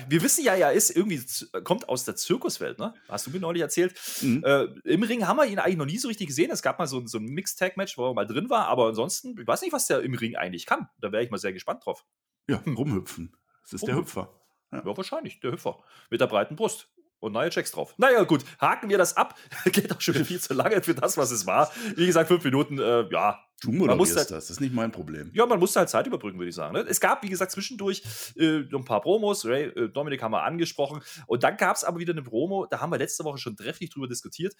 wir 0.07 0.21
wissen 0.21 0.43
ja, 0.43 0.53
er 0.53 0.71
ist 0.71 0.95
irgendwie, 0.95 1.21
kommt 1.63 1.89
aus 1.89 2.05
der 2.05 2.15
Zirkuswelt, 2.15 2.77
ne? 2.77 2.93
Hast 3.09 3.25
du 3.25 3.31
mir 3.31 3.39
neulich 3.39 3.61
erzählt. 3.61 3.95
Mhm. 4.21 4.43
Äh, 4.45 4.65
Im 4.83 5.03
Ring 5.03 5.27
haben 5.27 5.37
wir 5.37 5.45
ihn 5.45 5.57
eigentlich 5.57 5.77
noch 5.77 5.85
nie 5.85 5.97
so 5.97 6.07
richtig 6.07 6.27
gesehen. 6.27 6.51
Es 6.51 6.61
gab 6.61 6.77
mal 6.77 6.85
so, 6.85 7.05
so 7.07 7.17
ein 7.17 7.25
Mixed-Tag-Match, 7.25 7.97
wo 7.97 8.07
er 8.07 8.13
mal 8.13 8.27
drin 8.27 8.49
war, 8.49 8.67
aber 8.67 8.87
ansonsten, 8.87 9.35
ich 9.39 9.47
weiß 9.47 9.61
nicht, 9.63 9.73
was 9.73 9.87
der 9.87 10.01
im 10.01 10.13
Ring 10.13 10.35
eigentlich 10.35 10.67
kann. 10.67 10.87
Da 10.99 11.11
wäre 11.11 11.23
ich 11.23 11.31
mal 11.31 11.39
sehr 11.39 11.53
gespannt 11.53 11.85
drauf. 11.85 12.05
Ja, 12.47 12.61
rumhüpfen. 12.67 13.35
Das 13.63 13.73
ist 13.73 13.81
rumhüpfen. 13.81 13.87
der 13.87 13.95
Hüpfer. 13.95 14.39
Ja. 14.71 14.83
ja, 14.85 14.97
wahrscheinlich, 14.97 15.39
der 15.39 15.51
Hüpfer. 15.51 15.83
Mit 16.09 16.21
der 16.21 16.27
breiten 16.27 16.55
Brust 16.55 16.92
und 17.23 17.31
neue 17.31 17.49
Checks 17.49 17.71
drauf. 17.71 17.95
Naja, 17.97 18.23
gut, 18.23 18.43
haken 18.59 18.89
wir 18.89 18.97
das 18.97 19.17
ab. 19.17 19.37
Geht 19.65 19.91
auch 19.95 20.01
schon 20.01 20.15
viel 20.25 20.39
zu 20.39 20.53
lange 20.53 20.81
für 20.83 20.93
das, 20.93 21.17
was 21.17 21.31
es 21.31 21.47
war. 21.47 21.71
Wie 21.95 22.05
gesagt, 22.05 22.27
fünf 22.27 22.43
Minuten, 22.43 22.79
äh, 22.79 23.09
ja. 23.09 23.39
Du 23.61 23.71
moderierst 23.71 24.17
halt, 24.17 24.31
das, 24.31 24.47
das 24.47 24.49
ist 24.49 24.59
nicht 24.59 24.73
mein 24.73 24.91
Problem. 24.91 25.31
Ja, 25.33 25.45
man 25.45 25.57
musste 25.57 25.79
halt 25.79 25.87
Zeit 25.87 26.05
überbrücken, 26.05 26.37
würde 26.37 26.49
ich 26.49 26.55
sagen. 26.55 26.73
Ne? 26.73 26.81
Es 26.81 26.99
gab, 26.99 27.23
wie 27.23 27.29
gesagt, 27.29 27.51
zwischendurch 27.51 28.03
äh, 28.35 28.57
ein 28.59 28.83
paar 28.83 28.99
Promos. 28.99 29.45
Ray, 29.45 29.67
äh, 29.67 29.87
Dominik 29.87 30.21
haben 30.21 30.33
wir 30.33 30.43
angesprochen. 30.43 31.01
Und 31.27 31.43
dann 31.43 31.55
gab 31.55 31.77
es 31.77 31.85
aber 31.85 31.99
wieder 31.99 32.11
eine 32.11 32.23
Promo, 32.23 32.65
da 32.69 32.81
haben 32.81 32.91
wir 32.91 32.97
letzte 32.97 33.23
Woche 33.23 33.37
schon 33.37 33.55
trefflich 33.55 33.89
drüber 33.89 34.09
diskutiert. 34.09 34.53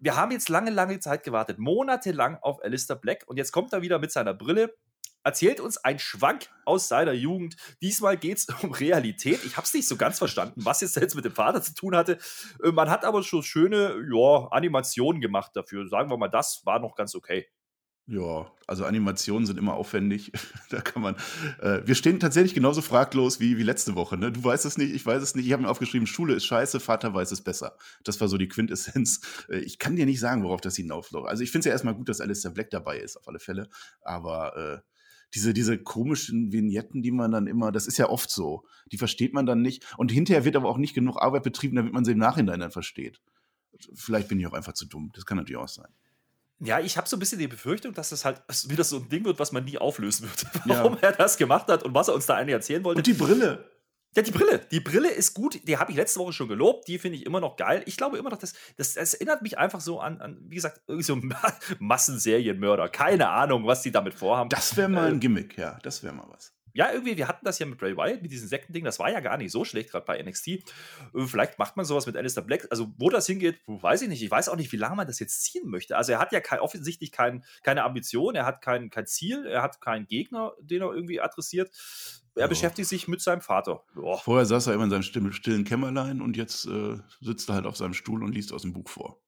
Wir 0.00 0.16
haben 0.16 0.32
jetzt 0.32 0.48
lange, 0.48 0.70
lange 0.70 0.98
Zeit 0.98 1.24
gewartet, 1.24 1.58
monatelang 1.58 2.38
auf 2.40 2.62
Alistair 2.64 2.96
Black. 2.96 3.24
Und 3.26 3.36
jetzt 3.36 3.52
kommt 3.52 3.72
er 3.74 3.82
wieder 3.82 3.98
mit 3.98 4.10
seiner 4.10 4.32
Brille 4.32 4.74
erzählt 5.24 5.60
uns 5.60 5.78
ein 5.78 5.98
Schwank 5.98 6.48
aus 6.64 6.88
seiner 6.88 7.12
Jugend. 7.12 7.56
Diesmal 7.80 8.16
geht 8.16 8.38
es 8.38 8.46
um 8.62 8.72
Realität. 8.72 9.44
Ich 9.44 9.56
habe 9.56 9.66
es 9.66 9.74
nicht 9.74 9.88
so 9.88 9.96
ganz 9.96 10.18
verstanden, 10.18 10.64
was 10.64 10.80
jetzt, 10.80 10.96
jetzt 10.96 11.14
mit 11.14 11.24
dem 11.24 11.34
Vater 11.34 11.62
zu 11.62 11.74
tun 11.74 11.96
hatte. 11.96 12.18
Äh, 12.62 12.72
man 12.72 12.90
hat 12.90 13.04
aber 13.04 13.22
schon 13.22 13.42
schöne 13.42 13.96
ja, 14.12 14.48
Animationen 14.50 15.20
gemacht 15.20 15.52
dafür. 15.54 15.88
Sagen 15.88 16.10
wir 16.10 16.16
mal, 16.16 16.28
das 16.28 16.62
war 16.64 16.78
noch 16.78 16.94
ganz 16.94 17.14
okay. 17.14 17.46
Ja, 18.08 18.50
also 18.66 18.84
Animationen 18.84 19.46
sind 19.46 19.58
immer 19.58 19.74
aufwendig. 19.74 20.32
da 20.70 20.80
kann 20.80 21.02
man. 21.02 21.14
Äh, 21.60 21.82
wir 21.86 21.94
stehen 21.94 22.18
tatsächlich 22.18 22.52
genauso 22.52 22.82
fraglos 22.82 23.38
wie, 23.38 23.58
wie 23.58 23.62
letzte 23.62 23.94
Woche. 23.94 24.16
Ne? 24.16 24.32
Du 24.32 24.42
weißt 24.42 24.64
es 24.66 24.76
nicht, 24.76 24.92
ich 24.92 25.06
weiß 25.06 25.22
es 25.22 25.36
nicht. 25.36 25.46
Ich 25.46 25.52
habe 25.52 25.62
mir 25.62 25.68
aufgeschrieben, 25.68 26.06
Schule 26.08 26.34
ist 26.34 26.44
scheiße, 26.44 26.80
Vater 26.80 27.14
weiß 27.14 27.30
es 27.30 27.42
besser. 27.42 27.76
Das 28.02 28.20
war 28.20 28.26
so 28.26 28.38
die 28.38 28.48
Quintessenz. 28.48 29.20
Äh, 29.48 29.58
ich 29.58 29.78
kann 29.78 29.94
dir 29.94 30.06
nicht 30.06 30.18
sagen, 30.18 30.42
worauf 30.42 30.60
das 30.60 30.74
hinaufläuft. 30.74 31.28
Also 31.28 31.44
ich 31.44 31.52
finde 31.52 31.60
es 31.60 31.66
ja 31.66 31.72
erstmal 31.72 31.94
gut, 31.94 32.08
dass 32.08 32.20
Alistair 32.20 32.50
Black 32.50 32.70
dabei 32.70 32.98
ist, 32.98 33.16
auf 33.16 33.28
alle 33.28 33.38
Fälle. 33.38 33.68
Aber 34.02 34.56
äh, 34.56 34.91
diese, 35.34 35.54
diese 35.54 35.78
komischen 35.78 36.52
Vignetten, 36.52 37.02
die 37.02 37.10
man 37.10 37.30
dann 37.30 37.46
immer, 37.46 37.72
das 37.72 37.86
ist 37.86 37.98
ja 37.98 38.08
oft 38.08 38.30
so, 38.30 38.64
die 38.90 38.98
versteht 38.98 39.32
man 39.32 39.46
dann 39.46 39.62
nicht. 39.62 39.84
Und 39.96 40.12
hinterher 40.12 40.44
wird 40.44 40.56
aber 40.56 40.68
auch 40.68 40.78
nicht 40.78 40.94
genug 40.94 41.20
Arbeit 41.20 41.42
betrieben, 41.42 41.76
damit 41.76 41.92
man 41.92 42.04
sie 42.04 42.12
im 42.12 42.18
Nachhinein 42.18 42.60
dann 42.60 42.70
versteht. 42.70 43.20
Vielleicht 43.94 44.28
bin 44.28 44.38
ich 44.38 44.46
auch 44.46 44.52
einfach 44.52 44.74
zu 44.74 44.86
dumm. 44.86 45.10
Das 45.14 45.24
kann 45.24 45.38
natürlich 45.38 45.60
auch 45.60 45.68
sein. 45.68 45.88
Ja, 46.64 46.78
ich 46.78 46.96
habe 46.96 47.08
so 47.08 47.16
ein 47.16 47.18
bisschen 47.18 47.40
die 47.40 47.48
Befürchtung, 47.48 47.92
dass 47.92 48.10
das 48.10 48.24
halt 48.24 48.40
wieder 48.68 48.84
so 48.84 48.98
ein 48.98 49.08
Ding 49.08 49.24
wird, 49.24 49.40
was 49.40 49.50
man 49.50 49.64
nie 49.64 49.78
auflösen 49.78 50.28
wird. 50.28 50.46
Warum 50.66 50.94
ja. 50.94 51.00
er 51.08 51.12
das 51.12 51.36
gemacht 51.36 51.66
hat 51.68 51.82
und 51.82 51.94
was 51.94 52.08
er 52.08 52.14
uns 52.14 52.26
da 52.26 52.36
eigentlich 52.36 52.54
erzählen 52.54 52.84
wollte. 52.84 52.98
Und 52.98 53.06
die 53.06 53.14
Brille. 53.14 53.71
Ja, 54.14 54.22
die 54.22 54.30
Brille. 54.30 54.60
Die 54.70 54.80
Brille 54.80 55.10
ist 55.10 55.34
gut. 55.34 55.66
Die 55.66 55.78
habe 55.78 55.90
ich 55.90 55.96
letzte 55.96 56.20
Woche 56.20 56.32
schon 56.32 56.48
gelobt. 56.48 56.86
Die 56.88 56.98
finde 56.98 57.16
ich 57.16 57.24
immer 57.24 57.40
noch 57.40 57.56
geil. 57.56 57.82
Ich 57.86 57.96
glaube 57.96 58.18
immer 58.18 58.30
noch, 58.30 58.38
dass 58.38 58.52
das, 58.76 58.94
das 58.94 59.14
erinnert 59.14 59.42
mich 59.42 59.58
einfach 59.58 59.80
so 59.80 60.00
an, 60.00 60.20
an 60.20 60.38
wie 60.48 60.56
gesagt, 60.56 60.82
irgendwie 60.86 61.04
so 61.04 61.18
Massenserienmörder. 61.78 62.88
Keine 62.90 63.30
Ahnung, 63.30 63.66
was 63.66 63.82
die 63.82 63.90
damit 63.90 64.14
vorhaben. 64.14 64.50
Das 64.50 64.76
wäre 64.76 64.88
mal 64.88 65.08
ein 65.08 65.16
äh, 65.16 65.18
Gimmick, 65.18 65.56
ja. 65.56 65.78
Das 65.82 66.02
wäre 66.02 66.14
mal 66.14 66.26
was. 66.28 66.52
Ja, 66.74 66.92
irgendwie, 66.92 67.16
wir 67.16 67.28
hatten 67.28 67.44
das 67.44 67.58
ja 67.58 67.66
mit 67.66 67.78
Bray 67.78 67.96
Wyatt, 67.96 68.22
mit 68.22 68.32
diesem 68.32 68.48
Sektending. 68.48 68.84
Das 68.84 68.98
war 68.98 69.10
ja 69.10 69.20
gar 69.20 69.36
nicht 69.36 69.52
so 69.52 69.64
schlecht, 69.64 69.90
gerade 69.90 70.04
bei 70.04 70.22
NXT. 70.22 70.48
Äh, 70.48 70.60
vielleicht 71.26 71.58
macht 71.58 71.76
man 71.76 71.84
sowas 71.84 72.06
mit 72.06 72.16
Alistair 72.16 72.42
Black. 72.42 72.66
Also, 72.70 72.92
wo 72.98 73.10
das 73.10 73.26
hingeht, 73.26 73.60
weiß 73.66 74.02
ich 74.02 74.08
nicht. 74.08 74.22
Ich 74.22 74.30
weiß 74.30 74.48
auch 74.48 74.56
nicht, 74.56 74.72
wie 74.72 74.76
lange 74.76 74.96
man 74.96 75.06
das 75.06 75.18
jetzt 75.18 75.42
ziehen 75.42 75.68
möchte. 75.68 75.96
Also, 75.96 76.12
er 76.12 76.18
hat 76.18 76.32
ja 76.32 76.40
kein, 76.40 76.60
offensichtlich 76.60 77.12
kein, 77.12 77.44
keine 77.62 77.84
Ambition, 77.84 78.34
er 78.34 78.46
hat 78.46 78.62
kein, 78.62 78.90
kein 78.90 79.06
Ziel, 79.06 79.46
er 79.46 79.62
hat 79.62 79.80
keinen 79.80 80.06
Gegner, 80.06 80.52
den 80.60 80.82
er 80.82 80.92
irgendwie 80.92 81.20
adressiert 81.20 81.70
er 82.34 82.48
beschäftigt 82.48 82.88
sich 82.88 83.08
mit 83.08 83.20
seinem 83.20 83.42
Vater. 83.42 83.84
Oh. 83.96 84.16
Vorher 84.16 84.46
saß 84.46 84.68
er 84.68 84.74
immer 84.74 84.84
in 84.84 84.90
seinem 84.90 85.32
stillen 85.32 85.64
Kämmerlein 85.64 86.22
und 86.22 86.36
jetzt 86.36 86.66
äh, 86.66 86.98
sitzt 87.20 87.48
er 87.50 87.56
halt 87.56 87.66
auf 87.66 87.76
seinem 87.76 87.94
Stuhl 87.94 88.24
und 88.24 88.32
liest 88.32 88.52
aus 88.52 88.62
dem 88.62 88.72
Buch 88.72 88.88
vor. 88.88 89.20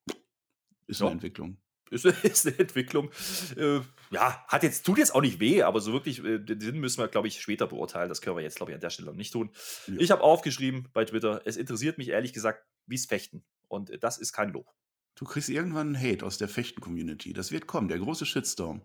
Ist 0.86 1.00
ja. 1.00 1.06
eine 1.06 1.14
Entwicklung. 1.14 1.58
Ist, 1.90 2.04
ist 2.24 2.46
eine 2.46 2.58
Entwicklung. 2.58 3.10
Äh, 3.56 3.80
ja, 4.10 4.44
hat 4.46 4.62
jetzt, 4.62 4.84
tut 4.84 4.98
jetzt 4.98 5.14
auch 5.14 5.20
nicht 5.20 5.40
weh, 5.40 5.62
aber 5.62 5.80
so 5.80 5.92
wirklich, 5.92 6.24
äh, 6.24 6.38
den 6.38 6.80
müssen 6.80 7.00
wir, 7.00 7.08
glaube 7.08 7.28
ich, 7.28 7.40
später 7.40 7.66
beurteilen. 7.66 8.08
Das 8.08 8.20
können 8.20 8.36
wir 8.36 8.42
jetzt, 8.42 8.56
glaube 8.56 8.72
ich, 8.72 8.74
an 8.74 8.80
der 8.80 8.90
Stelle 8.90 9.08
noch 9.08 9.16
nicht 9.16 9.32
tun. 9.32 9.50
Ja. 9.86 9.94
Ich 9.98 10.10
habe 10.10 10.22
aufgeschrieben 10.22 10.88
bei 10.92 11.04
Twitter, 11.04 11.42
es 11.44 11.56
interessiert 11.56 11.98
mich 11.98 12.08
ehrlich 12.08 12.32
gesagt, 12.32 12.64
wie 12.86 12.96
es 12.96 13.06
Fechten. 13.06 13.44
Und 13.68 14.02
das 14.02 14.18
ist 14.18 14.32
kein 14.32 14.50
Lob. 14.52 14.72
Du 15.14 15.24
kriegst 15.24 15.48
irgendwann 15.48 15.94
einen 15.94 16.00
Hate 16.00 16.26
aus 16.26 16.38
der 16.38 16.48
Fechten-Community. 16.48 17.32
Das 17.32 17.52
wird 17.52 17.66
kommen, 17.66 17.88
der 17.88 17.98
große 17.98 18.26
Shitstorm. 18.26 18.82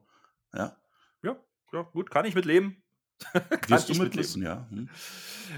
Ja? 0.54 0.78
Ja, 1.24 1.40
ja 1.74 1.82
gut, 1.82 2.12
kann 2.12 2.26
ich 2.26 2.36
mitleben. 2.36 2.84
Wirst 3.68 3.90
du 3.90 3.96
mit 3.96 4.16
wissen, 4.16 4.44
ja. 4.44 4.66
Hm. 4.70 4.90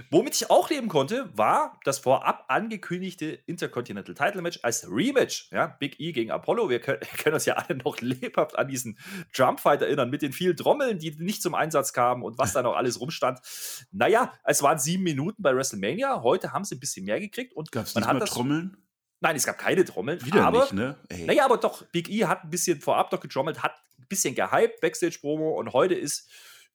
Womit 0.10 0.36
ich 0.36 0.50
auch 0.50 0.70
leben 0.70 0.88
konnte, 0.88 1.30
war 1.34 1.80
das 1.84 2.00
vorab 2.00 2.46
angekündigte 2.48 3.26
Intercontinental 3.46 4.16
Title 4.16 4.42
Match 4.42 4.60
als 4.64 4.88
Rematch. 4.90 5.50
Ja, 5.52 5.68
Big 5.68 6.00
E 6.00 6.12
gegen 6.12 6.32
Apollo. 6.32 6.70
Wir 6.70 6.80
können, 6.80 7.00
können 7.18 7.36
uns 7.36 7.46
ja 7.46 7.56
alle 7.56 7.78
noch 7.78 8.00
lebhaft 8.02 8.58
an 8.58 8.68
diesen 8.68 8.98
Drumfight 9.36 9.82
erinnern, 9.82 10.10
mit 10.10 10.22
den 10.22 10.34
vielen 10.34 10.56
Trommeln, 10.56 11.00
die 11.00 11.12
nicht 11.20 11.42
zum 11.42 11.56
Einsatz 11.56 11.94
kamen 11.94 12.24
und 12.24 12.38
was 12.38 12.54
da 12.54 12.62
noch 12.62 12.76
alles 12.76 13.00
rumstand. 13.00 13.40
Naja, 13.92 14.34
es 14.44 14.64
waren 14.64 14.80
sieben 14.80 15.04
Minuten 15.04 15.42
bei 15.42 15.56
WrestleMania. 15.56 16.22
Heute 16.22 16.54
haben 16.54 16.64
sie 16.64 16.76
ein 16.76 16.80
bisschen 16.80 17.06
mehr 17.06 17.20
gekriegt. 17.20 17.54
Gab 17.72 17.86
es 17.86 17.96
nicht 17.96 18.06
mal 18.06 18.20
Trommeln? 18.22 18.78
Nein, 19.20 19.36
es 19.36 19.46
gab 19.46 19.58
keine 19.60 19.86
Trommeln. 19.86 20.24
Wieder 20.26 20.44
aber, 20.46 20.62
nicht, 20.62 20.74
ne? 20.74 20.98
Ey. 21.10 21.26
Naja, 21.26 21.46
aber 21.46 21.58
doch, 21.58 21.84
Big 21.92 22.10
E 22.10 22.26
hat 22.26 22.44
ein 22.44 22.50
bisschen 22.50 22.82
vorab 22.82 23.12
doch 23.12 23.20
getrommelt, 23.20 23.62
hat 23.62 23.74
ein 24.00 24.08
bisschen 24.10 24.34
gehypt, 24.34 24.82
Backstage-Promo 24.82 25.60
und 25.60 25.74
heute 25.74 25.94
ist 25.94 26.28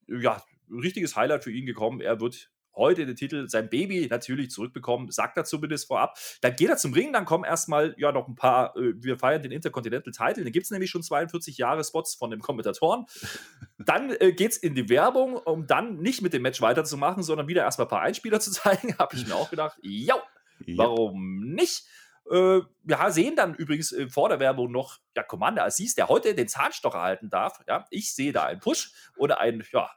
ja, 0.07 0.41
richtiges 0.71 1.15
Highlight 1.15 1.43
für 1.43 1.51
ihn 1.51 1.65
gekommen. 1.65 2.01
Er 2.01 2.19
wird 2.19 2.49
heute 2.77 3.05
den 3.05 3.15
Titel, 3.15 3.49
sein 3.49 3.69
Baby 3.69 4.07
natürlich 4.09 4.51
zurückbekommen, 4.51 5.11
sagt 5.11 5.35
er 5.37 5.43
zumindest 5.43 5.87
vorab. 5.87 6.17
Dann 6.41 6.55
geht 6.55 6.69
er 6.69 6.77
zum 6.77 6.93
Ring, 6.93 7.11
dann 7.11 7.25
kommen 7.25 7.43
erstmal 7.43 7.95
ja 7.97 8.11
noch 8.11 8.27
ein 8.27 8.35
paar, 8.35 8.75
äh, 8.77 8.93
wir 8.97 9.17
feiern 9.17 9.41
den 9.41 9.51
Intercontinental 9.51 10.13
Title, 10.13 10.43
dann 10.43 10.53
gibt 10.53 10.65
es 10.65 10.71
nämlich 10.71 10.89
schon 10.89 11.03
42 11.03 11.57
Jahre 11.57 11.83
Spots 11.83 12.15
von 12.15 12.29
den 12.29 12.39
Kommentatoren. 12.39 13.05
dann 13.77 14.11
äh, 14.19 14.31
geht 14.31 14.51
es 14.51 14.57
in 14.57 14.75
die 14.75 14.89
Werbung, 14.89 15.35
um 15.37 15.67
dann 15.67 15.97
nicht 15.97 16.21
mit 16.21 16.33
dem 16.33 16.43
Match 16.43 16.61
weiterzumachen, 16.61 17.23
sondern 17.23 17.47
wieder 17.47 17.63
erstmal 17.63 17.87
ein 17.87 17.89
paar 17.89 18.01
Einspieler 18.01 18.39
zu 18.39 18.51
zeigen, 18.51 18.97
habe 18.97 19.15
ich 19.15 19.27
mir 19.27 19.35
auch 19.35 19.49
gedacht, 19.49 19.77
ja, 19.81 20.15
warum 20.75 21.41
nicht? 21.41 21.85
Äh, 22.29 22.61
wir 22.83 23.11
sehen 23.11 23.35
dann 23.35 23.55
übrigens 23.55 23.91
äh, 23.91 24.09
vor 24.09 24.29
der 24.29 24.39
Werbung 24.39 24.71
noch 24.71 24.97
ja, 25.15 25.23
Commander 25.23 25.63
Aziz, 25.63 25.95
der 25.95 26.09
heute 26.09 26.35
den 26.35 26.47
Zahnstocher 26.47 26.97
erhalten 26.97 27.29
darf. 27.29 27.61
Ja, 27.67 27.85
ich 27.89 28.13
sehe 28.13 28.33
da 28.33 28.43
einen 28.43 28.59
Push 28.59 28.91
oder 29.15 29.39
ein, 29.39 29.63
ja, 29.71 29.89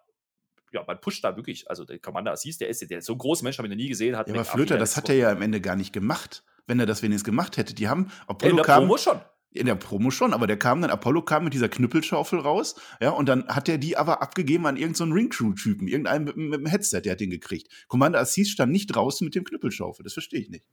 ja, 0.72 0.84
man 0.86 1.00
pusht 1.00 1.24
da 1.24 1.36
wirklich. 1.36 1.68
Also 1.68 1.84
der 1.84 1.98
Commander 1.98 2.32
Aziz, 2.32 2.58
der 2.58 2.68
ist, 2.68 2.88
der 2.88 3.02
so 3.02 3.12
ein 3.12 3.18
großer 3.18 3.44
Mensch, 3.44 3.58
habe 3.58 3.68
ich 3.68 3.70
noch 3.70 3.76
nie 3.76 3.88
gesehen. 3.88 4.16
Hat 4.16 4.28
ja, 4.28 4.34
aber 4.34 4.44
Flöter, 4.44 4.78
das 4.78 4.96
hat 4.96 5.08
er 5.08 5.16
ja 5.16 5.30
am 5.30 5.42
Ende 5.42 5.60
gar 5.60 5.76
nicht 5.76 5.92
gemacht. 5.92 6.44
Wenn 6.66 6.78
er 6.78 6.86
das 6.86 7.02
wenigstens 7.02 7.24
gemacht 7.24 7.56
hätte. 7.56 7.74
Die 7.74 7.88
haben, 7.88 8.12
Apollo 8.28 8.50
In 8.50 8.56
der 8.56 8.64
kam, 8.64 8.82
Promo 8.82 8.96
schon. 8.96 9.20
In 9.52 9.66
der 9.66 9.74
Promo 9.74 10.12
schon, 10.12 10.32
aber 10.32 10.46
der 10.46 10.56
kam 10.56 10.80
dann, 10.80 10.90
Apollo 10.90 11.22
kam 11.22 11.42
mit 11.42 11.52
dieser 11.52 11.68
Knüppelschaufel 11.68 12.38
raus, 12.38 12.76
ja, 13.00 13.10
und 13.10 13.28
dann 13.28 13.48
hat 13.48 13.68
er 13.68 13.78
die 13.78 13.96
aber 13.96 14.22
abgegeben 14.22 14.64
an 14.66 14.76
irgendeinen 14.76 15.10
so 15.10 15.14
Ring-Crew-Typen, 15.14 15.88
irgendeinen 15.88 16.24
mit, 16.24 16.36
mit, 16.36 16.60
dem 16.60 16.66
Headset, 16.66 17.00
der 17.00 17.12
hat 17.12 17.20
den 17.20 17.30
gekriegt. 17.30 17.66
Commander 17.88 18.20
Aziz 18.20 18.50
stand 18.50 18.70
nicht 18.70 18.86
draußen 18.86 19.24
mit 19.24 19.34
dem 19.34 19.42
Knüppelschaufel, 19.42 20.04
das 20.04 20.12
verstehe 20.12 20.40
ich 20.40 20.50
nicht. 20.50 20.64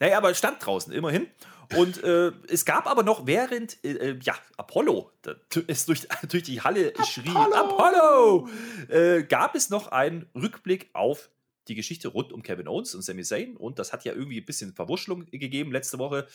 Naja, 0.00 0.18
aber 0.18 0.28
er 0.28 0.34
stand 0.34 0.64
draußen, 0.64 0.92
immerhin. 0.92 1.28
Und 1.76 2.02
äh, 2.02 2.32
es 2.48 2.64
gab 2.64 2.86
aber 2.86 3.02
noch, 3.02 3.26
während 3.26 3.82
äh, 3.84 3.92
äh 3.92 4.18
ja, 4.22 4.34
Apollo 4.56 5.10
es 5.66 5.86
durch, 5.86 6.06
durch 6.28 6.42
die 6.42 6.60
Halle 6.60 6.92
schrie, 7.04 7.30
Apollo, 7.30 8.48
äh, 8.88 9.22
gab 9.24 9.54
es 9.54 9.70
noch 9.70 9.88
einen 9.88 10.28
Rückblick 10.34 10.90
auf 10.92 11.30
die 11.68 11.74
Geschichte 11.74 12.08
rund 12.08 12.32
um 12.32 12.42
Kevin 12.42 12.68
Owens 12.68 12.94
und 12.94 13.02
Sami 13.02 13.22
Zayn. 13.22 13.56
Und 13.56 13.78
das 13.78 13.92
hat 13.92 14.04
ja 14.04 14.12
irgendwie 14.12 14.40
ein 14.40 14.44
bisschen 14.44 14.74
Verwurschelung 14.74 15.26
gegeben 15.26 15.72
letzte 15.72 15.98
Woche. 15.98 16.26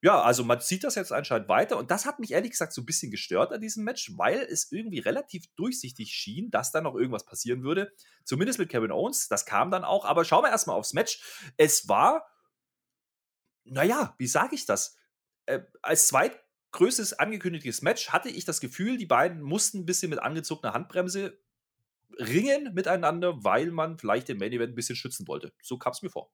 Ja, 0.00 0.22
also 0.22 0.44
man 0.44 0.60
zieht 0.60 0.84
das 0.84 0.94
jetzt 0.94 1.12
anscheinend 1.12 1.48
weiter. 1.48 1.76
Und 1.76 1.90
das 1.90 2.06
hat 2.06 2.20
mich 2.20 2.30
ehrlich 2.30 2.52
gesagt 2.52 2.72
so 2.72 2.82
ein 2.82 2.86
bisschen 2.86 3.10
gestört 3.10 3.52
an 3.52 3.60
diesem 3.60 3.82
Match, 3.82 4.12
weil 4.16 4.38
es 4.38 4.70
irgendwie 4.70 5.00
relativ 5.00 5.52
durchsichtig 5.56 6.12
schien, 6.12 6.52
dass 6.52 6.70
da 6.70 6.80
noch 6.80 6.94
irgendwas 6.94 7.26
passieren 7.26 7.64
würde. 7.64 7.90
Zumindest 8.24 8.60
mit 8.60 8.68
Kevin 8.68 8.92
Owens. 8.92 9.26
Das 9.26 9.44
kam 9.44 9.72
dann 9.72 9.82
auch. 9.84 10.04
Aber 10.04 10.24
schauen 10.24 10.44
wir 10.44 10.50
erstmal 10.50 10.76
aufs 10.76 10.92
Match. 10.92 11.20
Es 11.56 11.88
war 11.88 12.24
naja, 13.70 14.14
wie 14.18 14.26
sage 14.26 14.54
ich 14.54 14.66
das? 14.66 14.96
Äh, 15.46 15.60
als 15.82 16.08
zweitgrößtes 16.08 17.14
angekündigtes 17.14 17.82
Match 17.82 18.10
hatte 18.10 18.28
ich 18.28 18.44
das 18.44 18.60
Gefühl, 18.60 18.96
die 18.96 19.06
beiden 19.06 19.42
mussten 19.42 19.80
ein 19.80 19.86
bisschen 19.86 20.10
mit 20.10 20.20
angezogener 20.20 20.74
Handbremse 20.74 21.38
ringen 22.18 22.74
miteinander, 22.74 23.44
weil 23.44 23.70
man 23.70 23.98
vielleicht 23.98 24.28
den 24.28 24.38
Main 24.38 24.52
Event 24.52 24.72
ein 24.72 24.76
bisschen 24.76 24.96
schützen 24.96 25.28
wollte. 25.28 25.52
So 25.62 25.78
kam 25.78 25.92
es 25.92 26.02
mir 26.02 26.10
vor. 26.10 26.32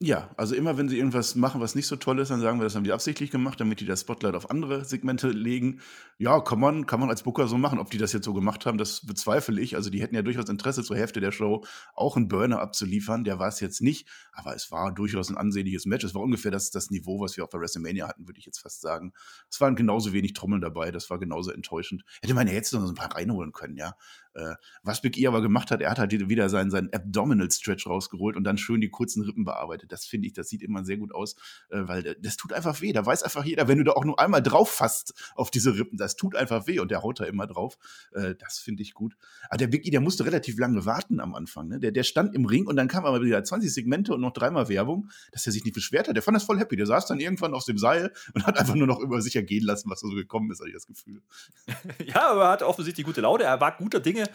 Ja, 0.00 0.34
also 0.36 0.56
immer 0.56 0.76
wenn 0.76 0.88
sie 0.88 0.98
irgendwas 0.98 1.36
machen, 1.36 1.60
was 1.60 1.76
nicht 1.76 1.86
so 1.86 1.94
toll 1.94 2.18
ist, 2.18 2.30
dann 2.30 2.40
sagen 2.40 2.58
wir, 2.58 2.64
das 2.64 2.74
haben 2.74 2.82
die 2.82 2.92
absichtlich 2.92 3.30
gemacht, 3.30 3.60
damit 3.60 3.78
die 3.78 3.86
das 3.86 4.00
Spotlight 4.00 4.34
auf 4.34 4.50
andere 4.50 4.84
Segmente 4.84 5.28
legen. 5.28 5.80
Ja, 6.18 6.40
kann 6.40 6.58
man, 6.58 6.86
kann 6.86 6.98
man 6.98 7.10
als 7.10 7.22
Booker 7.22 7.46
so 7.46 7.56
machen. 7.58 7.78
Ob 7.78 7.90
die 7.90 7.96
das 7.96 8.12
jetzt 8.12 8.24
so 8.24 8.34
gemacht 8.34 8.66
haben, 8.66 8.76
das 8.76 9.06
bezweifle 9.06 9.60
ich. 9.60 9.76
Also 9.76 9.90
die 9.90 10.02
hätten 10.02 10.16
ja 10.16 10.22
durchaus 10.22 10.48
Interesse 10.48 10.82
zur 10.82 10.96
Hälfte 10.96 11.20
der 11.20 11.30
Show 11.30 11.64
auch 11.94 12.16
einen 12.16 12.26
Burner 12.26 12.60
abzuliefern. 12.60 13.22
Der 13.22 13.38
war 13.38 13.46
es 13.48 13.60
jetzt 13.60 13.82
nicht, 13.82 14.08
aber 14.32 14.54
es 14.54 14.72
war 14.72 14.92
durchaus 14.92 15.30
ein 15.30 15.36
ansehnliches 15.36 15.86
Match. 15.86 16.04
Es 16.04 16.14
war 16.14 16.22
ungefähr 16.22 16.50
das, 16.50 16.72
das 16.72 16.90
Niveau, 16.90 17.20
was 17.20 17.36
wir 17.36 17.44
auf 17.44 17.50
der 17.50 17.60
WrestleMania 17.60 18.08
hatten, 18.08 18.26
würde 18.26 18.40
ich 18.40 18.46
jetzt 18.46 18.58
fast 18.58 18.80
sagen. 18.80 19.12
Es 19.48 19.60
waren 19.60 19.76
genauso 19.76 20.12
wenig 20.12 20.32
Trommeln 20.32 20.60
dabei, 20.60 20.90
das 20.90 21.08
war 21.08 21.20
genauso 21.20 21.52
enttäuschend. 21.52 22.04
Hätte 22.20 22.34
man 22.34 22.48
ja 22.48 22.52
jetzt 22.52 22.72
noch 22.72 22.84
so 22.84 22.92
ein 22.92 22.96
paar 22.96 23.14
reinholen 23.14 23.52
können, 23.52 23.76
ja. 23.76 23.94
Äh, 24.34 24.56
was 24.82 25.00
Big 25.00 25.16
E 25.16 25.26
aber 25.28 25.40
gemacht 25.40 25.70
hat, 25.70 25.80
er 25.80 25.90
hat 25.90 25.98
halt 25.98 26.12
wieder 26.28 26.48
seinen, 26.48 26.70
seinen 26.70 26.92
Abdominal 26.92 27.50
Stretch 27.50 27.86
rausgeholt 27.86 28.36
und 28.36 28.44
dann 28.44 28.58
schön 28.58 28.80
die 28.80 28.90
kurzen 28.90 29.22
Rippen 29.22 29.44
bearbeitet. 29.44 29.83
Das 29.88 30.04
finde 30.04 30.26
ich, 30.26 30.32
das 30.32 30.48
sieht 30.48 30.62
immer 30.62 30.84
sehr 30.84 30.96
gut 30.96 31.14
aus, 31.14 31.36
äh, 31.70 31.80
weil 31.82 32.16
das 32.20 32.36
tut 32.36 32.52
einfach 32.52 32.80
weh. 32.80 32.92
Da 32.92 33.04
weiß 33.04 33.22
einfach 33.22 33.44
jeder, 33.44 33.68
wenn 33.68 33.78
du 33.78 33.84
da 33.84 33.92
auch 33.92 34.04
nur 34.04 34.18
einmal 34.18 34.42
drauf 34.42 34.70
fasst 34.70 35.14
auf 35.34 35.50
diese 35.50 35.76
Rippen, 35.76 35.98
das 35.98 36.16
tut 36.16 36.36
einfach 36.36 36.66
weh 36.66 36.78
und 36.80 36.90
der 36.90 37.02
haut 37.02 37.20
da 37.20 37.24
immer 37.24 37.46
drauf. 37.46 37.78
Äh, 38.12 38.34
das 38.36 38.58
finde 38.58 38.82
ich 38.82 38.94
gut. 38.94 39.16
Aber 39.48 39.58
der 39.58 39.68
Big 39.68 39.86
E, 39.86 39.90
der 39.90 40.00
musste 40.00 40.24
relativ 40.24 40.58
lange 40.58 40.84
warten 40.86 41.20
am 41.20 41.34
Anfang. 41.34 41.68
Ne? 41.68 41.80
Der, 41.80 41.92
der 41.92 42.02
stand 42.02 42.34
im 42.34 42.44
Ring 42.44 42.66
und 42.66 42.76
dann 42.76 42.88
kam 42.88 43.04
aber 43.04 43.22
wieder 43.22 43.42
20 43.42 43.72
Segmente 43.72 44.14
und 44.14 44.20
noch 44.20 44.32
dreimal 44.32 44.68
Werbung, 44.68 45.10
dass 45.32 45.46
er 45.46 45.52
sich 45.52 45.64
nicht 45.64 45.74
beschwert 45.74 46.08
hat. 46.08 46.16
Der 46.16 46.22
fand 46.22 46.36
das 46.36 46.44
voll 46.44 46.58
happy. 46.58 46.76
Der 46.76 46.86
saß 46.86 47.06
dann 47.06 47.20
irgendwann 47.20 47.54
auf 47.54 47.64
dem 47.64 47.78
Seil 47.78 48.12
und 48.34 48.46
hat 48.46 48.58
einfach 48.58 48.74
nur 48.74 48.86
noch 48.86 49.00
über 49.00 49.20
sich 49.22 49.36
ergehen 49.36 49.64
lassen, 49.64 49.90
was 49.90 50.00
so 50.00 50.08
gekommen 50.08 50.50
ist, 50.50 50.60
hatte 50.60 50.68
ich 50.68 50.74
das 50.74 50.86
Gefühl. 50.86 51.22
Ja, 52.04 52.30
aber 52.30 52.44
er 52.44 52.50
hat 52.50 52.62
offensichtlich 52.62 53.06
gute 53.06 53.20
Laune. 53.20 53.44
Er 53.44 53.60
war 53.60 53.76
guter 53.76 54.00
Dinge. 54.00 54.28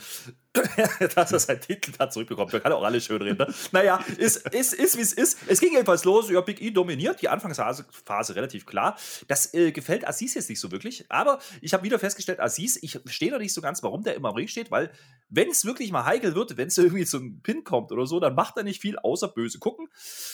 dass 1.16 1.32
er 1.32 1.40
seinen 1.40 1.62
Titel 1.62 1.92
da 1.98 2.10
zurückbekommt. 2.10 2.52
Man 2.52 2.64
kann 2.64 2.72
auch 2.72 2.84
alles 2.84 3.06
schön 3.06 3.22
reden. 3.22 3.38
Ne? 3.38 3.54
Naja, 3.72 4.04
ist, 4.18 4.48
ist, 4.50 4.74
ist 4.74 4.98
wie 4.98 5.02
es 5.02 5.14
ist. 5.14 5.38
Es 5.48 5.60
ging 5.60 5.74
jedenfalls 5.74 6.06
los. 6.06 6.30
Ja, 6.30 6.42
Big 6.42 6.60
E 6.62 6.72
dominiert 6.72 7.22
die 7.22 7.30
Anfangsphase 7.30 7.86
Phase 8.06 8.36
relativ 8.36 8.66
klar. 8.66 8.98
Das 9.28 9.54
äh, 9.54 9.72
gefällt 9.72 10.08
Aziz 10.08 10.34
jetzt 10.34 10.50
nicht 10.50 10.60
so 10.60 10.72
wirklich. 10.72 11.06
Aber 11.10 11.40
ich 11.62 11.74
habe 11.74 11.84
wieder 11.84 12.00
festgestellt, 12.00 12.40
Aziz, 12.40 12.80
ich 12.82 12.94
verstehe 12.94 13.32
noch 13.32 13.38
nicht 13.38 13.54
so 13.54 13.62
ganz, 13.62 13.84
warum 13.84 14.04
der 14.04 14.16
immer 14.16 14.30
im 14.30 14.36
Ring 14.36 14.48
steht, 14.48 14.72
weil 14.72 14.92
wenn 15.30 15.50
es 15.50 15.66
wirklich 15.66 15.92
mal 15.92 16.06
heikel 16.06 16.34
wird, 16.34 16.58
wenn 16.58 16.68
es 16.68 16.78
irgendwie 16.78 17.06
zum 17.06 17.42
Pin 17.42 17.64
kommt 17.64 17.92
oder 17.92 18.08
so, 18.08 18.20
dann 18.20 18.34
macht 18.34 18.58
er 18.58 18.64
nicht 18.64 18.82
viel 18.82 18.98
außer 18.98 19.28
böse 19.28 19.60
gucken. 19.60 19.88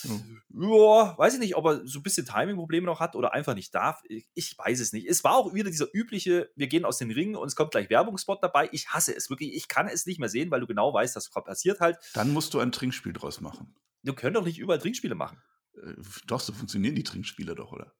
Mhm. 0.04 0.41
Ja, 0.54 1.17
weiß 1.17 1.34
ich 1.34 1.39
nicht, 1.41 1.58
ob 1.58 1.65
er 1.65 1.82
so 1.86 1.99
ein 1.99 2.04
bisschen 2.04 2.25
Timing-Probleme 2.25 2.86
noch 2.86 3.01
hat 3.01 3.17
oder 3.17 3.34
einfach 3.34 3.54
nicht 3.54 3.75
darf. 3.75 4.01
Ich, 4.08 4.28
ich 4.34 4.58
weiß 4.58 4.80
es 4.80 4.93
nicht. 4.93 5.08
Es 5.08 5.25
war 5.25 5.36
auch 5.36 5.54
wieder 5.54 5.69
dieser 5.69 5.93
übliche, 5.93 6.49
wir 6.56 6.67
gehen 6.67 6.86
aus 6.86 6.99
den 6.99 7.12
Ringen 7.12 7.36
und 7.36 7.47
es 7.47 7.56
kommt 7.58 7.71
gleich 7.71 7.89
Werbungsspot 7.89 8.41
dabei. 8.41 8.69
Ich 8.71 8.89
hasse 8.89 9.13
es 9.13 9.30
wirklich. 9.30 9.54
Ich 9.54 9.67
kann 9.67 9.89
es 9.89 10.04
nicht 10.07 10.19
mehr 10.19 10.29
sehen, 10.29 10.51
weil 10.51 10.61
du 10.61 10.67
genau 10.67 10.93
weißt, 10.93 11.15
das 11.15 11.29
passiert 11.29 11.79
halt. 11.79 11.97
Dann 12.13 12.31
musst 12.33 12.53
du 12.53 12.59
ein 12.59 12.71
Trinkspiel 12.71 13.13
draus 13.13 13.41
machen. 13.41 13.75
Du 14.03 14.13
können 14.13 14.33
doch 14.33 14.45
nicht 14.45 14.59
überall 14.59 14.79
Trinkspiele 14.79 15.15
machen. 15.15 15.41
Äh, 15.73 15.93
doch, 16.27 16.39
so 16.39 16.53
funktionieren 16.53 16.95
die 16.95 17.03
Trinkspiele 17.03 17.55
doch, 17.55 17.71
oder? 17.71 17.93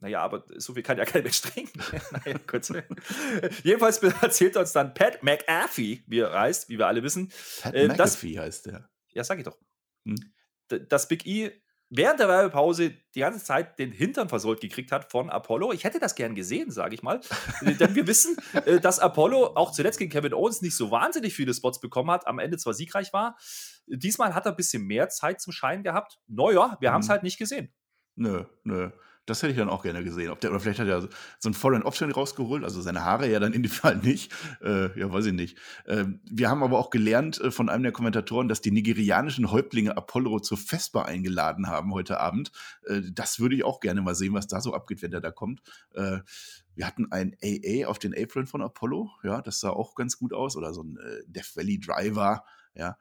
Naja, 0.00 0.20
aber 0.20 0.44
so 0.56 0.74
viel 0.74 0.82
kann 0.82 0.98
ja 0.98 1.04
kein 1.04 1.22
Mensch 1.22 1.42
trinken. 1.42 1.80
naja, 2.12 2.38
kurz. 2.46 2.68
Jedenfalls 3.62 3.98
erzählt 4.02 4.56
uns 4.56 4.72
dann 4.72 4.94
Pat 4.94 5.22
McAfee, 5.22 6.02
wie 6.06 6.18
er 6.18 6.38
heißt, 6.38 6.68
wie 6.68 6.78
wir 6.78 6.88
alle 6.88 7.02
wissen. 7.02 7.32
Pat 7.60 7.74
äh, 7.74 7.88
McAfee 7.88 8.38
heißt 8.38 8.66
der. 8.66 8.90
Ja, 9.12 9.22
sag 9.22 9.38
ich 9.38 9.44
doch. 9.44 9.58
Hm. 10.04 10.16
Dass 10.88 11.06
Big 11.06 11.26
E 11.26 11.61
während 11.94 12.20
der 12.20 12.28
Werbepause 12.28 12.94
die 13.14 13.20
ganze 13.20 13.44
Zeit 13.44 13.78
den 13.78 13.92
Hintern 13.92 14.28
versohlt 14.28 14.60
gekriegt 14.60 14.90
hat 14.92 15.10
von 15.10 15.28
Apollo. 15.28 15.72
Ich 15.72 15.84
hätte 15.84 16.00
das 16.00 16.14
gern 16.14 16.34
gesehen, 16.34 16.70
sage 16.70 16.94
ich 16.94 17.02
mal. 17.02 17.20
Denn 17.60 17.94
wir 17.94 18.06
wissen, 18.06 18.36
äh, 18.64 18.80
dass 18.80 18.98
Apollo 18.98 19.54
auch 19.56 19.72
zuletzt 19.72 19.98
gegen 19.98 20.10
Kevin 20.10 20.32
Owens 20.32 20.62
nicht 20.62 20.74
so 20.74 20.90
wahnsinnig 20.90 21.34
viele 21.34 21.52
Spots 21.52 21.80
bekommen 21.80 22.10
hat, 22.10 22.26
am 22.26 22.38
Ende 22.38 22.56
zwar 22.56 22.72
siegreich 22.72 23.12
war. 23.12 23.36
Diesmal 23.86 24.34
hat 24.34 24.46
er 24.46 24.52
ein 24.52 24.56
bisschen 24.56 24.84
mehr 24.84 25.10
Zeit 25.10 25.40
zum 25.40 25.52
Schein 25.52 25.82
gehabt. 25.82 26.18
Naja, 26.26 26.78
wir 26.80 26.88
mhm. 26.88 26.94
haben 26.94 27.02
es 27.02 27.08
halt 27.10 27.22
nicht 27.22 27.38
gesehen. 27.38 27.72
Nö, 28.16 28.44
nö. 28.64 28.90
Das 29.26 29.40
hätte 29.40 29.52
ich 29.52 29.58
dann 29.58 29.68
auch 29.68 29.84
gerne 29.84 30.02
gesehen. 30.02 30.30
Ob 30.30 30.40
der, 30.40 30.50
oder 30.50 30.58
vielleicht 30.58 30.80
hat 30.80 30.88
er 30.88 31.08
so 31.38 31.48
ein 31.48 31.54
Foreign 31.54 31.84
Option 31.84 32.10
rausgeholt, 32.10 32.64
also 32.64 32.80
seine 32.80 33.04
Haare 33.04 33.30
ja 33.30 33.38
dann 33.38 33.52
in 33.52 33.62
dem 33.62 33.70
Fall 33.70 33.96
nicht. 33.96 34.32
Äh, 34.60 34.98
ja, 34.98 35.12
weiß 35.12 35.26
ich 35.26 35.32
nicht. 35.32 35.58
Äh, 35.84 36.06
wir 36.28 36.50
haben 36.50 36.62
aber 36.62 36.78
auch 36.78 36.90
gelernt 36.90 37.40
äh, 37.40 37.52
von 37.52 37.68
einem 37.68 37.84
der 37.84 37.92
Kommentatoren, 37.92 38.48
dass 38.48 38.60
die 38.60 38.72
nigerianischen 38.72 39.52
Häuptlinge 39.52 39.96
Apollo 39.96 40.40
zur 40.40 40.58
Vespa 40.58 41.02
eingeladen 41.02 41.68
haben 41.68 41.94
heute 41.94 42.18
Abend. 42.18 42.50
Äh, 42.84 43.02
das 43.12 43.38
würde 43.38 43.54
ich 43.54 43.64
auch 43.64 43.78
gerne 43.78 44.02
mal 44.02 44.16
sehen, 44.16 44.34
was 44.34 44.48
da 44.48 44.60
so 44.60 44.74
abgeht, 44.74 45.02
wenn 45.02 45.12
der 45.12 45.20
da 45.20 45.30
kommt. 45.30 45.62
Äh, 45.94 46.18
wir 46.74 46.86
hatten 46.86 47.12
ein 47.12 47.36
AA 47.44 47.86
auf 47.86 47.98
den 48.00 48.14
Apron 48.16 48.46
von 48.46 48.62
Apollo, 48.62 49.10
ja, 49.22 49.40
das 49.42 49.60
sah 49.60 49.70
auch 49.70 49.94
ganz 49.94 50.18
gut 50.18 50.32
aus, 50.32 50.56
oder 50.56 50.72
so 50.72 50.82
ein 50.82 50.96
äh, 50.96 51.22
Death 51.26 51.54
Valley 51.54 51.78
Driver, 51.78 52.44
ja. 52.74 52.96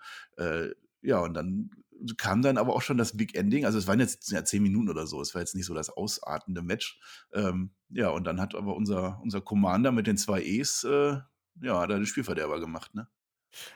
ja, 1.02 1.20
und 1.20 1.34
dann 1.34 1.70
kam 2.18 2.42
dann 2.42 2.58
aber 2.58 2.76
auch 2.76 2.82
schon 2.82 2.98
das 2.98 3.16
Big 3.18 3.36
Ending. 3.36 3.66
Also 3.66 3.78
es 3.78 3.88
waren 3.88 4.00
jetzt 4.00 4.32
ja, 4.32 4.44
zehn 4.44 4.64
Minuten 4.64 4.90
oder 4.90 5.08
so. 5.08 5.22
Es 5.22 5.34
war 5.34 5.42
jetzt 5.42 5.56
nicht 5.56 5.66
so 5.66 5.74
das 5.74 5.90
ausartende 5.90 6.62
Match. 6.62 7.00
Ähm, 7.34 7.72
ja, 7.90 8.10
und 8.10 8.26
dann 8.26 8.40
hat 8.40 8.56
aber 8.56 8.76
unser, 8.76 9.20
unser 9.22 9.42
Commander 9.42 9.92
mit 9.92 10.08
den 10.08 10.18
zwei 10.18 10.42
E's, 10.42 10.84
äh, 10.84 11.20
ja, 11.62 11.80
hat 11.80 11.90
er 11.90 11.98
den 11.98 12.06
Spielverderber 12.06 12.60
gemacht, 12.60 12.96
ne? 12.96 13.08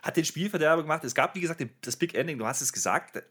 Hat 0.01 0.15
den 0.15 0.25
Spielverderber 0.25 0.83
gemacht. 0.83 1.03
Es 1.03 1.15
gab, 1.15 1.35
wie 1.35 1.41
gesagt, 1.41 1.63
das 1.81 1.97
Big 1.97 2.15
Ending, 2.15 2.37
du 2.37 2.45
hast 2.45 2.61
es 2.61 2.71
gesagt. 2.71 3.21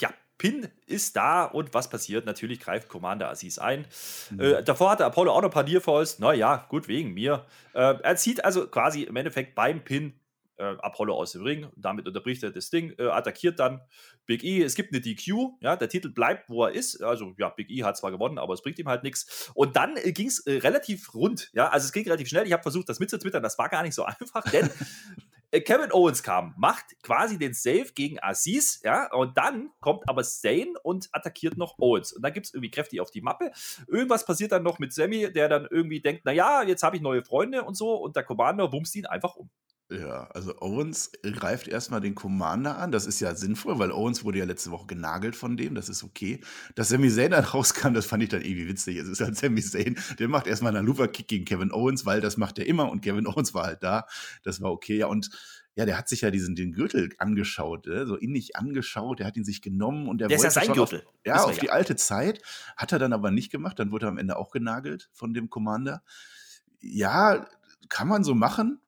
Ja, 0.00 0.12
Pin 0.36 0.68
ist 0.86 1.14
da 1.14 1.44
und 1.44 1.72
was 1.72 1.88
passiert? 1.88 2.26
Natürlich 2.26 2.58
greift 2.58 2.88
Commander 2.88 3.30
Aziz 3.30 3.58
ein. 3.58 3.86
Mhm. 4.30 4.40
Äh, 4.40 4.62
davor 4.64 4.90
hatte 4.90 5.04
Apollo 5.04 5.30
auch 5.30 5.40
noch 5.40 5.50
ein 5.50 5.52
paar 5.52 5.62
Nearfalls. 5.62 6.18
Naja, 6.18 6.66
gut, 6.68 6.88
wegen 6.88 7.14
mir. 7.14 7.46
Äh, 7.74 7.94
er 8.02 8.16
zieht 8.16 8.44
also 8.44 8.66
quasi 8.66 9.02
im 9.02 9.14
Endeffekt 9.14 9.54
beim 9.54 9.84
Pin 9.84 10.14
äh, 10.62 10.76
Apollo 10.80 11.14
aus 11.14 11.32
dem 11.32 11.42
Ring. 11.42 11.68
Damit 11.76 12.06
unterbricht 12.06 12.42
er 12.42 12.50
das 12.50 12.70
Ding, 12.70 12.94
äh, 12.98 13.08
attackiert 13.08 13.58
dann 13.58 13.80
Big 14.26 14.44
E. 14.44 14.62
Es 14.62 14.74
gibt 14.74 14.92
eine 14.92 15.00
DQ, 15.00 15.58
ja, 15.60 15.76
der 15.76 15.88
Titel 15.88 16.10
bleibt, 16.10 16.48
wo 16.48 16.64
er 16.64 16.72
ist. 16.72 17.02
Also, 17.02 17.34
ja, 17.38 17.48
Big 17.48 17.70
E 17.70 17.82
hat 17.82 17.96
zwar 17.96 18.12
gewonnen, 18.12 18.38
aber 18.38 18.54
es 18.54 18.62
bringt 18.62 18.78
ihm 18.78 18.88
halt 18.88 19.02
nichts. 19.02 19.50
Und 19.54 19.76
dann 19.76 19.96
äh, 19.96 20.12
ging 20.12 20.28
es 20.28 20.38
äh, 20.46 20.58
relativ 20.58 21.14
rund, 21.14 21.50
ja, 21.52 21.68
also 21.68 21.86
es 21.86 21.92
ging 21.92 22.04
relativ 22.04 22.28
schnell. 22.28 22.46
Ich 22.46 22.52
habe 22.52 22.62
versucht, 22.62 22.88
das 22.88 23.00
mitzutwittern, 23.00 23.42
das 23.42 23.58
war 23.58 23.68
gar 23.68 23.82
nicht 23.82 23.94
so 23.94 24.04
einfach, 24.04 24.44
denn 24.50 24.70
äh, 25.50 25.60
Kevin 25.60 25.92
Owens 25.92 26.22
kam, 26.22 26.54
macht 26.56 26.84
quasi 27.02 27.38
den 27.38 27.54
Save 27.54 27.92
gegen 27.94 28.22
Aziz, 28.22 28.80
ja, 28.84 29.12
und 29.12 29.36
dann 29.36 29.70
kommt 29.80 30.08
aber 30.08 30.22
Zane 30.22 30.74
und 30.82 31.08
attackiert 31.12 31.56
noch 31.56 31.78
Owens. 31.78 32.12
Und 32.12 32.22
dann 32.22 32.32
gibt 32.32 32.46
es 32.46 32.54
irgendwie 32.54 32.70
kräftig 32.70 33.00
auf 33.00 33.10
die 33.10 33.20
Mappe. 33.20 33.50
Irgendwas 33.88 34.24
passiert 34.24 34.52
dann 34.52 34.62
noch 34.62 34.78
mit 34.78 34.92
Sammy, 34.92 35.32
der 35.32 35.48
dann 35.48 35.66
irgendwie 35.70 36.00
denkt, 36.00 36.24
naja, 36.24 36.62
jetzt 36.62 36.82
habe 36.84 36.96
ich 36.96 37.02
neue 37.02 37.24
Freunde 37.24 37.64
und 37.64 37.74
so, 37.74 37.94
und 37.96 38.14
der 38.14 38.22
Commander 38.22 38.68
bumst 38.68 38.94
ihn 38.94 39.06
einfach 39.06 39.34
um. 39.34 39.50
Ja, 40.00 40.28
also 40.32 40.54
Owens 40.60 41.12
greift 41.22 41.68
erstmal 41.68 42.00
den 42.00 42.14
Commander 42.14 42.78
an. 42.78 42.92
Das 42.92 43.06
ist 43.06 43.20
ja 43.20 43.34
sinnvoll, 43.34 43.78
weil 43.78 43.92
Owens 43.92 44.24
wurde 44.24 44.38
ja 44.38 44.44
letzte 44.46 44.70
Woche 44.70 44.86
genagelt 44.86 45.36
von 45.36 45.56
dem. 45.56 45.74
Das 45.74 45.90
ist 45.90 46.02
okay. 46.02 46.40
Dass 46.74 46.88
Sami 46.88 47.10
Zayn 47.10 47.32
dann 47.32 47.44
rauskam, 47.44 47.92
das 47.92 48.06
fand 48.06 48.22
ich 48.22 48.30
dann 48.30 48.42
irgendwie 48.42 48.68
witzig. 48.68 48.96
Es 48.96 49.08
ist 49.08 49.20
halt 49.20 49.36
Sami 49.36 49.60
Zayn, 49.60 49.98
der 50.18 50.28
macht 50.28 50.46
erstmal 50.46 50.74
einen 50.74 50.86
Luva-Kick 50.86 51.28
gegen 51.28 51.44
Kevin 51.44 51.72
Owens, 51.72 52.06
weil 52.06 52.20
das 52.22 52.38
macht 52.38 52.58
er 52.58 52.66
immer 52.66 52.90
und 52.90 53.02
Kevin 53.02 53.26
Owens 53.28 53.52
war 53.52 53.64
halt 53.64 53.82
da. 53.82 54.06
Das 54.42 54.62
war 54.62 54.70
okay. 54.70 54.96
Ja, 54.96 55.08
und 55.08 55.30
ja, 55.74 55.86
der 55.86 55.98
hat 55.98 56.08
sich 56.08 56.22
ja 56.22 56.30
diesen 56.30 56.54
den 56.54 56.72
Gürtel 56.72 57.10
angeschaut, 57.18 57.86
ne? 57.86 58.06
so 58.06 58.16
innig 58.16 58.56
angeschaut, 58.56 59.20
der 59.20 59.26
hat 59.26 59.36
ihn 59.36 59.44
sich 59.44 59.62
genommen 59.62 60.06
und 60.06 60.18
der, 60.18 60.28
der 60.28 60.38
wollte 60.38 60.48
ist 60.48 60.54
ja 60.54 60.62
sein 60.62 60.74
Gürtel. 60.74 61.00
Auf, 61.00 61.14
ja, 61.24 61.44
auf 61.44 61.58
die 61.58 61.70
alte 61.70 61.96
Zeit, 61.96 62.42
hat 62.76 62.92
er 62.92 62.98
dann 62.98 63.14
aber 63.14 63.30
nicht 63.30 63.50
gemacht, 63.50 63.78
dann 63.78 63.90
wurde 63.90 64.06
er 64.06 64.10
am 64.10 64.18
Ende 64.18 64.36
auch 64.36 64.50
genagelt 64.50 65.08
von 65.14 65.32
dem 65.32 65.48
Commander. 65.48 66.02
Ja, 66.80 67.46
kann 67.88 68.06
man 68.06 68.22
so 68.22 68.34
machen, 68.34 68.80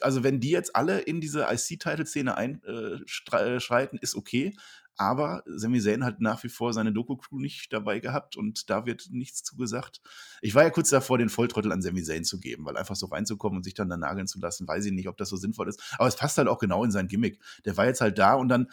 also 0.00 0.22
wenn 0.24 0.40
die 0.40 0.50
jetzt 0.50 0.76
alle 0.76 1.00
in 1.00 1.20
diese 1.20 1.46
IC-Title-Szene 1.50 2.36
einschreiten, 2.36 3.98
äh, 3.98 4.02
ist 4.02 4.14
okay. 4.14 4.54
Aber 4.98 5.42
Sami 5.44 5.80
Zayn 5.80 6.04
hat 6.04 6.20
nach 6.20 6.42
wie 6.42 6.48
vor 6.48 6.72
seine 6.72 6.92
Doku-Crew 6.92 7.38
nicht 7.38 7.70
dabei 7.72 7.98
gehabt 7.98 8.36
und 8.36 8.70
da 8.70 8.86
wird 8.86 9.08
nichts 9.10 9.42
zugesagt. 9.42 10.00
Ich 10.40 10.54
war 10.54 10.62
ja 10.62 10.70
kurz 10.70 10.88
davor, 10.88 11.18
den 11.18 11.28
Volltrottel 11.28 11.70
an 11.70 11.82
Sami 11.82 12.02
Zayn 12.02 12.24
zu 12.24 12.40
geben, 12.40 12.64
weil 12.64 12.78
einfach 12.78 12.96
so 12.96 13.06
reinzukommen 13.06 13.58
und 13.58 13.62
sich 13.62 13.74
dann 13.74 13.90
da 13.90 13.98
nageln 13.98 14.26
zu 14.26 14.40
lassen, 14.40 14.66
weiß 14.66 14.86
ich 14.86 14.92
nicht, 14.92 15.08
ob 15.08 15.18
das 15.18 15.28
so 15.28 15.36
sinnvoll 15.36 15.68
ist. 15.68 15.82
Aber 15.98 16.08
es 16.08 16.16
passt 16.16 16.38
halt 16.38 16.48
auch 16.48 16.58
genau 16.58 16.82
in 16.82 16.90
sein 16.90 17.08
Gimmick. 17.08 17.38
Der 17.66 17.76
war 17.76 17.86
jetzt 17.86 18.00
halt 18.00 18.18
da 18.18 18.34
und 18.34 18.48
dann 18.48 18.68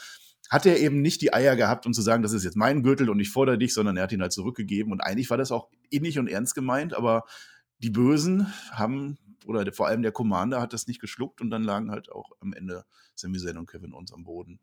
hat 0.49 0.65
er 0.65 0.79
eben 0.79 1.01
nicht 1.01 1.21
die 1.21 1.33
Eier 1.33 1.55
gehabt, 1.55 1.85
um 1.85 1.93
zu 1.93 2.01
sagen, 2.01 2.23
das 2.23 2.31
ist 2.31 2.43
jetzt 2.43 2.57
mein 2.57 2.83
Gürtel 2.83 3.09
und 3.09 3.19
ich 3.19 3.29
fordere 3.29 3.57
dich, 3.57 3.73
sondern 3.73 3.97
er 3.97 4.03
hat 4.03 4.11
ihn 4.11 4.21
halt 4.21 4.33
zurückgegeben. 4.33 4.91
Und 4.91 5.01
eigentlich 5.01 5.29
war 5.29 5.37
das 5.37 5.51
auch 5.51 5.69
innig 5.89 6.19
und 6.19 6.27
ernst 6.27 6.55
gemeint, 6.55 6.93
aber 6.93 7.25
die 7.79 7.89
Bösen 7.89 8.47
haben 8.71 9.17
oder 9.45 9.71
vor 9.73 9.87
allem 9.87 10.01
der 10.01 10.11
Commander 10.11 10.61
hat 10.61 10.73
das 10.73 10.87
nicht 10.87 10.99
geschluckt 10.99 11.41
und 11.41 11.49
dann 11.49 11.63
lagen 11.63 11.91
halt 11.91 12.11
auch 12.11 12.31
am 12.39 12.53
Ende 12.53 12.85
Sami 13.15 13.37
Zayn 13.37 13.57
und 13.57 13.69
Kevin 13.69 13.93
uns 13.93 14.13
am 14.13 14.23
Boden. 14.23 14.59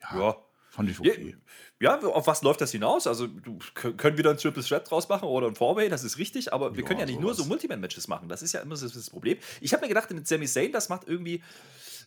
Ja, 0.00 0.20
ja. 0.20 0.36
Fand 0.72 0.88
ich 0.88 0.98
okay. 0.98 1.36
Ja, 1.80 2.00
auf 2.00 2.26
was 2.26 2.40
läuft 2.40 2.62
das 2.62 2.72
hinaus? 2.72 3.06
Also, 3.06 3.26
du, 3.26 3.58
können 3.74 4.16
wir 4.16 4.24
da 4.24 4.30
ein 4.30 4.38
Triple 4.38 4.62
Threat 4.62 4.90
draus 4.90 5.06
machen 5.06 5.28
oder 5.28 5.46
ein 5.46 5.54
Four-Way, 5.54 5.90
das 5.90 6.02
ist 6.02 6.16
richtig, 6.16 6.50
aber 6.50 6.74
wir 6.74 6.82
ja, 6.82 6.88
können 6.88 6.98
ja 6.98 7.04
nicht 7.04 7.16
sowas. 7.16 7.24
nur 7.24 7.34
so 7.34 7.44
Multiman-Matches 7.44 8.08
machen. 8.08 8.30
Das 8.30 8.40
ist 8.40 8.52
ja 8.52 8.60
immer 8.60 8.74
so 8.76 8.88
das 8.88 9.10
Problem. 9.10 9.36
Ich 9.60 9.74
habe 9.74 9.82
mir 9.82 9.88
gedacht, 9.88 10.10
mit 10.10 10.26
Sami 10.26 10.46
Zayn, 10.46 10.72
das 10.72 10.88
macht 10.88 11.06
irgendwie 11.06 11.42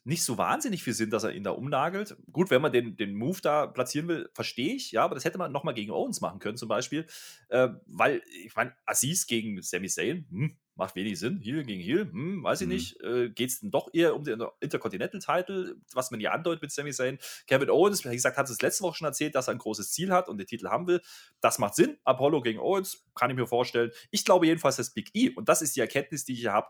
nicht 0.03 0.23
so 0.23 0.39
wahnsinnig 0.39 0.83
viel 0.83 0.93
Sinn, 0.93 1.11
dass 1.11 1.23
er 1.23 1.33
ihn 1.33 1.43
da 1.43 1.51
umnagelt. 1.51 2.17
Gut, 2.31 2.49
wenn 2.49 2.61
man 2.61 2.71
den, 2.71 2.95
den 2.95 3.13
Move 3.13 3.39
da 3.39 3.67
platzieren 3.67 4.07
will, 4.07 4.29
verstehe 4.33 4.73
ich, 4.73 4.91
ja, 4.91 5.03
aber 5.03 5.13
das 5.13 5.25
hätte 5.25 5.37
man 5.37 5.51
nochmal 5.51 5.75
gegen 5.75 5.91
Owens 5.91 6.19
machen 6.21 6.39
können, 6.39 6.57
zum 6.57 6.67
Beispiel. 6.67 7.05
Äh, 7.49 7.69
weil, 7.85 8.23
ich 8.45 8.55
meine, 8.55 8.73
Aziz 8.87 9.27
gegen 9.27 9.61
Sami 9.61 9.89
Zayn, 9.89 10.25
hm, 10.31 10.57
macht 10.75 10.95
wenig 10.95 11.19
Sinn. 11.19 11.39
Heal 11.39 11.63
gegen 11.63 11.81
Heal, 11.81 12.11
hm, 12.11 12.43
weiß 12.43 12.61
ich 12.61 12.67
mhm. 12.67 12.73
nicht. 12.73 13.01
Äh, 13.01 13.29
Geht 13.29 13.49
es 13.49 13.59
denn 13.61 13.71
doch 13.71 13.89
eher 13.93 14.15
um 14.15 14.23
den 14.23 14.43
Intercontinental-Title, 14.59 15.77
was 15.93 16.11
man 16.11 16.19
ja 16.19 16.31
andeutet 16.31 16.61
mit 16.61 16.71
Sami 16.71 16.91
Zayn? 16.91 17.17
Kevin 17.47 17.69
Owens, 17.69 18.05
wie 18.05 18.11
gesagt, 18.11 18.37
hat 18.37 18.49
es 18.49 18.61
letzte 18.61 18.83
Woche 18.83 18.97
schon 18.97 19.07
erzählt, 19.07 19.35
dass 19.35 19.47
er 19.47 19.53
ein 19.53 19.57
großes 19.57 19.91
Ziel 19.91 20.11
hat 20.11 20.29
und 20.29 20.37
den 20.37 20.47
Titel 20.47 20.67
haben 20.67 20.87
will. 20.87 21.01
Das 21.41 21.59
macht 21.59 21.75
Sinn. 21.75 21.97
Apollo 22.03 22.41
gegen 22.41 22.59
Owens, 22.59 23.05
kann 23.15 23.29
ich 23.29 23.35
mir 23.35 23.47
vorstellen. 23.47 23.91
Ich 24.11 24.25
glaube 24.25 24.47
jedenfalls, 24.47 24.75
dass 24.75 24.93
Big 24.93 25.11
E, 25.13 25.29
und 25.29 25.49
das 25.49 25.61
ist 25.61 25.75
die 25.75 25.81
Erkenntnis, 25.81 26.25
die 26.25 26.33
ich 26.33 26.39
hier 26.39 26.53
habe, 26.53 26.67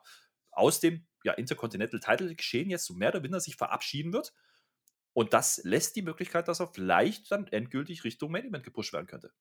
aus 0.52 0.80
dem 0.80 1.06
ja, 1.24 1.34
Intercontinental-Title-Geschehen 1.34 2.70
jetzt 2.70 2.86
so 2.86 2.94
mehr 2.94 3.10
oder 3.10 3.20
minder 3.20 3.39
sich 3.39 3.56
verabschieden 3.56 4.13
wird. 4.13 4.34
Und 5.13 5.34
das 5.34 5.62
lässt 5.63 5.96
die 5.96 6.02
Möglichkeit, 6.02 6.48
dass 6.48 6.60
er 6.60 6.68
vielleicht 6.68 7.32
dann 7.32 7.48
endgültig 7.48 8.04
Richtung 8.04 8.32
Main 8.32 8.46
Event 8.46 8.63
gepusht 8.63 8.94
werden 8.94 9.08
könnte. 9.08 9.32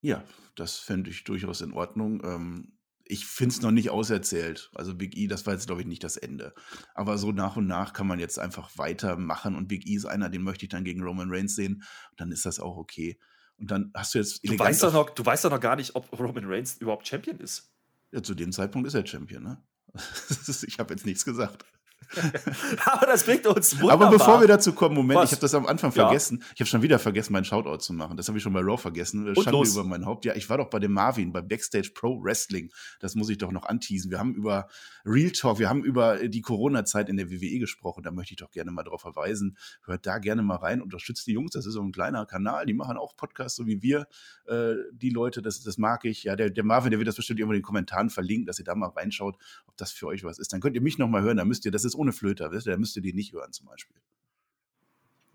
Ja, 0.00 0.24
das 0.54 0.78
fände 0.78 1.10
ich 1.10 1.24
durchaus 1.24 1.60
in 1.60 1.72
Ordnung. 1.72 2.24
Ähm, 2.24 2.77
ich 3.08 3.26
finde 3.26 3.54
es 3.54 3.62
noch 3.62 3.70
nicht 3.70 3.90
auserzählt. 3.90 4.70
Also 4.74 4.94
Big 4.94 5.16
E, 5.16 5.26
das 5.26 5.46
war 5.46 5.54
jetzt, 5.54 5.66
glaube 5.66 5.80
ich, 5.80 5.86
nicht 5.86 6.04
das 6.04 6.16
Ende. 6.16 6.54
Aber 6.94 7.16
so 7.18 7.32
nach 7.32 7.56
und 7.56 7.66
nach 7.66 7.92
kann 7.92 8.06
man 8.06 8.18
jetzt 8.18 8.38
einfach 8.38 8.70
weitermachen 8.76 9.56
und 9.56 9.66
Big 9.66 9.86
E 9.86 9.94
ist 9.94 10.04
einer, 10.04 10.28
den 10.28 10.42
möchte 10.42 10.66
ich 10.66 10.70
dann 10.70 10.84
gegen 10.84 11.02
Roman 11.02 11.30
Reigns 11.30 11.56
sehen. 11.56 11.82
Und 12.10 12.20
dann 12.20 12.30
ist 12.30 12.44
das 12.44 12.60
auch 12.60 12.76
okay. 12.76 13.18
Und 13.56 13.70
dann 13.70 13.90
hast 13.94 14.14
du 14.14 14.18
jetzt. 14.18 14.46
Du 14.46 14.58
weißt, 14.58 14.82
doch 14.82 14.92
noch, 14.92 15.10
du 15.10 15.24
weißt 15.24 15.44
doch 15.44 15.50
noch 15.50 15.60
gar 15.60 15.76
nicht, 15.76 15.96
ob 15.96 16.12
Roman 16.18 16.44
Reigns 16.44 16.76
überhaupt 16.76 17.08
Champion 17.08 17.38
ist. 17.38 17.72
Ja, 18.12 18.22
zu 18.22 18.34
dem 18.34 18.52
Zeitpunkt 18.52 18.86
ist 18.86 18.94
er 18.94 19.06
Champion, 19.06 19.42
ne? 19.42 19.62
ich 20.66 20.78
habe 20.78 20.94
jetzt 20.94 21.06
nichts 21.06 21.24
gesagt. 21.24 21.64
Aber 22.86 23.06
das 23.06 23.24
bringt 23.24 23.46
uns 23.46 23.78
wunderbar. 23.80 24.08
Aber 24.08 24.16
bevor 24.16 24.40
wir 24.40 24.48
dazu 24.48 24.72
kommen, 24.72 24.94
Moment, 24.94 25.20
Was? 25.20 25.30
ich 25.30 25.32
habe 25.32 25.42
das 25.42 25.54
am 25.54 25.66
Anfang 25.66 25.92
ja. 25.92 26.06
vergessen. 26.06 26.42
Ich 26.54 26.60
habe 26.60 26.68
schon 26.68 26.82
wieder 26.82 26.98
vergessen, 26.98 27.32
meinen 27.32 27.44
Shoutout 27.44 27.78
zu 27.78 27.92
machen. 27.92 28.16
Das 28.16 28.28
habe 28.28 28.38
ich 28.38 28.44
schon 28.44 28.52
bei 28.52 28.60
Raw 28.60 28.78
vergessen. 28.78 29.28
Und 29.28 29.34
Schande 29.36 29.50
los. 29.52 29.72
über 29.72 29.84
mein 29.84 30.06
Haupt. 30.06 30.24
Ja, 30.24 30.34
ich 30.34 30.48
war 30.48 30.58
doch 30.58 30.70
bei 30.70 30.78
dem 30.78 30.92
Marvin, 30.92 31.32
bei 31.32 31.42
Backstage 31.42 31.90
Pro 31.94 32.22
Wrestling. 32.22 32.70
Das 33.00 33.14
muss 33.14 33.28
ich 33.28 33.38
doch 33.38 33.52
noch 33.52 33.64
anteasen. 33.64 34.10
Wir 34.10 34.18
haben 34.18 34.34
über 34.34 34.68
Real 35.04 35.30
Talk, 35.30 35.58
wir 35.58 35.68
haben 35.68 35.84
über 35.84 36.28
die 36.28 36.40
Corona-Zeit 36.40 37.08
in 37.08 37.16
der 37.16 37.30
WWE 37.30 37.58
gesprochen. 37.58 38.02
Da 38.02 38.10
möchte 38.10 38.32
ich 38.32 38.38
doch 38.38 38.50
gerne 38.50 38.70
mal 38.70 38.84
darauf 38.84 39.02
verweisen. 39.02 39.56
Hört 39.84 40.06
da 40.06 40.18
gerne 40.18 40.42
mal 40.42 40.56
rein, 40.56 40.80
unterstützt 40.80 41.26
die 41.26 41.32
Jungs. 41.32 41.52
Das 41.52 41.66
ist 41.66 41.74
so 41.74 41.82
ein 41.82 41.92
kleiner 41.92 42.24
Kanal. 42.24 42.64
Die 42.66 42.74
machen 42.74 42.96
auch 42.96 43.16
Podcasts, 43.16 43.56
so 43.56 43.66
wie 43.66 43.82
wir. 43.82 44.06
Äh, 44.46 44.74
die 44.92 45.10
Leute, 45.10 45.42
das, 45.42 45.60
das 45.60 45.76
mag 45.76 46.04
ich. 46.04 46.24
Ja, 46.24 46.36
der, 46.36 46.50
der 46.50 46.64
Marvin, 46.64 46.90
der 46.90 46.98
wird 46.98 47.08
das 47.08 47.16
bestimmt 47.16 47.38
irgendwo 47.38 47.52
in 47.52 47.58
den 47.58 47.64
Kommentaren 47.64 48.08
verlinken, 48.08 48.46
dass 48.46 48.58
ihr 48.58 48.64
da 48.64 48.74
mal 48.74 48.88
reinschaut, 48.88 49.36
ob 49.66 49.76
das 49.76 49.92
für 49.92 50.06
euch 50.06 50.24
was 50.24 50.38
ist. 50.38 50.52
Dann 50.52 50.60
könnt 50.60 50.74
ihr 50.74 50.82
mich 50.82 50.96
noch 50.96 51.08
mal 51.08 51.22
hören. 51.22 51.36
Da 51.36 51.44
müsst 51.44 51.64
ihr, 51.64 51.70
das 51.70 51.84
ist 51.84 51.87
ohne 51.94 52.12
Flöter, 52.12 52.50
wisst 52.50 52.66
ihr? 52.66 52.72
Da 52.72 52.78
müsst 52.78 52.96
ihr 52.96 53.02
die 53.02 53.12
nicht 53.12 53.32
hören 53.32 53.52
zum 53.52 53.66
Beispiel. 53.66 53.96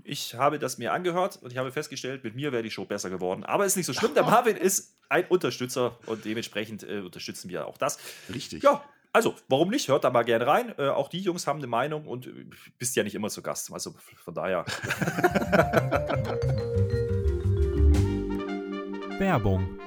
Ich 0.05 0.35
habe 0.35 0.59
das 0.59 0.77
mir 0.77 0.91
angehört 0.91 1.39
und 1.41 1.51
ich 1.51 1.57
habe 1.57 1.71
festgestellt, 1.71 2.23
mit 2.23 2.35
mir 2.35 2.51
wäre 2.51 2.63
die 2.63 2.71
Show 2.71 2.85
besser 2.85 3.09
geworden. 3.09 3.45
Aber 3.45 3.65
ist 3.65 3.77
nicht 3.77 3.85
so 3.85 3.93
schlimm. 3.93 4.13
Der 4.13 4.23
Marvin 4.23 4.57
ist 4.57 4.97
ein 5.07 5.25
Unterstützer 5.27 5.97
und 6.07 6.25
dementsprechend 6.25 6.83
äh, 6.83 6.99
unterstützen 6.99 7.49
wir 7.49 7.67
auch 7.67 7.77
das. 7.77 7.99
Richtig. 8.33 8.63
Ja, 8.63 8.83
also, 9.15 9.35
warum 9.47 9.69
nicht? 9.69 9.89
Hört 9.89 10.03
da 10.03 10.09
mal 10.09 10.23
gerne 10.23 10.47
rein. 10.47 10.73
Äh, 10.79 10.89
auch 10.89 11.07
die 11.07 11.19
Jungs 11.19 11.45
haben 11.45 11.59
eine 11.59 11.67
Meinung 11.67 12.07
und 12.07 12.25
äh, 12.25 12.47
bist 12.79 12.95
ja 12.95 13.03
nicht 13.03 13.13
immer 13.13 13.29
zu 13.29 13.43
Gast. 13.43 13.71
Also 13.71 13.93
von 14.15 14.33
daher. 14.33 14.65
Werbung. 19.19 19.79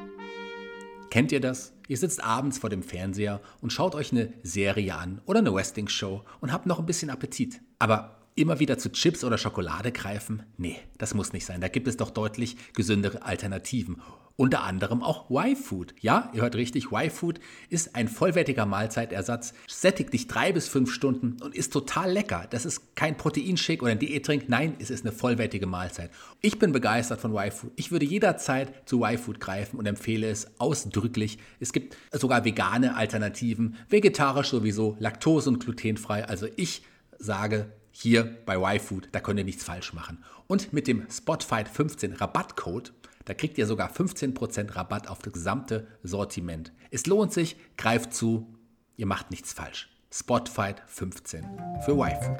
Kennt 1.11 1.33
ihr 1.33 1.41
das? 1.41 1.76
Ihr 1.89 1.97
sitzt 1.97 2.23
abends 2.23 2.59
vor 2.59 2.71
dem 2.71 2.83
Fernseher 2.83 3.41
und 3.61 3.73
schaut 3.73 3.95
euch 3.95 4.13
eine 4.13 4.33
Serie 4.43 4.95
an 4.95 5.21
oder 5.27 5.39
eine 5.39 5.55
Wrestling-Show 5.55 6.23
und 6.41 6.53
habt 6.53 6.67
noch 6.67 6.79
ein 6.79 6.87
bisschen 6.87 7.11
Appetit. 7.11 7.61
Aber 7.79 8.17
immer 8.37 8.61
wieder 8.61 8.79
zu 8.79 8.93
Chips 8.93 9.25
oder 9.25 9.39
Schokolade 9.39 9.91
greifen? 9.91 10.45
Nee, 10.59 10.79
das 10.99 11.15
muss 11.15 11.33
nicht 11.33 11.47
sein. 11.47 11.61
Da 11.61 11.69
gibt 11.69 11.89
es 11.89 11.97
doch 11.97 12.11
deutlich 12.11 12.57
gesündere 12.75 13.23
Alternativen. 13.23 14.01
Unter 14.39 14.65
anderem 14.65 15.03
auch 15.03 15.31
Y-Food. 15.31 15.95
Ja, 15.99 16.31
ihr 16.35 16.43
hört 16.43 16.57
richtig, 16.57 16.93
Y-Food 16.93 17.41
ist 17.71 17.97
ein 17.97 18.07
vollwertiger 18.07 18.67
Mahlzeitersatz, 18.67 19.55
sättigt 19.67 20.13
dich 20.13 20.29
drei 20.29 20.53
bis 20.53 20.69
fünf 20.69 20.93
Stunden 20.93 21.43
und 21.43 21.55
ist 21.55 21.73
total 21.73 22.13
lecker. 22.13 22.47
Das 22.51 22.67
ist 22.67 22.95
kein 22.97 23.17
Proteinshake 23.17 23.81
oder 23.81 23.93
ein 23.93 23.99
Diättrink, 23.99 24.51
nein, 24.51 24.75
es 24.79 24.91
ist 24.91 25.07
eine 25.07 25.13
vollwertige 25.13 25.67
Mahlzeit. 25.67 26.11
Ich 26.43 26.59
bin 26.59 26.73
begeistert 26.73 27.23
von 27.23 27.35
Y-Food. 27.35 27.73
Ich 27.77 27.91
würde 27.91 28.05
jederzeit 28.05 28.87
zu 28.87 29.03
Y-Food 29.03 29.41
greifen 29.41 29.79
und 29.79 29.87
empfehle 29.87 30.29
es 30.29 30.61
ausdrücklich. 30.61 31.39
Es 31.59 31.73
gibt 31.73 31.97
sogar 32.13 32.45
vegane 32.45 32.95
Alternativen, 32.95 33.77
vegetarisch 33.89 34.51
sowieso, 34.51 34.99
laktose- 35.01 35.49
und 35.49 35.61
glutenfrei. 35.61 36.27
Also 36.27 36.47
ich 36.57 36.83
sage, 37.19 37.73
hier 38.01 38.25
bei 38.47 38.57
Y-Food, 38.57 39.09
da 39.13 39.21
könnt 39.21 39.39
ihr 39.39 39.45
nichts 39.45 39.65
falsch 39.65 39.93
machen. 39.93 40.25
Und 40.47 40.73
mit 40.73 40.87
dem 40.87 41.07
Spotfight 41.11 41.69
15 41.69 42.13
Rabattcode 42.13 42.93
da 43.27 43.35
kriegt 43.35 43.59
ihr 43.59 43.67
sogar 43.67 43.91
15% 43.91 44.77
Rabatt 44.77 45.09
auf 45.09 45.19
das 45.19 45.33
gesamte 45.33 45.89
Sortiment. 46.05 46.73
Es 46.93 47.07
lohnt 47.07 47.33
sich, 47.33 47.57
greift 47.77 48.15
zu, 48.15 48.57
ihr 48.95 49.07
macht 49.07 49.33
nichts 49.33 49.53
falsch. 49.53 49.91
Spotfight 50.13 50.81
15 50.87 51.45
für 51.85 51.95
YFood. 51.95 52.39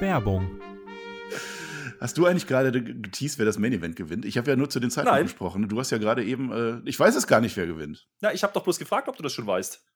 Werbung. 0.00 0.60
Hast 2.00 2.18
du 2.18 2.26
eigentlich 2.26 2.48
gerade 2.48 2.72
geteased, 2.82 3.38
wer 3.38 3.46
das 3.46 3.60
Main 3.60 3.72
Event 3.72 3.94
gewinnt? 3.94 4.24
Ich 4.24 4.36
habe 4.36 4.50
ja 4.50 4.56
nur 4.56 4.68
zu 4.68 4.80
den 4.80 4.90
Zeitpunkt 4.90 5.22
gesprochen. 5.22 5.68
Du 5.68 5.78
hast 5.78 5.92
ja 5.92 5.98
gerade 5.98 6.24
eben, 6.24 6.50
äh, 6.50 6.80
ich 6.84 6.98
weiß 6.98 7.14
es 7.14 7.28
gar 7.28 7.40
nicht, 7.40 7.56
wer 7.56 7.68
gewinnt. 7.68 8.08
Ja, 8.22 8.32
ich 8.32 8.42
habe 8.42 8.52
doch 8.52 8.64
bloß 8.64 8.80
gefragt, 8.80 9.06
ob 9.06 9.16
du 9.16 9.22
das 9.22 9.32
schon 9.32 9.46
weißt. 9.46 9.86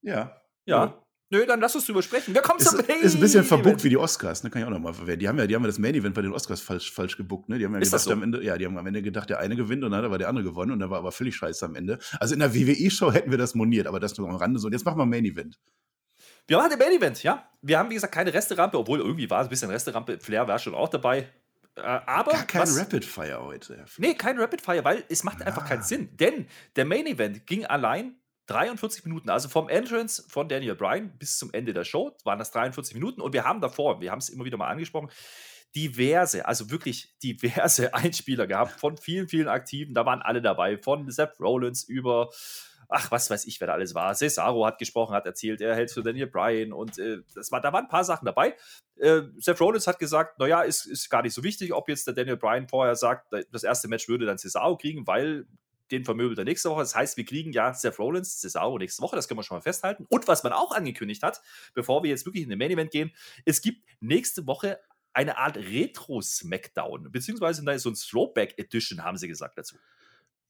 Ja. 0.00 0.42
Ja. 0.64 1.00
Nö, 1.32 1.46
dann 1.46 1.60
lass 1.60 1.74
uns 1.74 1.86
drüber 1.86 2.02
sprechen. 2.02 2.34
Wer 2.34 2.42
kommt 2.42 2.60
ist, 2.60 2.68
zum 2.68 2.86
Main 2.86 3.00
Ist 3.00 3.14
ein 3.14 3.20
bisschen 3.20 3.42
verbuckt 3.42 3.82
wie 3.84 3.88
die 3.88 3.96
Oscars, 3.96 4.44
ne? 4.44 4.50
Kann 4.50 4.60
ich 4.60 4.66
auch 4.66 4.70
nochmal 4.70 4.92
verwenden. 4.92 5.20
Die 5.20 5.28
haben 5.28 5.38
ja, 5.38 5.46
die 5.46 5.54
haben 5.54 5.62
ja 5.62 5.68
das 5.68 5.78
Main 5.78 5.94
Event 5.94 6.14
bei 6.14 6.20
den 6.20 6.30
Oscars 6.30 6.60
falsch, 6.60 6.92
falsch 6.92 7.16
gebuckt, 7.16 7.48
ne? 7.48 7.56
Die 7.56 7.64
haben 7.64 7.72
ja 7.72 7.80
gedacht, 7.80 8.02
so? 8.02 8.12
am 8.12 8.22
Ende, 8.22 8.44
ja, 8.44 8.58
die 8.58 8.66
haben 8.66 8.76
am 8.76 8.86
Ende 8.86 9.00
gedacht, 9.00 9.30
der 9.30 9.38
eine 9.38 9.56
gewinnt 9.56 9.82
und 9.82 9.92
dann 9.92 10.00
hat 10.00 10.04
aber 10.04 10.18
der 10.18 10.28
andere 10.28 10.44
gewonnen 10.44 10.72
und 10.72 10.80
da 10.80 10.90
war 10.90 10.98
aber 10.98 11.10
völlig 11.10 11.34
scheiße 11.34 11.64
am 11.64 11.74
Ende. 11.74 11.98
Also 12.20 12.34
in 12.34 12.40
der 12.40 12.54
WWE-Show 12.54 13.12
hätten 13.12 13.30
wir 13.30 13.38
das 13.38 13.54
moniert, 13.54 13.86
aber 13.86 13.98
das 13.98 14.18
nur 14.18 14.28
am 14.28 14.36
Rande 14.36 14.60
so. 14.60 14.66
Und 14.66 14.74
jetzt 14.74 14.84
machen 14.84 14.98
wir 14.98 15.06
Main 15.06 15.24
Event. 15.24 15.58
Wir 16.46 16.58
machen 16.58 16.68
den 16.68 16.78
Main 16.78 16.92
Event, 16.92 17.22
ja. 17.22 17.48
Wir 17.62 17.78
haben, 17.78 17.88
wie 17.88 17.94
gesagt, 17.94 18.12
keine 18.12 18.34
Resterampe, 18.34 18.78
obwohl 18.78 19.00
irgendwie 19.00 19.30
war 19.30 19.40
es 19.40 19.46
ein 19.46 19.50
bisschen 19.50 19.70
Resterampe. 19.70 20.18
Flair 20.20 20.46
war 20.46 20.58
schon 20.58 20.74
auch 20.74 20.90
dabei. 20.90 21.30
Äh, 21.76 21.80
aber 21.80 22.32
Gar 22.32 22.44
kein 22.44 22.68
Rapid 22.68 23.06
Fire 23.06 23.42
heute. 23.42 23.86
Nee, 23.96 24.12
kein 24.12 24.38
Rapid 24.38 24.60
Fire, 24.60 24.84
weil 24.84 25.02
es 25.08 25.24
macht 25.24 25.40
ja. 25.40 25.46
einfach 25.46 25.66
keinen 25.66 25.82
Sinn. 25.82 26.10
Denn 26.18 26.46
der 26.76 26.84
Main 26.84 27.06
Event 27.06 27.46
ging 27.46 27.64
allein 27.64 28.16
43 28.52 29.04
Minuten, 29.04 29.30
also 29.30 29.48
vom 29.48 29.68
Entrance 29.68 30.24
von 30.28 30.48
Daniel 30.48 30.74
Bryan 30.74 31.16
bis 31.18 31.38
zum 31.38 31.52
Ende 31.52 31.72
der 31.72 31.84
Show 31.84 32.16
waren 32.24 32.38
das 32.38 32.50
43 32.50 32.94
Minuten 32.94 33.20
und 33.20 33.32
wir 33.32 33.44
haben 33.44 33.60
davor, 33.60 34.00
wir 34.00 34.10
haben 34.10 34.18
es 34.18 34.28
immer 34.28 34.44
wieder 34.44 34.56
mal 34.56 34.68
angesprochen, 34.68 35.10
diverse, 35.74 36.46
also 36.46 36.70
wirklich 36.70 37.18
diverse 37.22 37.94
Einspieler 37.94 38.46
gehabt 38.46 38.78
von 38.78 38.96
vielen, 38.96 39.28
vielen 39.28 39.48
Aktiven. 39.48 39.94
Da 39.94 40.04
waren 40.04 40.20
alle 40.20 40.42
dabei, 40.42 40.76
von 40.76 41.10
Seth 41.10 41.40
Rollins 41.40 41.84
über 41.84 42.30
ach, 42.92 43.10
was 43.10 43.30
weiß 43.30 43.46
ich, 43.46 43.60
wer 43.60 43.68
da 43.68 43.72
alles 43.72 43.94
war. 43.94 44.14
Cesaro 44.14 44.66
hat 44.66 44.78
gesprochen, 44.78 45.14
hat 45.14 45.26
erzählt, 45.26 45.60
er 45.60 45.74
hält 45.74 45.90
für 45.90 46.02
Daniel 46.02 46.26
Bryan 46.26 46.72
und 46.72 46.98
äh, 46.98 47.18
das 47.34 47.50
war, 47.50 47.60
da 47.60 47.72
waren 47.72 47.84
ein 47.84 47.90
paar 47.90 48.04
Sachen 48.04 48.26
dabei. 48.26 48.54
Äh, 48.96 49.22
Seth 49.38 49.60
Rollins 49.60 49.86
hat 49.86 49.98
gesagt, 49.98 50.38
naja, 50.38 50.62
ist, 50.62 50.86
ist 50.86 51.08
gar 51.08 51.22
nicht 51.22 51.34
so 51.34 51.42
wichtig, 51.42 51.72
ob 51.72 51.88
jetzt 51.88 52.06
der 52.06 52.14
Daniel 52.14 52.36
Bryan 52.36 52.68
vorher 52.68 52.94
sagt, 52.94 53.32
das 53.50 53.64
erste 53.64 53.88
Match 53.88 54.08
würde 54.08 54.26
dann 54.26 54.38
Cesaro 54.38 54.76
kriegen, 54.76 55.06
weil 55.06 55.46
den 55.92 56.04
vermöbelt 56.04 56.38
er 56.38 56.44
nächste 56.44 56.70
Woche. 56.70 56.80
Das 56.80 56.94
heißt, 56.94 57.16
wir 57.16 57.24
kriegen 57.24 57.52
ja 57.52 57.72
Seth 57.74 57.98
Rollins, 57.98 58.40
Cesaro 58.40 58.78
nächste 58.78 59.02
Woche, 59.02 59.16
das 59.16 59.28
können 59.28 59.38
wir 59.38 59.44
schon 59.44 59.56
mal 59.56 59.62
festhalten. 59.62 60.06
Und 60.08 60.26
was 60.26 60.42
man 60.42 60.52
auch 60.52 60.72
angekündigt 60.72 61.22
hat, 61.22 61.40
bevor 61.74 62.02
wir 62.02 62.10
jetzt 62.10 62.26
wirklich 62.26 62.42
in 62.42 62.50
den 62.50 62.58
Main 62.58 62.70
Event 62.70 62.90
gehen, 62.90 63.12
es 63.44 63.62
gibt 63.62 63.86
nächste 64.00 64.46
Woche 64.46 64.78
eine 65.12 65.36
Art 65.36 65.56
Retro-Smackdown, 65.56 67.12
beziehungsweise 67.12 67.62
so 67.78 67.90
ein 67.90 67.94
Throwback-Edition, 67.94 69.04
haben 69.04 69.18
sie 69.18 69.28
gesagt 69.28 69.58
dazu. 69.58 69.76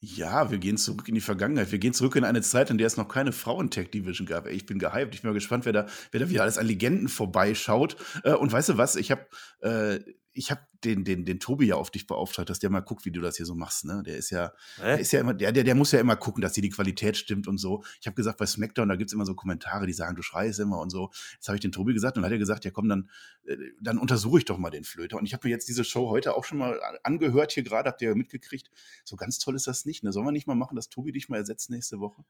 Ja, 0.05 0.51
wir 0.51 0.59
gehen 0.59 0.79
zurück 0.79 1.07
in 1.07 1.15
die 1.15 1.21
Vergangenheit. 1.21 1.71
Wir 1.71 1.79
gehen 1.79 1.95
zurück 1.95 2.17
in 2.17 2.25
eine 2.25 2.43
Zeit, 2.43 2.71
in 2.71 2.79
der 2.79 2.89
es 2.89 2.97
noch 2.97 3.07
keine 3.07 3.31
Frauen-Tech-Division 3.31 4.27
gab. 4.27 4.49
Ich 4.49 4.67
bin 4.67 4.81
gehypt. 4.81 5.15
Ich 5.15 5.23
bin 5.23 5.31
mal 5.31 5.35
gespannt, 5.35 5.65
wer 5.65 5.73
da, 5.73 5.87
wer 6.11 6.19
da 6.19 6.29
wieder 6.29 6.43
alles 6.43 6.59
an 6.59 6.67
Legenden 6.67 7.07
vorbeischaut. 7.07 7.95
Äh, 8.25 8.33
und 8.33 8.51
weißt 8.51 8.71
du 8.71 8.79
was? 8.79 8.97
Ich 8.97 9.13
habe 9.13 9.29
äh, 9.61 10.01
ich 10.35 10.51
habe 10.51 10.63
den, 10.85 11.05
den, 11.05 11.25
den 11.25 11.39
Tobi 11.39 11.67
ja 11.67 11.77
auf 11.77 11.91
dich 11.91 12.07
beauftragt, 12.07 12.49
dass 12.49 12.59
der 12.59 12.71
mal 12.71 12.81
guckt, 12.81 13.05
wie 13.05 13.11
du 13.11 13.21
das 13.21 13.37
hier 13.37 13.47
so 13.47 13.55
machst. 13.55 13.85
Ne? 13.85 14.03
Der 14.05 14.17
ist 14.17 14.31
ja, 14.31 14.53
der 14.79 14.99
ist 14.99 15.13
ja 15.13 15.21
immer, 15.21 15.35
der, 15.35 15.53
der, 15.53 15.65
der 15.65 15.75
muss 15.75 15.93
ja 15.93 16.01
immer 16.01 16.17
gucken, 16.17 16.41
dass 16.41 16.55
hier 16.55 16.63
die 16.63 16.71
Qualität 16.71 17.17
stimmt 17.17 17.47
und 17.47 17.59
so. 17.59 17.85
Ich 18.01 18.07
habe 18.07 18.15
gesagt, 18.15 18.39
bei 18.39 18.47
SmackDown, 18.47 18.89
da 18.89 18.97
gibt's 18.97 19.13
immer 19.13 19.27
so 19.27 19.35
Kommentare, 19.35 19.87
die 19.87 19.93
sagen, 19.93 20.17
du 20.17 20.23
schreist 20.23 20.59
immer 20.59 20.81
und 20.81 20.91
so. 20.91 21.11
Jetzt 21.35 21.49
habe 21.49 21.57
ich 21.57 21.61
den 21.61 21.73
Tobi 21.73 21.93
gesagt 21.93 22.17
und 22.17 22.25
hat 22.25 22.33
er 22.33 22.39
gesagt, 22.39 22.65
ja 22.65 22.71
komm, 22.71 22.89
dann, 22.89 23.11
äh, 23.45 23.57
dann 23.81 23.99
untersuche 23.99 24.39
ich 24.39 24.45
doch 24.45 24.59
mal 24.59 24.71
den 24.71 24.85
Flöter. 24.85 25.19
Und 25.19 25.27
ich 25.27 25.35
habe 25.35 25.47
mir 25.47 25.53
jetzt 25.53 25.69
diese 25.69 25.85
Show 25.85 26.09
heute 26.09 26.35
auch 26.35 26.45
schon 26.45 26.59
mal 26.59 26.81
angehört 27.03 27.53
hier 27.53 27.63
gerade, 27.63 27.91
habt 27.91 28.01
ihr 28.03 28.09
ja 28.09 28.15
mitgekriegt. 28.15 28.71
So 29.05 29.17
ganz 29.17 29.39
toll 29.39 29.55
ist 29.55 29.67
das 29.67 29.85
nicht. 29.85 30.03
Ne? 30.03 30.13
Sollen 30.13 30.27
wir 30.27 30.33
nicht 30.33 30.47
mal 30.47 30.55
machen, 30.55 30.77
dass 30.77 30.89
Tobi 30.89 31.13
dich 31.13 31.29
mal 31.29 31.37
ersetzt 31.37 31.71
nächste 31.71 32.01
Woche? 32.01 32.25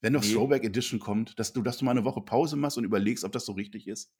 Wenn 0.00 0.12
noch 0.12 0.22
nee. 0.22 0.32
Throwback 0.32 0.64
Edition 0.64 1.00
kommt, 1.00 1.38
dass 1.38 1.52
du, 1.52 1.62
dass 1.62 1.78
du 1.78 1.84
mal 1.84 1.92
eine 1.92 2.04
Woche 2.04 2.20
Pause 2.20 2.56
machst 2.56 2.76
und 2.76 2.84
überlegst, 2.84 3.24
ob 3.24 3.32
das 3.32 3.46
so 3.46 3.52
richtig 3.52 3.86
ist. 3.86 4.12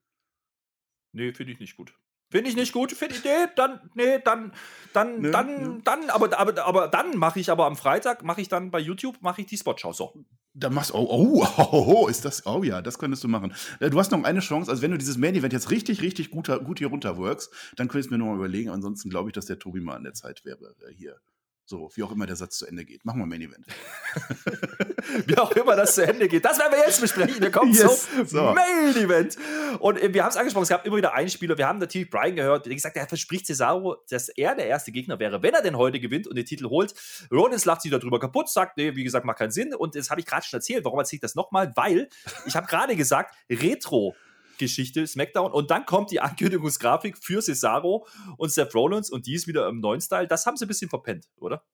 Nee, 1.13 1.33
finde 1.33 1.53
ich 1.53 1.61
nicht 1.61 1.77
gut. 1.77 1.95
Finde 2.29 2.51
ich 2.51 2.57
nicht 2.57 2.73
gut, 2.73 2.93
finde 2.93 3.15
ich, 3.15 3.25
nee, 3.25 3.31
dann, 3.55 3.81
nee, 3.95 4.19
dann, 4.25 4.53
dann, 4.93 5.21
nee, 5.21 5.31
dann, 5.31 5.77
nee. 5.77 5.83
dann, 5.85 6.11
aber, 6.11 6.37
aber, 6.39 6.65
aber 6.65 6.89
dann 6.89 7.17
mache 7.17 7.39
ich 7.39 7.51
aber 7.51 7.67
am 7.67 7.77
Freitag, 7.77 8.25
mache 8.25 8.41
ich 8.41 8.49
dann 8.49 8.73
bei 8.73 8.81
YouTube, 8.81 9.19
mache 9.21 9.43
ich 9.43 9.47
die 9.47 9.57
Spotschau 9.57 9.93
so. 9.93 10.13
Da 10.53 10.69
machst 10.69 10.93
oh, 10.93 11.07
oh, 11.09 11.47
oh, 11.57 11.95
oh, 12.03 12.09
ist 12.09 12.25
das, 12.25 12.45
oh 12.45 12.65
ja, 12.65 12.83
das 12.83 12.99
könntest 12.99 13.23
du 13.23 13.29
machen. 13.29 13.55
Du 13.79 13.99
hast 13.99 14.11
noch 14.11 14.25
eine 14.25 14.41
Chance, 14.41 14.71
also 14.71 14.83
wenn 14.83 14.91
du 14.91 14.99
dieses 14.99 15.19
Main-Event 15.19 15.53
jetzt 15.53 15.71
richtig, 15.71 16.03
richtig 16.03 16.31
gut, 16.31 16.49
gut 16.65 16.79
hier 16.79 16.89
runterworkst, 16.89 17.53
dann 17.77 17.87
könntest 17.87 18.11
du 18.11 18.15
mir 18.15 18.19
nochmal 18.19 18.37
überlegen, 18.37 18.71
ansonsten 18.71 19.09
glaube 19.09 19.29
ich, 19.29 19.33
dass 19.33 19.47
der 19.47 19.61
Tobi 19.61 19.81
mal 19.81 19.95
an 19.95 20.03
der 20.03 20.15
Zeit 20.15 20.45
wäre, 20.45 20.75
äh, 20.89 20.93
hier 20.93 21.21
so, 21.69 21.91
wie 21.95 22.05
auch 22.05 22.13
immer 22.13 22.27
der 22.27 22.37
Satz 22.37 22.59
zu 22.59 22.67
Ende 22.67 22.85
geht. 22.85 23.05
Machen 23.05 23.19
wir 23.19 23.27
Main 23.27 23.43
Event. 23.43 23.67
wie 25.27 25.37
auch 25.37 25.51
immer 25.51 25.75
das 25.75 25.97
zu 25.97 26.07
Ende 26.07 26.29
geht. 26.29 26.45
Das 26.45 26.61
werden 26.61 26.73
wir 26.73 26.79
jetzt 26.79 27.01
besprechen. 27.01 27.41
Wir 27.41 27.51
kommen 27.51 27.73
yes. 27.73 28.07
zum 28.09 28.27
so. 28.27 28.55
Main 28.55 28.95
Event. 28.97 29.37
Und 29.81 30.01
äh, 30.01 30.15
wir 30.15 30.23
haben 30.23 30.31
es 30.31 30.37
angesprochen, 30.37 30.63
es 30.63 30.69
gab 30.69 30.87
immer 30.87 30.97
wieder 30.97 31.13
einen 31.15 31.29
Spieler. 31.29 31.59
Wir 31.59 31.67
haben 31.67 31.81
natürlich 31.81 32.09
Brian 32.09 32.37
gehört, 32.37 32.67
der 32.67 32.75
gesagt 32.75 32.95
hat, 32.95 33.03
er 33.03 33.09
verspricht 33.09 33.47
Cesaro, 33.47 33.97
dass 34.09 34.29
er 34.29 34.55
der 34.55 34.67
erste 34.67 34.93
Gegner 34.93 35.19
wäre, 35.19 35.43
wenn 35.43 35.55
er 35.55 35.63
denn 35.63 35.77
heute 35.77 35.99
gewinnt 35.99 36.29
und 36.29 36.37
den 36.37 36.47
Titel 36.47 36.67
holt. 36.67 36.95
Rollins 37.33 37.65
lacht 37.65 37.83
sich 37.83 37.91
darüber 37.91 38.21
kaputt, 38.21 38.49
sagt, 38.49 38.77
nee, 38.77 38.95
wie 38.95 39.03
gesagt, 39.03 39.27
macht 39.27 39.39
keinen 39.39 39.51
Sinn. 39.51 39.75
Und 39.75 39.97
das 39.97 40.09
habe 40.11 40.21
ich 40.21 40.27
gerade 40.27 40.47
schon 40.47 40.59
erzählt. 40.59 40.85
Warum 40.85 41.01
erzähle 41.01 41.17
ich 41.17 41.23
das 41.23 41.35
nochmal? 41.35 41.73
Weil 41.75 42.09
ich 42.47 42.55
habe 42.55 42.69
gerade 42.69 42.95
gesagt, 42.95 43.35
Retro 43.51 44.15
Geschichte 44.59 45.07
SmackDown 45.07 45.53
und 45.53 45.71
dann 45.71 45.87
kommt 45.87 46.11
die 46.11 46.21
Ankündigungsgrafik 46.21 47.19
für 47.19 47.41
Cesaro 47.41 48.07
und 48.37 48.51
Seth 48.51 48.75
Rollins 48.75 49.11
und 49.11 49.27
die 49.27 49.35
ist 49.35 49.47
wieder 49.47 49.69
im 49.69 49.81
neuen 49.81 50.01
Style. 50.01 50.27
Das 50.27 50.47
haben 50.47 50.57
sie 50.57 50.65
ein 50.65 50.69
bisschen 50.69 50.91
verpennt, 50.91 51.29
oder? 51.37 51.65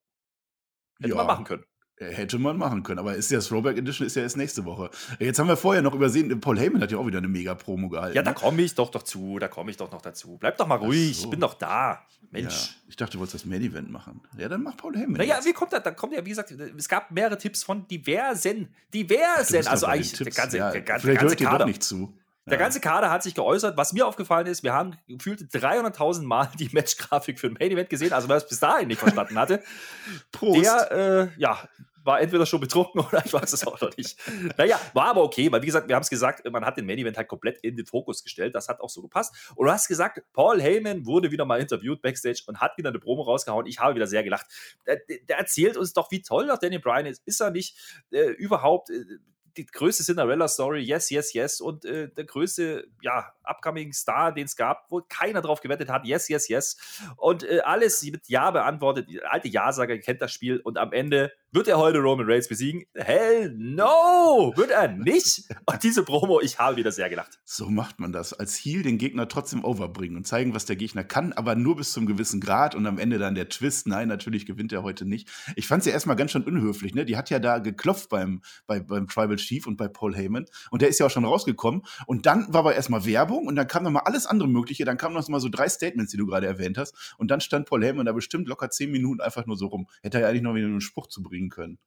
Hätte 0.99 1.11
ja. 1.11 1.17
man 1.17 1.27
machen 1.27 1.45
können. 1.45 1.65
Äh, 2.03 2.13
hätte 2.13 2.39
man 2.39 2.57
machen 2.57 2.83
können, 2.83 2.99
aber 2.99 3.15
ist 3.15 3.31
ja 3.31 3.39
Throwback 3.39 3.77
Edition 3.77 4.07
ist 4.07 4.17
ja 4.17 4.23
erst 4.23 4.37
nächste 4.37 4.65
Woche. 4.65 4.91
Jetzt 5.19 5.39
haben 5.39 5.49
wir 5.49 5.57
vorher 5.57 5.83
noch 5.83 5.95
übersehen, 5.95 6.41
Paul 6.41 6.59
Heyman 6.59 6.81
hat 6.81 6.91
ja 6.91 6.99
auch 6.99 7.07
wieder 7.07 7.19
eine 7.19 7.29
mega 7.29 7.55
Promo 7.55 7.89
gehalten. 7.89 8.17
Ja, 8.17 8.23
da 8.23 8.31
ne? 8.31 8.35
komme 8.35 8.63
ich 8.63 8.75
doch 8.75 8.91
dazu, 8.91 9.39
da 9.39 9.49
komme 9.49 9.71
ich 9.71 9.77
doch 9.77 9.91
noch 9.93 10.01
dazu. 10.01 10.39
Bleib 10.39 10.57
doch 10.57 10.67
mal 10.67 10.77
ruhig, 10.77 11.17
so. 11.17 11.25
ich 11.25 11.31
bin 11.31 11.41
doch 11.41 11.55
da. 11.55 12.07
Mensch. 12.31 12.71
Ja, 12.71 12.75
ich 12.89 12.97
dachte, 12.97 13.13
du 13.13 13.19
wolltest 13.19 13.35
das 13.35 13.45
Main 13.45 13.63
Event 13.63 13.91
machen. 13.91 14.23
Ja, 14.39 14.49
dann 14.49 14.63
mach 14.63 14.77
Paul 14.77 14.97
Heyman. 14.97 15.19
Naja, 15.19 15.39
wie 15.45 15.53
kommt 15.53 15.73
das? 15.73 15.83
Dann 15.83 15.95
kommt 15.95 16.15
ja, 16.15 16.25
wie 16.25 16.31
gesagt, 16.31 16.51
es 16.51 16.89
gab 16.89 17.11
mehrere 17.11 17.37
Tipps 17.37 17.63
von 17.63 17.87
diversen, 17.87 18.75
diversen, 18.93 19.67
also 19.67 19.87
eigentlich 19.87 20.13
der 20.13 20.33
ganze, 20.33 20.59
ja, 20.59 20.71
der 20.71 20.81
ganze, 20.81 21.07
vielleicht 21.07 21.21
der 21.21 21.29
ganze 21.29 21.45
hört 21.45 21.53
Kader. 21.53 21.67
nicht 21.67 21.83
zu. 21.83 22.17
Der 22.47 22.59
ganze 22.59 22.81
Kader 22.81 23.11
hat 23.11 23.23
sich 23.23 23.35
geäußert. 23.35 23.77
Was 23.77 23.93
mir 23.93 24.07
aufgefallen 24.07 24.47
ist, 24.47 24.65
wir 24.65 24.73
haben 24.73 24.97
gefühlt 25.07 25.43
300.000 25.43 26.25
Mal 26.25 26.51
die 26.59 26.71
Matchgrafik 26.73 27.39
für 27.39 27.47
ein 27.47 27.57
Main 27.59 27.71
Event 27.71 27.89
gesehen. 27.89 28.13
Also 28.13 28.29
wer 28.29 28.37
es 28.37 28.49
bis 28.49 28.59
dahin 28.59 28.89
nicht 28.89 28.99
verstanden 28.99 29.39
hatte, 29.39 29.63
Prost. 30.33 30.65
der 30.65 30.93
äh, 30.93 31.41
ja, 31.41 31.69
war 32.05 32.21
entweder 32.21 32.47
schon 32.47 32.61
betrunken 32.61 33.01
oder 33.09 33.25
ich 33.25 33.33
weiß 33.33 33.53
es 33.53 33.67
auch 33.67 33.81
noch 33.81 33.97
nicht. 33.97 34.19
Naja, 34.57 34.81
war 34.93 35.07
aber 35.07 35.23
okay, 35.23 35.51
weil 35.53 35.63
wie 35.63 35.67
gesagt, 35.67 35.89
wir 35.89 35.95
haben 35.95 36.03
es 36.03 36.11
gesagt, 36.11 36.51
man 36.51 36.65
hat 36.65 36.77
den 36.77 36.87
Main 36.87 36.99
Event 36.99 37.17
halt 37.17 37.29
komplett 37.29 37.59
in 37.59 37.77
den 37.77 37.87
Fokus 37.87 38.23
gestellt. 38.23 38.55
Das 38.55 38.69
hat 38.69 38.81
auch 38.81 38.91
so 38.91 39.03
gepasst. 39.03 39.53
Und 39.55 39.67
du 39.67 39.73
hast 39.73 39.89
gesagt, 39.89 40.23
Paul 40.33 40.61
Heyman 40.61 41.07
wurde 41.07 41.31
wieder 41.31 41.45
mal 41.45 41.61
interviewt 41.61 42.03
backstage 42.03 42.43
und 42.47 42.61
hat 42.61 42.77
wieder 42.77 42.89
eine 42.89 42.99
Promo 42.99 43.23
rausgehauen. 43.23 43.67
Ich 43.67 43.79
habe 43.79 43.95
wieder 43.95 44.07
sehr 44.07 44.23
gelacht. 44.23 44.47
Der, 44.87 45.01
der 45.29 45.39
erzählt 45.39 45.77
uns 45.77 45.93
doch, 45.93 46.11
wie 46.11 46.23
toll 46.23 46.49
doch 46.49 46.59
Daniel 46.59 46.81
Bryan 46.81 47.07
ist. 47.07 47.23
Ist 47.25 47.41
er 47.41 47.51
nicht 47.51 47.77
äh, 48.11 48.31
überhaupt 48.31 48.91
äh, 48.91 49.05
die 49.57 49.67
größte 49.67 50.05
Cinderella-Story, 50.05 50.81
yes, 50.81 51.11
yes, 51.11 51.33
yes. 51.33 51.61
Und 51.61 51.85
äh, 51.85 52.09
der 52.09 52.25
größte, 52.25 52.89
ja, 53.03 53.33
upcoming 53.45 53.93
Star, 53.93 54.33
den 54.33 54.45
es 54.45 54.57
gab, 54.57 54.87
wo 54.91 55.03
keiner 55.09 55.41
drauf 55.41 55.61
gewettet 55.61 55.89
hat, 55.89 56.05
yes, 56.05 56.29
yes, 56.29 56.49
yes. 56.49 56.77
Und 57.17 57.45
äh, 57.45 57.61
alles 57.61 58.03
mit 58.03 58.29
Ja 58.29 58.51
beantwortet. 58.51 59.09
Die 59.09 59.23
alte 59.23 59.49
Ja-Sager 59.49 59.99
kennt 59.99 60.23
das 60.23 60.33
Spiel. 60.33 60.59
Und 60.59 60.79
am 60.79 60.93
Ende 60.93 61.33
wird 61.55 61.69
er 61.69 61.77
heute 61.77 61.99
Roman 61.99 62.25
Reigns 62.27 62.49
besiegen? 62.49 62.85
Hell 62.95 63.53
no! 63.55 64.53
Wird 64.57 64.71
er 64.71 64.89
nicht? 64.89 65.45
Und 65.67 65.83
diese 65.83 66.03
Promo, 66.03 66.41
ich 66.41 66.59
habe 66.59 66.77
wieder 66.77 66.91
sehr 66.93 67.11
gelacht. 67.11 67.41
So 67.45 67.69
macht 67.69 68.01
man 68.01 68.11
das. 68.11 68.33
Als 68.33 68.57
Heal 68.57 68.83
den 68.83 68.97
Gegner 68.97 69.29
trotzdem 69.29 69.63
overbringen 69.63 70.17
und 70.17 70.27
zeigen, 70.27 70.55
was 70.55 70.65
der 70.65 70.77
Gegner 70.77 71.05
kann, 71.05 71.35
aber 71.35 71.55
nur 71.55 71.77
bis 71.77 71.93
zum 71.93 72.07
gewissen 72.07 72.41
Grad 72.41 72.75
und 72.75 72.87
am 72.87 72.99
Ende 72.99 73.19
dann 73.19 73.35
der 73.35 73.51
Twist. 73.51 73.87
Nein, 73.87 74.09
natürlich 74.09 74.47
gewinnt 74.47 74.73
er 74.73 74.83
heute 74.83 75.05
nicht. 75.05 75.29
Ich 75.55 75.67
fand 75.67 75.81
es 75.81 75.87
ja 75.87 75.93
erstmal 75.93 76.17
ganz 76.17 76.31
schön 76.31 76.45
unhöflich. 76.45 76.95
Ne? 76.95 77.05
Die 77.05 77.19
hat 77.19 77.29
ja 77.29 77.39
da 77.39 77.59
geklopft 77.59 78.09
beim, 78.09 78.41
bei, 78.67 78.81
beim 78.81 79.07
Tribal 79.07 79.37
Chief 79.37 79.67
und 79.67 79.77
bei 79.77 79.89
Paul 79.89 80.17
Heyman. 80.17 80.47
Und 80.71 80.81
der 80.81 80.89
ist 80.89 81.01
ja 81.01 81.07
auch 81.07 81.11
schon 81.11 81.27
rausgekommen. 81.27 81.83
Und 82.07 82.25
dann 82.25 82.53
war 82.53 82.61
aber 82.61 82.75
erstmal 82.75 83.05
Werbung 83.05 83.32
und 83.37 83.57
dann 83.57 83.67
kam 83.67 83.83
nochmal 83.83 84.03
alles 84.05 84.27
andere 84.27 84.49
Mögliche. 84.49 84.85
Dann 84.85 84.97
kamen 84.97 85.15
noch 85.15 85.29
mal 85.29 85.41
so 85.41 85.49
drei 85.49 85.69
Statements, 85.69 86.11
die 86.11 86.17
du 86.17 86.27
gerade 86.27 86.47
erwähnt 86.47 86.79
hast. 86.79 87.15
Und 87.19 87.31
dann 87.31 87.41
stand 87.41 87.67
Paul 87.67 87.85
Heyman 87.85 88.07
da 88.07 88.13
bestimmt 88.13 88.49
locker 88.49 88.71
zehn 88.71 88.91
Minuten 88.91 89.21
einfach 89.21 89.47
nur 89.47 89.57
so 89.57 89.67
rum. 89.67 89.89
Hätte 90.03 90.19
er 90.19 90.23
ja 90.23 90.29
eigentlich 90.29 90.43
noch 90.43 90.55
wieder 90.55 90.67
einen 90.67 90.81
Spruch 90.81 91.07
zu 91.07 91.23
bringen 91.23 91.51
können. 91.51 91.79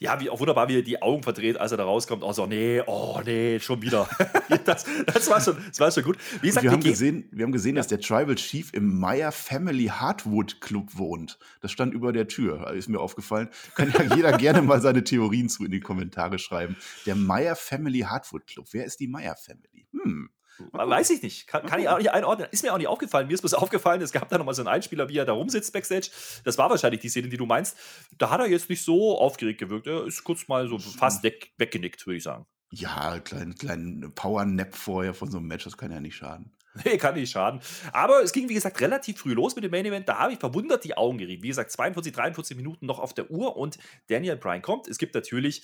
Ja, 0.00 0.20
wie 0.20 0.30
auch 0.30 0.40
wunderbar, 0.40 0.68
wie 0.68 0.78
er 0.78 0.82
die 0.82 1.00
Augen 1.02 1.22
verdreht, 1.22 1.58
als 1.58 1.72
er 1.72 1.78
da 1.78 1.84
rauskommt. 1.84 2.22
Oh, 2.22 2.32
so, 2.32 2.46
nee, 2.46 2.82
oh, 2.86 3.20
nee, 3.24 3.60
schon 3.60 3.82
wieder. 3.82 4.08
das, 4.64 4.84
das, 5.06 5.30
war 5.30 5.40
schon, 5.40 5.56
das 5.68 5.80
war 5.80 5.90
schon 5.90 6.02
gut. 6.02 6.18
Wie 6.40 6.48
gesagt, 6.48 6.64
wir, 6.64 6.72
haben 6.72 6.82
gesehen, 6.82 7.28
wir 7.30 7.44
haben 7.44 7.52
gesehen, 7.52 7.76
ja. 7.76 7.80
dass 7.80 7.88
der 7.88 8.00
Tribal 8.00 8.34
Chief 8.34 8.72
im 8.72 8.98
Meyer 8.98 9.32
Family 9.32 9.86
Hardwood 9.86 10.60
Club 10.60 10.96
wohnt. 10.96 11.38
Das 11.60 11.70
stand 11.70 11.94
über 11.94 12.12
der 12.12 12.28
Tür, 12.28 12.72
ist 12.72 12.88
mir 12.88 13.00
aufgefallen. 13.00 13.48
Kann 13.74 13.92
ja 13.92 14.14
jeder 14.14 14.32
gerne 14.38 14.62
mal 14.62 14.80
seine 14.80 15.04
Theorien 15.04 15.48
zu 15.48 15.64
in 15.64 15.70
die 15.70 15.80
Kommentare 15.80 16.38
schreiben. 16.38 16.76
Der 17.06 17.14
Meyer 17.14 17.56
Family 17.56 18.00
Hardwood 18.00 18.46
Club. 18.46 18.66
Wer 18.72 18.84
ist 18.84 19.00
die 19.00 19.08
Meyer 19.08 19.36
Family? 19.36 19.86
Hm. 19.92 20.30
Weiß 20.72 21.10
ich 21.10 21.22
nicht. 21.22 21.46
Kann, 21.46 21.66
kann 21.66 21.80
ich 21.80 21.88
auch 21.88 21.98
nicht 21.98 22.10
einordnen. 22.12 22.48
Ist 22.50 22.62
mir 22.62 22.72
auch 22.72 22.78
nicht 22.78 22.86
aufgefallen. 22.86 23.26
Mir 23.26 23.34
ist 23.34 23.40
bloß 23.40 23.54
aufgefallen, 23.54 24.00
es 24.02 24.12
gab 24.12 24.28
da 24.28 24.38
nochmal 24.38 24.54
so 24.54 24.62
einen 24.62 24.68
Einspieler, 24.68 25.08
wie 25.08 25.18
er 25.18 25.24
da 25.24 25.32
rumsitzt 25.32 25.72
backstage. 25.72 26.10
Das 26.44 26.58
war 26.58 26.70
wahrscheinlich 26.70 27.00
die 27.00 27.08
Szene, 27.08 27.28
die 27.28 27.36
du 27.36 27.46
meinst. 27.46 27.76
Da 28.18 28.30
hat 28.30 28.40
er 28.40 28.46
jetzt 28.46 28.70
nicht 28.70 28.84
so 28.84 29.18
aufgeregt 29.18 29.60
gewirkt. 29.60 29.86
Er 29.86 30.06
ist 30.06 30.24
kurz 30.24 30.48
mal 30.48 30.68
so 30.68 30.78
fast 30.78 31.22
weg, 31.22 31.52
weggenickt, 31.58 32.06
würde 32.06 32.16
ich 32.16 32.22
sagen. 32.22 32.46
Ja, 32.70 33.20
kleinen 33.20 33.54
kleinen 33.54 34.14
Power-Nap 34.14 34.74
vorher 34.74 35.14
von 35.14 35.30
so 35.30 35.38
einem 35.38 35.46
Match, 35.46 35.64
das 35.64 35.76
kann 35.76 35.92
ja 35.92 36.00
nicht 36.00 36.16
schaden. 36.16 36.52
Nee, 36.84 36.98
kann 36.98 37.14
nicht 37.14 37.30
schaden. 37.30 37.60
Aber 37.92 38.22
es 38.22 38.32
ging, 38.32 38.48
wie 38.48 38.54
gesagt, 38.54 38.80
relativ 38.80 39.18
früh 39.18 39.32
los 39.32 39.54
mit 39.54 39.62
dem 39.62 39.70
Main 39.70 39.86
Event. 39.86 40.08
Da 40.08 40.18
habe 40.18 40.32
ich 40.32 40.40
verwundert 40.40 40.82
die 40.82 40.96
Augen 40.96 41.18
gerieben. 41.18 41.44
Wie 41.44 41.48
gesagt, 41.48 41.70
42, 41.70 42.12
43 42.12 42.56
Minuten 42.56 42.86
noch 42.86 42.98
auf 42.98 43.14
der 43.14 43.30
Uhr 43.30 43.56
und 43.56 43.78
Daniel 44.08 44.36
Bryan 44.36 44.60
kommt. 44.60 44.88
Es 44.88 44.98
gibt 44.98 45.14
natürlich 45.14 45.62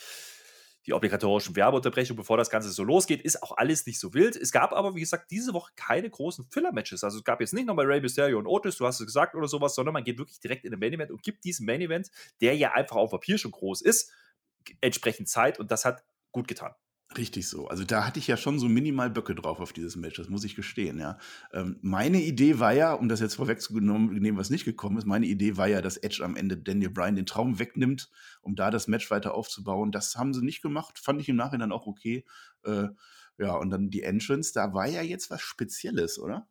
die 0.87 0.95
obligatorischen 0.95 1.57
Werbeunterbrechungen, 1.57 2.17
bevor 2.17 2.37
das 2.37 2.49
Ganze 2.49 2.71
so 2.71 2.83
losgeht, 2.83 3.21
ist 3.21 3.43
auch 3.43 3.57
alles 3.57 3.87
nicht 3.87 4.01
so 4.01 4.15
wild. 4.15 4.37
Es 4.37 4.51
gab 4.51 4.73
aber, 4.73 4.95
wie 4.95 5.01
gesagt, 5.01 5.31
diese 5.31 5.53
Woche 5.53 5.73
keine 5.77 6.09
großen 6.09 6.47
Filler-Matches. 6.51 7.05
Also 7.05 7.19
es 7.19 7.25
gab 7.25 7.41
jetzt 7.41 7.53
nicht 7.53 7.67
nochmal 7.67 7.87
Ray 7.87 8.01
Mysterio 8.01 8.39
und 8.39 8.47
Otis, 8.47 8.77
du 8.77 8.87
hast 8.87 9.01
es 9.01 9.07
gesagt 9.07 9.35
oder 9.35 9.47
sowas, 9.47 9.75
sondern 9.75 9.93
man 9.93 10.05
geht 10.05 10.19
wirklich 10.19 10.41
direkt 10.41 10.65
in 10.65 10.71
den 10.71 10.81
Main 10.81 10.93
Event 10.93 11.11
und 11.11 11.23
gibt 11.23 11.45
diesem 11.45 11.67
Main 11.67 11.83
Event, 11.83 12.11
der 12.41 12.57
ja 12.57 12.73
einfach 12.73 12.97
auf 12.97 13.11
Papier 13.11 13.37
schon 13.37 13.51
groß 13.51 13.83
ist, 13.83 14.11
entsprechend 14.81 15.29
Zeit 15.29 15.61
und 15.61 15.71
das 15.71 15.85
hat 15.85 16.03
gut 16.33 16.49
getan. 16.49 16.75
Richtig 17.19 17.49
so. 17.49 17.67
Also 17.67 17.83
da 17.85 18.07
hatte 18.07 18.21
ich 18.21 18.29
ja 18.29 18.37
schon 18.37 18.61
so 18.61 18.69
minimal 18.69 19.11
Böcke 19.11 19.35
drauf 19.35 19.59
auf 19.59 19.73
dieses 19.73 19.97
Match, 19.97 20.17
das 20.17 20.29
muss 20.29 20.45
ich 20.45 20.55
gestehen, 20.55 21.01
ja. 21.01 21.19
Ähm, 21.53 21.77
meine 21.83 22.23
Idee 22.23 22.61
war 22.61 22.73
ja, 22.73 22.93
um 22.93 23.09
das 23.09 23.19
jetzt 23.19 23.35
vorwegzunehmen, 23.35 24.37
was 24.37 24.49
nicht 24.51 24.65
gekommen 24.65 24.97
ist, 24.97 25.07
meine 25.07 25.27
Idee 25.27 25.57
war 25.57 25.67
ja, 25.67 25.83
dass 25.83 25.97
Edge 25.97 26.25
am 26.25 26.37
Ende 26.37 26.57
Daniel 26.57 26.91
Bryan 26.91 27.17
den 27.17 27.27
Traum 27.27 27.59
wegnimmt, 27.59 28.11
um 28.43 28.55
da 28.55 28.71
das 28.71 28.87
Match 28.87 29.11
weiter 29.11 29.35
aufzubauen. 29.35 29.91
Das 29.91 30.15
haben 30.15 30.33
sie 30.33 30.45
nicht 30.45 30.63
gemacht, 30.63 31.01
fand 31.01 31.21
ich 31.21 31.29
im 31.29 31.35
Nachhinein 31.37 31.73
auch 31.73 31.89
okay. 31.89 32.25
Äh, 32.63 32.89
ja, 33.39 33.55
und 33.57 33.71
dann 33.71 33.91
die 33.91 34.03
Entrance, 34.03 34.53
da 34.55 34.73
war 34.73 34.87
ja 34.87 35.03
jetzt 35.03 35.31
was 35.31 35.41
Spezielles, 35.43 36.17
oder? 36.21 36.47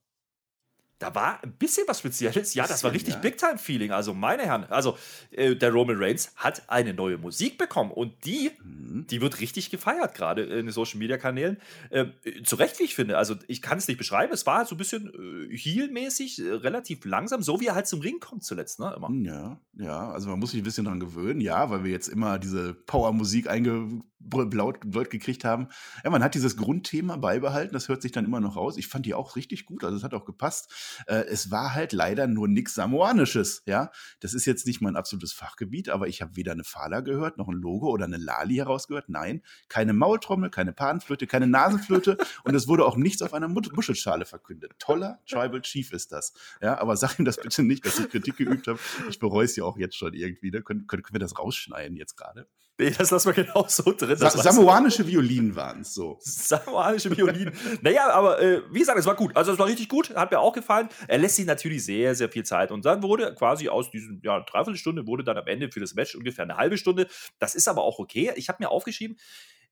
Da 0.99 1.15
war 1.15 1.41
ein 1.43 1.53
bisschen 1.53 1.85
was 1.87 1.99
Spezielles. 1.99 2.53
Ja, 2.53 2.67
das 2.67 2.83
war 2.83 2.91
richtig 2.91 3.15
ja. 3.15 3.19
Big-Time-Feeling. 3.19 3.91
Also, 3.91 4.13
meine 4.13 4.43
Herren, 4.43 4.65
also 4.65 4.97
äh, 5.31 5.55
der 5.55 5.71
Roman 5.71 5.95
Reigns 5.97 6.33
hat 6.35 6.63
eine 6.67 6.93
neue 6.93 7.17
Musik 7.17 7.57
bekommen 7.57 7.91
und 7.91 8.25
die, 8.25 8.51
mhm. 8.63 9.07
die 9.09 9.21
wird 9.21 9.39
richtig 9.39 9.69
gefeiert, 9.69 10.13
gerade 10.13 10.43
in 10.43 10.65
den 10.65 10.71
Social-Media-Kanälen. 10.71 11.57
Äh, 11.89 12.07
zu 12.43 12.57
Recht, 12.57 12.79
wie 12.79 12.83
ich 12.83 12.95
finde. 12.95 13.17
Also, 13.17 13.35
ich 13.47 13.61
kann 13.61 13.77
es 13.77 13.87
nicht 13.87 13.97
beschreiben. 13.97 14.33
Es 14.33 14.45
war 14.45 14.65
so 14.65 14.75
ein 14.75 14.77
bisschen 14.77 15.07
äh, 15.07 15.57
Heel-mäßig, 15.57 16.39
äh, 16.39 16.51
relativ 16.51 17.05
langsam, 17.05 17.41
so 17.41 17.61
wie 17.61 17.67
er 17.67 17.75
halt 17.75 17.87
zum 17.87 18.01
Ring 18.01 18.19
kommt 18.19 18.43
zuletzt, 18.43 18.79
ne? 18.79 18.93
Immer. 18.95 19.09
Ja, 19.25 19.59
ja. 19.77 20.11
Also, 20.11 20.29
man 20.29 20.39
muss 20.39 20.51
sich 20.51 20.61
ein 20.61 20.65
bisschen 20.65 20.85
dran 20.85 20.99
gewöhnen, 20.99 21.39
ja, 21.39 21.69
weil 21.69 21.85
wir 21.85 21.91
jetzt 21.91 22.09
immer 22.09 22.39
diese 22.39 22.73
Power-Musik 22.73 23.49
eingeblaut 23.49 25.09
gekriegt 25.09 25.45
haben. 25.45 25.69
Ja, 26.03 26.09
man 26.09 26.23
hat 26.23 26.35
dieses 26.35 26.57
Grundthema 26.57 27.15
beibehalten, 27.15 27.73
das 27.73 27.87
hört 27.87 28.01
sich 28.01 28.11
dann 28.11 28.25
immer 28.25 28.41
noch 28.41 28.57
raus. 28.57 28.75
Ich 28.77 28.87
fand 28.87 29.05
die 29.05 29.13
auch 29.13 29.37
richtig 29.37 29.65
gut, 29.65 29.85
also 29.85 29.95
es 29.95 30.03
hat 30.03 30.13
auch 30.13 30.25
gepasst. 30.25 30.88
Äh, 31.07 31.25
es 31.25 31.51
war 31.51 31.73
halt 31.73 31.93
leider 31.93 32.27
nur 32.27 32.47
nichts 32.47 32.75
Samoanisches, 32.75 33.63
ja. 33.65 33.91
Das 34.19 34.33
ist 34.33 34.45
jetzt 34.45 34.65
nicht 34.67 34.81
mein 34.81 34.95
absolutes 34.95 35.33
Fachgebiet, 35.33 35.89
aber 35.89 36.07
ich 36.07 36.21
habe 36.21 36.35
weder 36.35 36.51
eine 36.51 36.63
Fala 36.63 37.01
gehört, 37.01 37.37
noch 37.37 37.47
ein 37.47 37.55
Logo 37.55 37.89
oder 37.89 38.05
eine 38.05 38.17
Lali 38.17 38.55
herausgehört. 38.55 39.09
Nein, 39.09 39.41
keine 39.67 39.93
Maultrommel, 39.93 40.49
keine 40.49 40.73
Panflöte, 40.73 41.27
keine 41.27 41.47
Nasenflöte 41.47 42.17
und 42.43 42.55
es 42.55 42.67
wurde 42.67 42.85
auch 42.85 42.97
nichts 42.97 43.21
auf 43.21 43.33
einer 43.33 43.47
Muschelschale 43.47 44.25
verkündet. 44.25 44.73
Toller 44.79 45.19
Tribal 45.27 45.61
Chief 45.61 45.91
ist 45.91 46.11
das. 46.11 46.33
Ja, 46.61 46.79
aber 46.79 46.95
sag 46.97 47.19
ihm 47.19 47.25
das 47.25 47.37
bitte 47.37 47.63
nicht, 47.63 47.85
dass 47.85 47.99
ich 47.99 48.09
Kritik 48.09 48.37
geübt 48.37 48.67
habe. 48.67 48.79
Ich 49.09 49.19
bereue 49.19 49.45
es 49.45 49.55
ja 49.55 49.63
auch 49.63 49.77
jetzt 49.77 49.95
schon 49.95 50.13
irgendwie. 50.13 50.51
Ne? 50.51 50.61
Können, 50.61 50.87
können, 50.87 51.03
können 51.03 51.15
wir 51.15 51.19
das 51.19 51.37
rausschneiden 51.37 51.97
jetzt 51.97 52.15
gerade? 52.17 52.47
Nee, 52.79 52.91
das 52.91 53.11
lassen 53.11 53.35
wir 53.35 53.43
genau 53.43 53.65
so 53.67 53.91
drin. 53.91 54.15
Sa 54.15 54.29
Samoanische 54.29 55.05
Violinen 55.05 55.53
waren 55.53 55.81
es 55.81 55.93
so. 55.93 56.17
Samoanische 56.21 57.15
Violinen. 57.15 57.53
naja, 57.81 58.09
aber 58.09 58.41
äh, 58.41 58.61
wie 58.71 58.79
gesagt, 58.79 58.97
es 58.97 59.05
war 59.05 59.17
gut. 59.17 59.35
Also 59.35 59.51
es 59.51 59.59
war 59.59 59.67
richtig 59.67 59.89
gut, 59.89 60.15
hat 60.15 60.31
mir 60.31 60.39
auch 60.39 60.53
gefallen. 60.53 60.87
Er 61.09 61.17
lässt 61.17 61.35
sich 61.35 61.45
natürlich 61.45 61.83
sehr, 61.83 62.15
sehr 62.15 62.29
viel 62.29 62.45
Zeit. 62.45 62.71
Und 62.71 62.85
dann 62.85 63.03
wurde 63.03 63.35
quasi 63.35 63.67
aus 63.67 63.91
diesen 63.91 64.21
ja, 64.23 64.39
Dreiviertelstunde 64.39 65.05
wurde 65.07 65.25
dann 65.25 65.37
am 65.37 65.45
Ende 65.47 65.69
für 65.69 65.81
das 65.81 65.93
Match 65.93 66.15
ungefähr 66.15 66.43
eine 66.45 66.55
halbe 66.55 66.77
Stunde. 66.77 67.09
Das 67.37 67.53
ist 67.53 67.67
aber 67.67 67.83
auch 67.83 67.99
okay. 67.99 68.31
Ich 68.37 68.47
habe 68.47 68.63
mir 68.63 68.69
aufgeschrieben, 68.69 69.17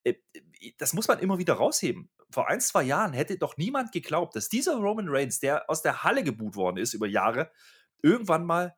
äh, 0.04 0.16
das 0.78 0.92
muss 0.92 1.08
man 1.08 1.20
immer 1.20 1.38
wieder 1.38 1.54
rausheben. 1.54 2.10
Vor 2.30 2.50
ein, 2.50 2.60
zwei 2.60 2.84
Jahren 2.84 3.14
hätte 3.14 3.38
doch 3.38 3.56
niemand 3.56 3.94
geglaubt, 3.94 4.36
dass 4.36 4.50
dieser 4.50 4.76
Roman 4.76 5.08
Reigns, 5.08 5.40
der 5.40 5.70
aus 5.70 5.82
der 5.82 6.04
Halle 6.04 6.26
geboot 6.26 6.58
worden 6.58 6.76
ist 6.76 6.94
über 6.94 7.08
Jahre, 7.08 7.52
irgendwann 8.02 8.46
mal 8.46 8.76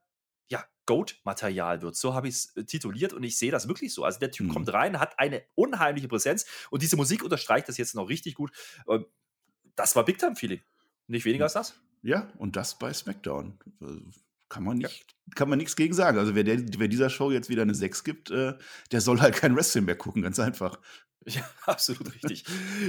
Goat-Material 0.90 1.84
wird. 1.84 1.96
So 1.96 2.16
habe 2.16 2.28
ich 2.28 2.34
es 2.36 2.58
äh, 2.58 2.64
tituliert 2.64 3.14
und 3.14 3.22
ich 3.22 3.38
sehe 3.38 3.52
das 3.52 3.68
wirklich 3.68 3.94
so. 3.94 4.04
Also 4.04 4.20
der 4.20 4.32
Typ 4.32 4.48
mhm. 4.48 4.54
kommt 4.54 4.74
rein, 4.74 5.00
hat 5.00 5.20
eine 5.20 5.44
unheimliche 5.54 6.08
Präsenz 6.08 6.48
und 6.72 6.82
diese 6.82 6.96
Musik 6.96 7.24
unterstreicht 7.24 7.70
das 7.70 7.78
jetzt 7.78 7.94
noch 7.94 8.10
richtig 8.10 8.34
gut. 8.34 8.52
Ähm, 8.88 9.06
das 9.76 9.96
war 9.96 10.04
Big 10.04 10.18
Time-Feeling. 10.18 10.62
Nicht 11.06 11.26
weniger 11.26 11.44
als 11.44 11.54
das. 11.54 11.76
Ja, 12.02 12.28
und 12.40 12.56
das 12.56 12.80
bei 12.80 12.92
SmackDown. 12.92 13.60
Kann 14.50 14.64
man 14.64 14.78
nicht, 14.80 14.91
ja. 14.91 15.34
kann 15.36 15.47
man 15.47 15.60
nichts 15.60 15.76
gegen 15.76 15.93
sagen. 15.93 16.18
Also 16.18 16.36
wer, 16.36 16.43
der, 16.43 16.60
wer 16.78 16.88
dieser 16.88 17.10
Show 17.10 17.32
jetzt 17.32 17.50
wieder 17.50 17.62
eine 17.62 17.76
6 17.76 18.04
gibt, 18.04 18.32
äh, 18.32 18.54
der 18.91 19.02
soll 19.02 19.22
halt 19.22 19.36
kein 19.36 19.56
Wrestling 19.56 19.86
mehr 19.86 19.95
gucken, 19.95 20.24
ganz 20.24 20.39
einfach. 20.39 20.80
Ja, 21.26 21.41
absolut 21.66 22.14
richtig. 22.14 22.45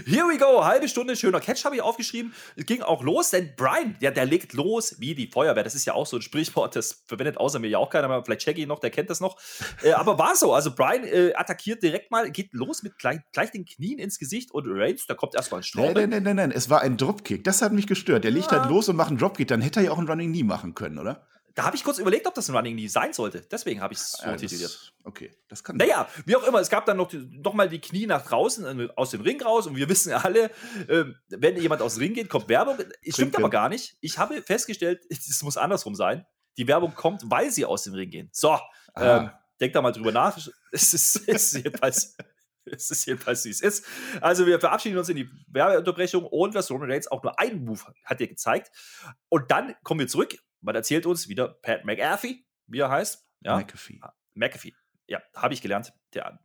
Here 0.06 0.24
we 0.26 0.38
go. 0.38 0.64
Halbe 0.64 0.88
Stunde, 0.88 1.16
schöner 1.16 1.40
Catch 1.40 1.64
habe 1.64 1.76
ich 1.76 1.82
aufgeschrieben. 1.82 2.32
Es 2.56 2.64
ging 2.64 2.82
auch 2.82 3.02
los, 3.02 3.30
denn 3.30 3.54
Brian, 3.56 3.96
ja, 4.00 4.10
der 4.10 4.24
legt 4.24 4.52
los 4.52 4.96
wie 4.98 5.14
die 5.14 5.26
Feuerwehr. 5.26 5.64
Das 5.64 5.74
ist 5.74 5.84
ja 5.84 5.94
auch 5.94 6.06
so 6.06 6.16
ein 6.16 6.22
Sprichwort, 6.22 6.76
das 6.76 7.02
verwendet 7.06 7.36
außer 7.36 7.58
mir 7.58 7.68
ja 7.68 7.78
auch 7.78 7.90
keiner 7.90 8.08
mehr. 8.08 8.22
Vielleicht 8.24 8.42
Shaggy 8.42 8.66
noch, 8.66 8.78
der 8.78 8.90
kennt 8.90 9.10
das 9.10 9.20
noch. 9.20 9.38
Äh, 9.82 9.92
aber 9.92 10.18
war 10.18 10.36
so. 10.36 10.54
Also 10.54 10.74
Brian 10.74 11.04
äh, 11.04 11.34
attackiert 11.34 11.82
direkt 11.82 12.10
mal, 12.10 12.30
geht 12.30 12.52
los 12.54 12.82
mit 12.82 12.98
gleich, 12.98 13.18
gleich, 13.32 13.50
den 13.50 13.64
Knien 13.64 13.98
ins 13.98 14.18
Gesicht 14.18 14.52
und 14.52 14.64
Reigns, 14.66 15.06
da 15.06 15.14
kommt 15.14 15.34
erstmal 15.34 15.60
ein 15.60 15.64
Strom. 15.64 15.84
Nein, 15.86 15.94
nein, 15.94 16.10
nein, 16.10 16.22
nein, 16.22 16.36
nein, 16.36 16.52
es 16.52 16.70
war 16.70 16.80
ein 16.82 16.96
Dropkick. 16.96 17.44
Das 17.44 17.62
hat 17.62 17.72
mich 17.72 17.86
gestört. 17.86 18.24
Der 18.24 18.30
ja. 18.30 18.36
liegt 18.36 18.52
halt 18.52 18.70
los 18.70 18.88
und 18.88 18.96
macht 18.96 19.08
einen 19.08 19.18
Dropkick. 19.18 19.48
Dann 19.48 19.60
hätte 19.60 19.80
er 19.80 19.86
ja 19.86 19.90
auch 19.90 19.98
einen 19.98 20.08
Running 20.08 20.32
Knee 20.32 20.44
machen 20.44 20.74
können, 20.74 20.98
oder? 20.98 21.26
Da 21.54 21.64
habe 21.64 21.76
ich 21.76 21.82
kurz 21.82 21.98
überlegt, 21.98 22.26
ob 22.26 22.34
das 22.34 22.48
ein 22.48 22.56
Running 22.56 22.76
Knee 22.76 22.86
sein 22.86 23.12
sollte. 23.12 23.40
Deswegen 23.40 23.80
habe 23.80 23.92
ich 23.92 24.00
es 24.00 24.12
so 24.12 24.26
ja, 24.26 24.36
tituliert. 24.36 24.92
Okay, 25.04 25.34
das 25.48 25.64
kann. 25.64 25.76
Naja, 25.76 26.08
wie 26.24 26.36
auch 26.36 26.44
immer, 26.44 26.60
es 26.60 26.70
gab 26.70 26.86
dann 26.86 26.96
noch, 26.96 27.12
noch 27.12 27.54
mal 27.54 27.68
die 27.68 27.80
Knie 27.80 28.06
nach 28.06 28.24
draußen, 28.24 28.80
äh, 28.80 28.88
aus 28.94 29.10
dem 29.10 29.20
Ring 29.22 29.42
raus. 29.42 29.66
Und 29.66 29.76
wir 29.76 29.88
wissen 29.88 30.12
alle, 30.12 30.50
äh, 30.88 31.04
wenn 31.28 31.56
jemand 31.56 31.82
aus 31.82 31.94
dem 31.94 32.02
Ring 32.04 32.14
geht, 32.14 32.28
kommt 32.28 32.48
Werbung. 32.48 32.78
Es 33.02 33.14
stimmt 33.14 33.36
aber 33.36 33.50
gar 33.50 33.68
nicht. 33.68 33.96
Ich 34.00 34.18
habe 34.18 34.42
festgestellt, 34.42 35.04
es 35.10 35.42
muss 35.42 35.56
andersrum 35.56 35.94
sein. 35.94 36.26
Die 36.56 36.68
Werbung 36.68 36.94
kommt, 36.94 37.22
weil 37.26 37.50
sie 37.50 37.64
aus 37.64 37.82
dem 37.84 37.94
Ring 37.94 38.10
gehen. 38.10 38.28
So, 38.32 38.58
ähm, 38.96 39.30
denkt 39.60 39.74
da 39.74 39.82
mal 39.82 39.92
drüber 39.92 40.12
nach. 40.12 40.36
Es 40.72 40.94
ist, 40.94 41.28
es 41.28 41.54
ist 41.54 41.64
jedenfalls. 41.64 42.16
Es 42.66 42.90
ist 42.90 43.06
jedenfalls, 43.06 43.44
wie 43.46 43.50
es 43.50 43.62
ist. 43.62 43.84
Also, 44.20 44.46
wir 44.46 44.60
verabschieden 44.60 44.98
uns 44.98 45.08
in 45.08 45.16
die 45.16 45.28
Werbeunterbrechung 45.48 46.24
und 46.24 46.54
was 46.54 46.70
Roman 46.70 46.90
Reigns 46.90 47.10
auch 47.10 47.22
nur 47.22 47.36
einen 47.40 47.64
Move 47.64 47.80
hat 48.04 48.20
dir 48.20 48.28
gezeigt. 48.28 48.70
Und 49.28 49.50
dann 49.50 49.74
kommen 49.82 50.00
wir 50.00 50.06
zurück 50.06 50.36
man 50.60 50.74
erzählt 50.74 51.06
uns 51.06 51.28
wieder 51.28 51.48
Pat 51.48 51.84
McAfee, 51.84 52.44
wie 52.66 52.78
er 52.78 52.90
heißt. 52.90 53.26
Ja? 53.40 53.56
McAfee. 53.56 53.98
Ah, 54.02 54.12
McAfee. 54.34 54.74
Ja, 55.06 55.20
habe 55.34 55.54
ich 55.54 55.62
gelernt. 55.62 55.92
Der 56.14 56.38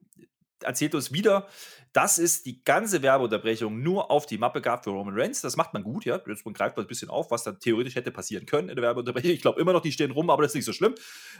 erzählt 0.61 0.95
uns 0.95 1.11
wieder, 1.11 1.47
dass 1.93 2.17
es 2.17 2.43
die 2.43 2.63
ganze 2.63 3.01
Werbeunterbrechung 3.01 3.81
nur 3.81 4.09
auf 4.11 4.25
die 4.25 4.37
Mappe 4.37 4.61
gab 4.61 4.83
für 4.83 4.89
Roman 4.89 5.17
Reigns. 5.17 5.41
Das 5.41 5.55
macht 5.55 5.73
man 5.73 5.83
gut, 5.83 6.05
ja. 6.05 6.19
Jetzt 6.25 6.45
man 6.45 6.53
greift 6.53 6.75
mal 6.75 6.83
ein 6.83 6.87
bisschen 6.87 7.09
auf, 7.09 7.31
was 7.31 7.43
dann 7.43 7.59
theoretisch 7.59 7.95
hätte 7.95 8.11
passieren 8.11 8.45
können 8.45 8.69
in 8.69 8.75
der 8.75 8.83
Werbeunterbrechung. 8.83 9.31
Ich 9.31 9.41
glaube 9.41 9.61
immer 9.61 9.73
noch, 9.73 9.81
die 9.81 9.91
stehen 9.91 10.11
rum, 10.11 10.29
aber 10.29 10.43
das 10.43 10.51
ist 10.51 10.55
nicht 10.55 10.65
so 10.65 10.73
schlimm. 10.73 10.95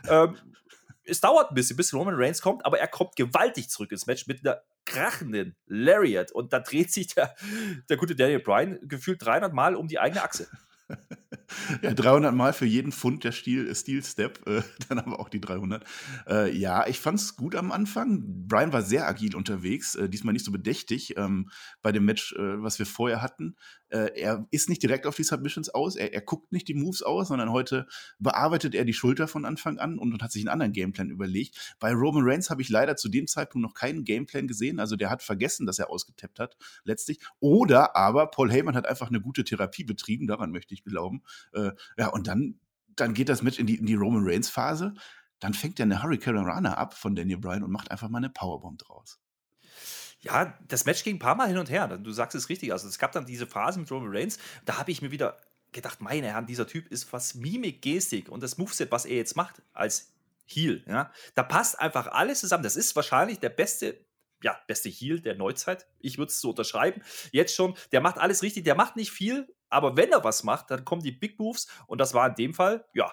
ähm, 0.07 0.37
es 1.07 1.21
dauert 1.21 1.51
ein 1.51 1.55
bisschen, 1.55 1.77
bis 1.77 1.93
Roman 1.93 2.15
Reigns 2.15 2.41
kommt, 2.41 2.65
aber 2.65 2.79
er 2.79 2.87
kommt 2.87 3.15
gewaltig 3.15 3.69
zurück 3.69 3.91
ins 3.91 4.07
Match 4.07 4.25
mit 4.27 4.45
einer 4.45 4.61
krachenden 4.85 5.55
Lariat 5.67 6.31
und 6.31 6.51
da 6.51 6.59
dreht 6.59 6.91
sich 6.91 7.13
der, 7.13 7.35
der 7.89 7.97
gute 7.97 8.15
Daniel 8.15 8.39
Bryan 8.39 8.79
gefühlt 8.81 9.23
300 9.23 9.53
Mal 9.53 9.75
um 9.75 9.87
die 9.87 9.99
eigene 9.99 10.23
Achse. 10.23 10.47
ja, 11.81 11.93
300 11.93 12.33
Mal 12.33 12.53
für 12.53 12.65
jeden 12.65 12.91
Pfund 12.91 13.23
der 13.23 13.31
Steel, 13.31 13.73
Steel 13.75 14.03
Step, 14.03 14.47
äh, 14.47 14.61
dann 14.89 14.99
aber 14.99 15.19
auch 15.19 15.29
die 15.29 15.41
300. 15.41 15.83
Äh, 16.27 16.57
ja, 16.57 16.87
ich 16.87 16.99
fand 16.99 17.19
es 17.19 17.35
gut 17.35 17.55
am 17.55 17.71
Anfang. 17.71 18.23
Brian 18.47 18.73
war 18.73 18.81
sehr 18.81 19.07
agil 19.07 19.35
unterwegs, 19.35 19.95
äh, 19.95 20.09
diesmal 20.09 20.33
nicht 20.33 20.45
so 20.45 20.51
bedächtig 20.51 21.17
ähm, 21.17 21.49
bei 21.81 21.91
dem 21.91 22.05
Match, 22.05 22.33
äh, 22.33 22.61
was 22.61 22.79
wir 22.79 22.85
vorher 22.85 23.21
hatten. 23.21 23.55
Äh, 23.89 24.19
er 24.19 24.47
ist 24.51 24.67
nicht 24.67 24.81
direkt 24.81 25.05
auf 25.05 25.15
die 25.15 25.23
Submissions 25.23 25.69
aus, 25.69 25.95
er, 25.95 26.13
er, 26.13 26.21
guckt 26.21 26.51
nicht 26.51 26.67
die 26.67 26.73
Moves 26.73 27.03
aus, 27.03 27.27
sondern 27.27 27.51
heute 27.51 27.87
bearbeitet 28.17 28.73
er 28.73 28.83
die 28.83 28.93
Schulter 28.93 29.27
von 29.27 29.45
Anfang 29.45 29.77
an 29.77 29.99
und, 29.99 30.11
und 30.11 30.23
hat 30.23 30.31
sich 30.31 30.41
einen 30.41 30.49
anderen 30.49 30.73
Gameplan 30.73 31.09
überlegt. 31.11 31.75
Bei 31.79 31.93
Roman 31.93 32.23
Reigns 32.25 32.49
habe 32.49 32.61
ich 32.61 32.69
leider 32.69 32.95
zu 32.95 33.09
dem 33.09 33.27
Zeitpunkt 33.27 33.65
noch 33.65 33.75
keinen 33.75 34.03
Gameplan 34.03 34.47
gesehen, 34.47 34.79
also 34.79 34.95
der 34.95 35.11
hat 35.11 35.21
vergessen, 35.21 35.67
dass 35.67 35.77
er 35.77 35.91
ausgetappt 35.91 36.39
hat, 36.39 36.57
letztlich. 36.83 37.19
Oder 37.39 37.95
aber 37.95 38.27
Paul 38.27 38.51
Heyman 38.51 38.75
hat 38.75 38.87
einfach 38.87 39.09
eine 39.09 39.21
gute 39.21 39.43
Therapie 39.43 39.83
betrieben, 39.83 40.25
daran 40.27 40.51
möchte 40.51 40.73
ich 40.73 40.83
glauben. 40.83 41.21
Äh, 41.53 41.71
ja, 41.97 42.07
und 42.07 42.27
dann, 42.27 42.59
dann 42.95 43.13
geht 43.13 43.29
das 43.29 43.41
Match 43.41 43.59
in 43.59 43.67
die, 43.67 43.75
in 43.75 43.85
die 43.85 43.95
Roman 43.95 44.23
Reigns 44.25 44.49
Phase. 44.49 44.93
Dann 45.39 45.53
fängt 45.53 45.79
er 45.79 45.83
eine 45.83 46.01
Hurricane 46.01 46.37
Runner 46.37 46.77
ab 46.77 46.93
von 46.93 47.15
Daniel 47.15 47.37
Bryan 47.37 47.63
und 47.63 47.71
macht 47.71 47.91
einfach 47.91 48.09
mal 48.09 48.19
eine 48.19 48.29
Powerbomb 48.29 48.79
draus. 48.79 49.19
Ja, 50.19 50.57
das 50.67 50.85
Match 50.85 51.03
ging 51.03 51.17
ein 51.17 51.19
paar 51.19 51.35
Mal 51.35 51.49
hin 51.49 51.57
und 51.57 51.69
her. 51.69 51.87
Du 51.97 52.11
sagst 52.11 52.35
es 52.35 52.49
richtig. 52.49 52.71
Also 52.71 52.87
es 52.87 52.97
gab 52.97 53.11
dann 53.11 53.25
diese 53.25 53.45
Phase 53.45 53.79
mit 53.79 53.91
Roman 53.91 54.15
Reigns. 54.15 54.39
Da 54.63 54.77
habe 54.77 54.91
ich 54.91 55.01
mir 55.01 55.11
wieder 55.11 55.37
gedacht, 55.71 56.01
meine 56.01 56.27
Herren, 56.27 56.47
dieser 56.47 56.65
Typ 56.65 56.87
ist 56.87 57.13
was 57.13 57.35
Mimik, 57.35 57.81
Gestik 57.81 58.29
und 58.29 58.41
das 58.41 58.57
Moveset, 58.57 58.91
was 58.91 59.05
er 59.05 59.17
jetzt 59.17 59.35
macht 59.35 59.61
als 59.73 60.15
Heel, 60.47 60.83
ja, 60.87 61.11
da 61.33 61.41
passt 61.41 61.79
einfach 61.79 62.07
alles 62.07 62.39
zusammen. 62.39 62.63
Das 62.63 62.75
ist 62.75 62.95
wahrscheinlich 62.95 63.39
der 63.39 63.49
beste, 63.49 64.05
ja, 64.43 64.59
beste 64.67 64.89
Heel 64.89 65.19
der 65.19 65.35
Neuzeit. 65.35 65.87
Ich 65.99 66.19
würde 66.19 66.31
es 66.31 66.39
so 66.39 66.51
unterschreiben. 66.51 67.01
Jetzt 67.31 67.55
schon, 67.55 67.75
der 67.91 68.01
macht 68.01 68.19
alles 68.19 68.43
richtig, 68.43 68.63
der 68.63 68.75
macht 68.75 68.95
nicht 68.95 69.11
viel, 69.11 69.47
aber 69.75 69.97
wenn 69.97 70.09
er 70.09 70.23
was 70.23 70.45
macht, 70.45 70.71
dann 70.71 70.85
kommen 70.85 71.03
die 71.03 71.11
Big 71.11 71.37
Moves 71.37 71.67
und 71.85 71.99
das 71.99 72.13
war 72.13 72.29
in 72.29 72.35
dem 72.35 72.53
Fall, 72.53 72.85
ja, 72.93 73.11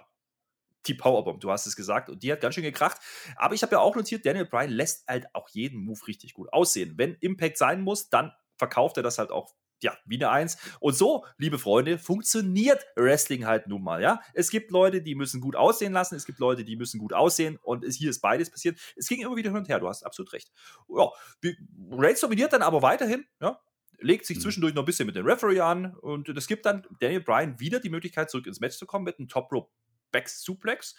die 0.87 0.95
Powerbomb, 0.95 1.41
du 1.41 1.51
hast 1.51 1.67
es 1.67 1.75
gesagt, 1.75 2.09
und 2.09 2.23
die 2.23 2.31
hat 2.31 2.41
ganz 2.41 2.55
schön 2.55 2.63
gekracht. 2.63 2.99
Aber 3.37 3.55
ich 3.55 3.63
habe 3.63 3.73
ja 3.73 3.81
auch 3.81 3.97
notiert, 3.97 4.25
Daniel 4.25 4.47
Bryan 4.47 4.71
lässt 4.71 5.07
halt 5.09 5.27
auch 5.35 5.49
jeden 5.49 5.85
Move 5.85 6.07
richtig 6.07 6.35
gut 6.35 6.53
aussehen. 6.53 6.95
Wenn 6.97 7.17
Impact 7.21 7.59
sein 7.59 7.83
muss, 7.83 8.11
dann 8.11 8.33
verkauft 8.57 8.97
er 8.97 9.03
das 9.03 9.19
halt 9.19 9.33
auch 9.33 9.53
ja, 9.83 9.97
wie 10.07 10.15
eine 10.15 10.31
Eins. 10.31 10.57
Und 10.79 10.95
so, 10.95 11.25
liebe 11.39 11.59
Freunde, 11.59 11.99
funktioniert 11.99 12.87
Wrestling 12.95 13.45
halt 13.45 13.67
nun 13.67 13.83
mal, 13.83 14.01
ja. 14.01 14.21
Es 14.33 14.51
gibt 14.51 14.71
Leute, 14.71 15.03
die 15.03 15.17
müssen 15.17 15.41
gut 15.41 15.57
aussehen 15.57 15.93
lassen, 15.93 16.15
es 16.15 16.25
gibt 16.25 16.39
Leute, 16.39 16.65
die 16.65 16.77
müssen 16.77 17.01
gut 17.01 17.13
aussehen 17.13 17.59
und 17.63 17.83
es, 17.83 17.97
hier 17.97 18.11
ist 18.11 18.21
beides 18.21 18.51
passiert. 18.51 18.79
Es 18.95 19.09
ging 19.09 19.21
immer 19.21 19.35
wieder 19.35 19.51
hin 19.51 19.59
und 19.59 19.69
her, 19.69 19.81
du 19.81 19.89
hast 19.89 20.05
absolut 20.05 20.33
recht. 20.33 20.53
Ja, 20.89 21.11
Reigns 21.91 22.21
dominiert 22.21 22.53
dann 22.53 22.63
aber 22.63 22.83
weiterhin, 22.83 23.25
ja, 23.41 23.61
legt 24.03 24.27
sich 24.27 24.39
mhm. 24.39 24.43
zwischendurch 24.43 24.75
noch 24.75 24.83
ein 24.83 24.87
bisschen 24.87 25.07
mit 25.07 25.17
dem 25.17 25.27
Referee 25.27 25.61
an 25.61 25.95
und 25.97 26.29
das 26.37 26.47
gibt 26.47 26.67
dann 26.67 26.87
Daniel 27.01 27.21
Bryan 27.21 27.59
wieder 27.61 27.81
die 27.81 27.91
Möglichkeit, 27.91 28.31
zurück 28.31 28.47
ins 28.47 28.61
Match 28.61 28.77
zu 28.77 28.87
kommen 28.87 29.05
mit 29.05 29.19
einem 29.19 29.29
Top 29.29 29.51
Rope 29.53 29.71
Back 30.13 30.29
Suplex. 30.29 30.95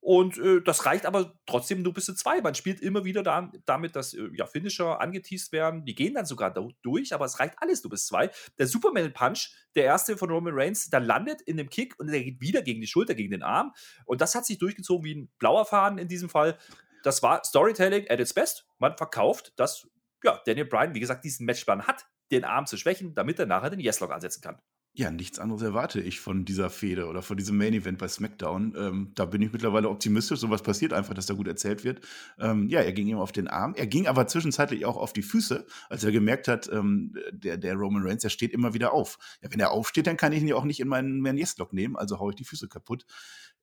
Und 0.00 0.38
äh, 0.38 0.62
das 0.62 0.86
reicht 0.86 1.04
aber 1.04 1.34
trotzdem 1.46 1.82
nur 1.82 1.92
bis 1.92 2.04
zu 2.04 2.14
zwei. 2.14 2.40
Man 2.40 2.54
spielt 2.54 2.80
immer 2.80 3.04
wieder 3.04 3.24
da, 3.24 3.50
damit, 3.64 3.96
dass 3.96 4.14
äh, 4.14 4.28
ja, 4.34 4.46
Finisher 4.46 5.00
angeteased 5.00 5.50
werden. 5.50 5.84
Die 5.84 5.96
gehen 5.96 6.14
dann 6.14 6.26
sogar 6.26 6.54
durch, 6.82 7.12
aber 7.12 7.24
es 7.24 7.40
reicht 7.40 7.54
alles 7.58 7.82
nur 7.82 7.90
bis 7.90 8.06
zwei. 8.06 8.30
Der 8.58 8.68
Superman 8.68 9.12
Punch, 9.12 9.50
der 9.74 9.84
erste 9.84 10.16
von 10.16 10.30
Roman 10.30 10.54
Reigns, 10.54 10.90
der 10.90 11.00
landet 11.00 11.42
in 11.42 11.56
dem 11.56 11.68
Kick 11.68 11.98
und 11.98 12.06
der 12.06 12.22
geht 12.22 12.40
wieder 12.40 12.62
gegen 12.62 12.80
die 12.80 12.86
Schulter, 12.86 13.16
gegen 13.16 13.32
den 13.32 13.42
Arm. 13.42 13.72
Und 14.04 14.20
das 14.20 14.36
hat 14.36 14.46
sich 14.46 14.58
durchgezogen 14.58 15.04
wie 15.04 15.14
ein 15.14 15.28
blauer 15.38 15.66
Faden 15.66 15.98
in 15.98 16.06
diesem 16.06 16.28
Fall. 16.28 16.56
Das 17.02 17.22
war 17.22 17.42
Storytelling 17.44 18.08
at 18.08 18.20
its 18.20 18.32
best. 18.32 18.64
Man 18.78 18.96
verkauft, 18.96 19.54
dass 19.56 19.88
ja, 20.22 20.40
Daniel 20.46 20.66
Bryan, 20.66 20.94
wie 20.94 21.00
gesagt, 21.00 21.24
diesen 21.24 21.46
Matchplan 21.46 21.86
hat 21.86 22.06
den 22.30 22.44
Arm 22.44 22.66
zu 22.66 22.76
schwächen, 22.76 23.14
damit 23.14 23.38
er 23.38 23.46
nachher 23.46 23.70
den 23.70 23.80
Yes-Lock 23.80 24.12
ansetzen 24.12 24.40
kann. 24.40 24.58
Ja, 24.98 25.10
nichts 25.10 25.38
anderes 25.38 25.60
erwarte 25.60 26.00
ich 26.00 26.20
von 26.20 26.46
dieser 26.46 26.70
Fehde 26.70 27.06
oder 27.06 27.20
von 27.20 27.36
diesem 27.36 27.58
Main 27.58 27.74
Event 27.74 27.98
bei 27.98 28.08
SmackDown. 28.08 28.74
Ähm, 28.78 29.12
da 29.14 29.26
bin 29.26 29.42
ich 29.42 29.52
mittlerweile 29.52 29.90
optimistisch. 29.90 30.40
Sowas 30.40 30.62
passiert 30.62 30.94
einfach, 30.94 31.12
dass 31.12 31.26
da 31.26 31.34
gut 31.34 31.48
erzählt 31.48 31.84
wird. 31.84 32.00
Ähm, 32.38 32.70
ja, 32.70 32.80
er 32.80 32.94
ging 32.94 33.06
ihm 33.06 33.18
auf 33.18 33.30
den 33.30 33.46
Arm. 33.46 33.74
Er 33.74 33.86
ging 33.86 34.06
aber 34.06 34.26
zwischenzeitlich 34.26 34.86
auch 34.86 34.96
auf 34.96 35.12
die 35.12 35.22
Füße, 35.22 35.66
als 35.90 36.02
er 36.02 36.12
gemerkt 36.12 36.48
hat, 36.48 36.70
ähm, 36.72 37.12
der, 37.30 37.58
der 37.58 37.74
Roman 37.74 38.06
Reigns, 38.06 38.22
der 38.22 38.30
steht 38.30 38.54
immer 38.54 38.72
wieder 38.72 38.94
auf. 38.94 39.18
Ja, 39.42 39.52
wenn 39.52 39.60
er 39.60 39.70
aufsteht, 39.70 40.06
dann 40.06 40.16
kann 40.16 40.32
ich 40.32 40.40
ihn 40.40 40.48
ja 40.48 40.54
auch 40.54 40.64
nicht 40.64 40.80
in 40.80 40.88
meinen 40.88 41.20
Man 41.20 41.36
Yes 41.36 41.58
Lock 41.58 41.74
nehmen, 41.74 41.96
also 41.96 42.18
haue 42.18 42.30
ich 42.30 42.36
die 42.36 42.44
Füße 42.44 42.66
kaputt. 42.66 43.04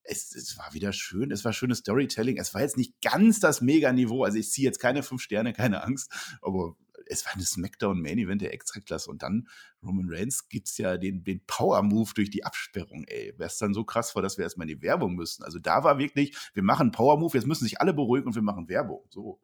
Es, 0.04 0.36
es, 0.36 0.56
war 0.60 0.72
wieder 0.74 0.94
schön, 0.94 1.32
es 1.32 1.44
war 1.44 1.54
schönes 1.54 1.80
Storytelling. 1.80 2.38
Es 2.38 2.54
war 2.54 2.62
jetzt 2.62 2.78
nicht 2.78 2.94
ganz 3.02 3.40
das 3.40 3.60
Mega-Niveau. 3.60 4.24
Also 4.24 4.38
ich 4.38 4.52
ziehe 4.52 4.68
jetzt 4.68 4.80
keine 4.80 5.02
fünf 5.02 5.24
Sterne, 5.24 5.54
keine 5.54 5.84
Angst. 5.84 6.12
Aber 6.44 6.76
es 7.08 7.26
war 7.26 7.34
eine 7.34 7.44
Smackdown 7.44 8.02
Main 8.02 8.18
Event 8.18 8.42
der 8.42 8.54
Extraklasse 8.54 9.10
und 9.10 9.24
dann 9.24 9.48
Roman 9.84 10.08
Reigns 10.10 10.50
gibt 10.50 10.68
es 10.68 10.78
ja 10.78 10.98
den, 10.98 11.24
den 11.24 11.46
Power 11.46 11.82
Move 11.84 12.12
durch 12.16 12.30
die 12.30 12.44
Absperrung, 12.44 13.06
ey. 13.06 13.34
Wäre 13.38 13.48
es 13.48 13.58
dann 13.58 13.74
so 13.74 13.84
krass 13.84 14.16
war, 14.16 14.22
dass 14.22 14.38
wir 14.38 14.44
erstmal 14.44 14.70
in 14.70 14.78
die 14.78 14.82
Werbung 14.82 15.16
müssten. 15.16 15.44
Also 15.44 15.60
da 15.60 15.84
war 15.84 15.98
wirklich, 15.98 16.36
wir 16.54 16.64
machen 16.64 16.92
Power 16.92 17.20
Move, 17.20 17.38
jetzt 17.38 17.48
müssen 17.48 17.66
sich 17.66 17.82
alle 17.82 17.94
beruhigen 17.94 18.28
und 18.28 18.36
wir 18.36 18.42
machen 18.42 18.70
Werbung. 18.70 19.04
So. 19.10 19.40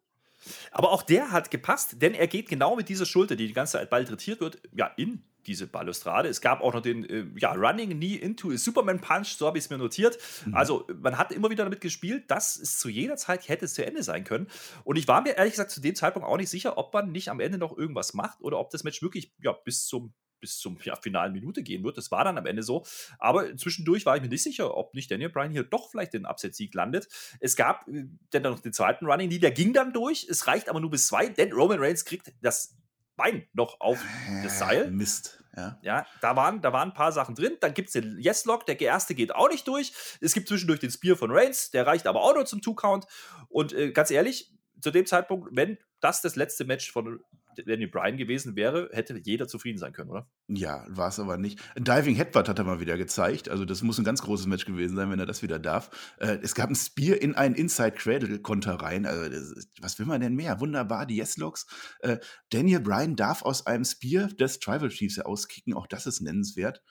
Aber 0.71 0.91
auch 0.91 1.03
der 1.03 1.31
hat 1.31 1.51
gepasst, 1.51 2.01
denn 2.01 2.13
er 2.13 2.27
geht 2.27 2.47
genau 2.47 2.75
mit 2.75 2.89
dieser 2.89 3.05
Schulter, 3.05 3.35
die 3.35 3.47
die 3.47 3.53
ganze 3.53 3.73
Zeit 3.73 3.89
baltrittiert 3.89 4.39
wird, 4.39 4.61
ja, 4.73 4.87
in 4.97 5.23
diese 5.47 5.67
Balustrade. 5.67 6.29
Es 6.29 6.41
gab 6.41 6.61
auch 6.61 6.73
noch 6.73 6.81
den 6.81 7.05
äh, 7.09 7.25
ja, 7.37 7.53
Running 7.53 7.91
Knee 7.91 8.15
into 8.15 8.51
a 8.51 8.57
Superman 8.57 8.99
Punch, 8.99 9.37
so 9.37 9.47
habe 9.47 9.57
ich 9.57 9.65
es 9.65 9.69
mir 9.69 9.77
notiert. 9.77 10.17
Mhm. 10.45 10.55
Also 10.55 10.87
man 11.01 11.17
hat 11.17 11.31
immer 11.31 11.49
wieder 11.49 11.63
damit 11.63 11.81
gespielt, 11.81 12.29
dass 12.29 12.57
es 12.57 12.79
zu 12.79 12.89
jeder 12.89 13.17
Zeit 13.17 13.47
hätte 13.47 13.67
zu 13.67 13.85
Ende 13.85 14.03
sein 14.03 14.23
können. 14.23 14.47
Und 14.83 14.97
ich 14.97 15.07
war 15.07 15.21
mir 15.21 15.37
ehrlich 15.37 15.53
gesagt 15.53 15.71
zu 15.71 15.81
dem 15.81 15.95
Zeitpunkt 15.95 16.27
auch 16.27 16.37
nicht 16.37 16.49
sicher, 16.49 16.77
ob 16.77 16.93
man 16.93 17.11
nicht 17.11 17.29
am 17.29 17.39
Ende 17.39 17.57
noch 17.57 17.77
irgendwas 17.77 18.13
macht 18.13 18.41
oder 18.41 18.59
ob 18.59 18.69
das 18.69 18.83
Match 18.83 19.01
wirklich 19.01 19.33
ja, 19.41 19.51
bis 19.51 19.85
zum 19.85 20.13
bis 20.39 20.57
zum 20.57 20.77
ja, 20.83 20.95
finalen 20.95 21.33
Minute 21.33 21.63
gehen 21.63 21.83
wird. 21.83 21.97
Das 21.97 22.11
war 22.11 22.23
dann 22.23 22.37
am 22.37 22.45
Ende 22.45 22.63
so. 22.63 22.85
Aber 23.17 23.55
zwischendurch 23.57 24.05
war 24.05 24.15
ich 24.15 24.21
mir 24.21 24.29
nicht 24.29 24.43
sicher, 24.43 24.75
ob 24.75 24.93
nicht 24.93 25.11
Daniel 25.11 25.29
Bryan 25.29 25.51
hier 25.51 25.63
doch 25.63 25.89
vielleicht 25.89 26.13
den 26.13 26.25
Upset-Sieg 26.25 26.73
landet. 26.73 27.07
Es 27.39 27.55
gab 27.55 27.87
äh, 27.87 28.05
dann 28.31 28.43
noch 28.43 28.59
den 28.59 28.73
zweiten 28.73 29.05
Running 29.05 29.29
Knee, 29.29 29.39
der 29.39 29.51
ging 29.51 29.73
dann 29.73 29.93
durch. 29.93 30.27
Es 30.29 30.47
reicht 30.47 30.69
aber 30.69 30.79
nur 30.79 30.91
bis 30.91 31.07
zwei, 31.07 31.27
denn 31.27 31.51
Roman 31.51 31.79
Reigns 31.79 32.05
kriegt 32.05 32.31
das 32.41 32.77
Bein 33.19 33.47
noch 33.53 33.79
auf 33.79 33.99
das 34.43 34.59
Seil. 34.59 34.89
Mist. 34.89 35.43
Ja. 35.55 35.77
ja, 35.81 36.05
da 36.21 36.35
waren, 36.35 36.61
da 36.61 36.71
waren 36.71 36.89
ein 36.89 36.93
paar 36.93 37.11
Sachen 37.11 37.35
drin. 37.35 37.57
Dann 37.59 37.73
gibt 37.73 37.89
es 37.89 37.93
den 37.93 38.17
Yes-Lock, 38.19 38.65
der 38.65 38.79
erste 38.79 39.13
geht 39.13 39.35
auch 39.35 39.49
nicht 39.49 39.67
durch. 39.67 39.91
Es 40.21 40.33
gibt 40.33 40.47
zwischendurch 40.47 40.79
den 40.79 40.89
Spear 40.89 41.17
von 41.17 41.31
Reigns, 41.31 41.69
der 41.71 41.85
reicht 41.85 42.07
aber 42.07 42.21
auch 42.21 42.33
nur 42.33 42.45
zum 42.45 42.61
Two-Count. 42.61 43.05
Und 43.49 43.73
äh, 43.73 43.91
ganz 43.91 44.09
ehrlich, 44.09 44.53
zu 44.79 44.91
dem 44.91 45.05
Zeitpunkt, 45.05 45.49
wenn 45.51 45.77
das 45.99 46.21
das 46.21 46.35
letzte 46.35 46.63
Match 46.63 46.91
von 46.91 47.19
Daniel 47.65 47.89
Bryan 47.89 48.17
gewesen 48.17 48.55
wäre, 48.55 48.89
hätte 48.91 49.19
jeder 49.23 49.47
zufrieden 49.47 49.77
sein 49.77 49.93
können, 49.93 50.09
oder? 50.09 50.29
Ja, 50.47 50.85
war 50.89 51.09
es 51.09 51.19
aber 51.19 51.37
nicht. 51.37 51.59
Diving 51.77 52.15
Headbutt 52.15 52.49
hat 52.49 52.59
er 52.59 52.65
mal 52.65 52.79
wieder 52.79 52.97
gezeigt. 52.97 53.49
Also, 53.49 53.65
das 53.65 53.81
muss 53.81 53.97
ein 53.97 54.03
ganz 54.03 54.21
großes 54.21 54.47
Match 54.47 54.65
gewesen 54.65 54.95
sein, 54.95 55.09
wenn 55.09 55.19
er 55.19 55.25
das 55.25 55.41
wieder 55.41 55.59
darf. 55.59 56.15
Äh, 56.17 56.39
es 56.41 56.55
gab 56.55 56.69
ein 56.69 56.75
Spear 56.75 57.21
in 57.21 57.35
einen 57.35 57.55
Inside 57.55 57.93
Cradle 57.93 58.39
Konter 58.39 58.75
rein. 58.75 59.05
Also, 59.05 59.23
ist, 59.23 59.69
was 59.81 59.99
will 59.99 60.05
man 60.05 60.21
denn 60.21 60.35
mehr? 60.35 60.59
Wunderbar, 60.59 61.05
die 61.05 61.17
Yes-Locks. 61.17 61.67
Äh, 61.99 62.17
Daniel 62.49 62.79
Bryan 62.79 63.15
darf 63.15 63.43
aus 63.43 63.65
einem 63.65 63.85
Spear 63.85 64.27
des 64.27 64.59
Tribal 64.59 64.89
Chiefs 64.89 65.19
auskicken. 65.19 65.73
Auch 65.73 65.87
das 65.87 66.05
ist 66.05 66.21
nennenswert. 66.21 66.81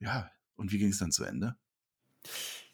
Ja, 0.00 0.30
und 0.56 0.72
wie 0.72 0.78
ging 0.78 0.90
es 0.90 0.98
dann 0.98 1.12
zu 1.12 1.24
Ende? 1.24 1.56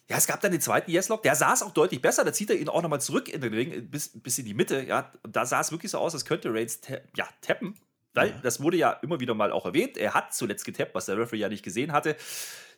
Ja, 0.09 0.17
es 0.17 0.27
gab 0.27 0.39
dann 0.41 0.51
den 0.51 0.61
zweiten 0.61 0.91
Yes-Lock, 0.91 1.23
der 1.23 1.35
saß 1.35 1.63
auch 1.63 1.71
deutlich 1.71 2.01
besser. 2.01 2.23
Da 2.23 2.31
zieht 2.31 2.51
er 2.51 2.57
ihn 2.57 2.69
auch 2.69 2.81
nochmal 2.81 3.01
zurück 3.01 3.27
in 3.27 3.41
den 3.41 3.53
Ring, 3.53 3.89
bis, 3.89 4.09
bis 4.13 4.37
in 4.37 4.45
die 4.45 4.53
Mitte. 4.53 4.83
Ja, 4.83 5.11
und 5.23 5.35
da 5.35 5.45
sah 5.45 5.61
es 5.61 5.71
wirklich 5.71 5.91
so 5.91 5.97
aus, 5.97 6.13
als 6.13 6.25
könnte 6.25 6.53
Reigns 6.53 6.81
ta 6.81 6.97
ja, 7.15 7.27
tappen. 7.41 7.75
Weil 8.13 8.29
ja. 8.29 8.39
das 8.43 8.61
wurde 8.61 8.77
ja 8.77 8.91
immer 9.01 9.19
wieder 9.19 9.33
mal 9.33 9.51
auch 9.51 9.65
erwähnt. 9.65 9.97
Er 9.97 10.13
hat 10.13 10.33
zuletzt 10.33 10.63
getappt, 10.63 10.93
was 10.95 11.07
der 11.07 11.17
Referee 11.17 11.39
ja 11.39 11.49
nicht 11.49 11.63
gesehen 11.63 11.91
hatte. 11.91 12.15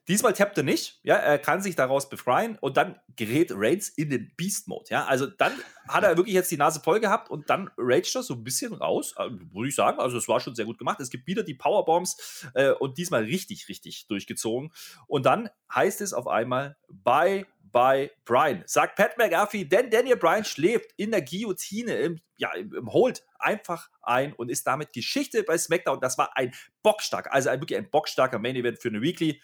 Diesmal 0.07 0.33
tappt 0.33 0.57
er 0.57 0.63
nicht, 0.63 0.99
ja, 1.03 1.15
er 1.15 1.37
kann 1.37 1.61
sich 1.61 1.75
daraus 1.75 2.09
befreien 2.09 2.57
und 2.61 2.77
dann 2.77 2.99
gerät 3.17 3.51
Reigns 3.53 3.89
in 3.89 4.09
den 4.09 4.31
Beast-Mode, 4.37 4.85
ja. 4.89 5.05
Also 5.05 5.27
dann 5.27 5.51
hat 5.87 6.03
er 6.03 6.15
wirklich 6.15 6.35
jetzt 6.35 6.51
die 6.51 6.57
Nase 6.57 6.79
voll 6.79 6.99
gehabt 6.99 7.29
und 7.29 7.49
dann 7.49 7.69
raged 7.77 8.15
er 8.15 8.23
so 8.23 8.35
ein 8.35 8.43
bisschen 8.43 8.73
raus, 8.73 9.13
äh, 9.17 9.29
würde 9.29 9.67
ich 9.67 9.75
sagen. 9.75 9.99
Also 9.99 10.17
es 10.17 10.27
war 10.27 10.39
schon 10.39 10.55
sehr 10.55 10.65
gut 10.65 10.77
gemacht. 10.77 10.99
Es 10.99 11.09
gibt 11.09 11.27
wieder 11.27 11.43
die 11.43 11.53
Powerbombs 11.53 12.45
äh, 12.53 12.71
und 12.71 12.97
diesmal 12.97 13.23
richtig, 13.23 13.67
richtig 13.67 14.07
durchgezogen. 14.07 14.71
Und 15.07 15.25
dann 15.25 15.49
heißt 15.73 16.01
es 16.01 16.13
auf 16.13 16.27
einmal, 16.27 16.77
bye, 16.89 17.45
bye, 17.71 18.11
Brian. 18.25 18.63
Sagt 18.65 18.95
Pat 18.95 19.17
McAfee, 19.17 19.65
denn 19.65 19.89
Daniel 19.89 20.17
Bryan 20.17 20.45
schläft 20.45 20.91
in 20.97 21.11
der 21.11 21.21
Guillotine, 21.21 21.95
im, 21.97 22.19
ja, 22.37 22.53
im 22.53 22.91
Hold 22.91 23.23
einfach 23.39 23.89
ein 24.01 24.33
und 24.33 24.49
ist 24.49 24.65
damit 24.65 24.93
Geschichte 24.93 25.43
bei 25.43 25.57
SmackDown. 25.57 25.99
Das 25.99 26.17
war 26.17 26.35
ein 26.35 26.53
bockstark, 26.81 27.31
also 27.31 27.49
ein, 27.49 27.61
wirklich 27.61 27.77
ein 27.77 27.89
bockstarker 27.89 28.39
Main 28.39 28.55
Event 28.55 28.79
für 28.81 28.89
eine 28.89 29.01
Weekly. 29.01 29.41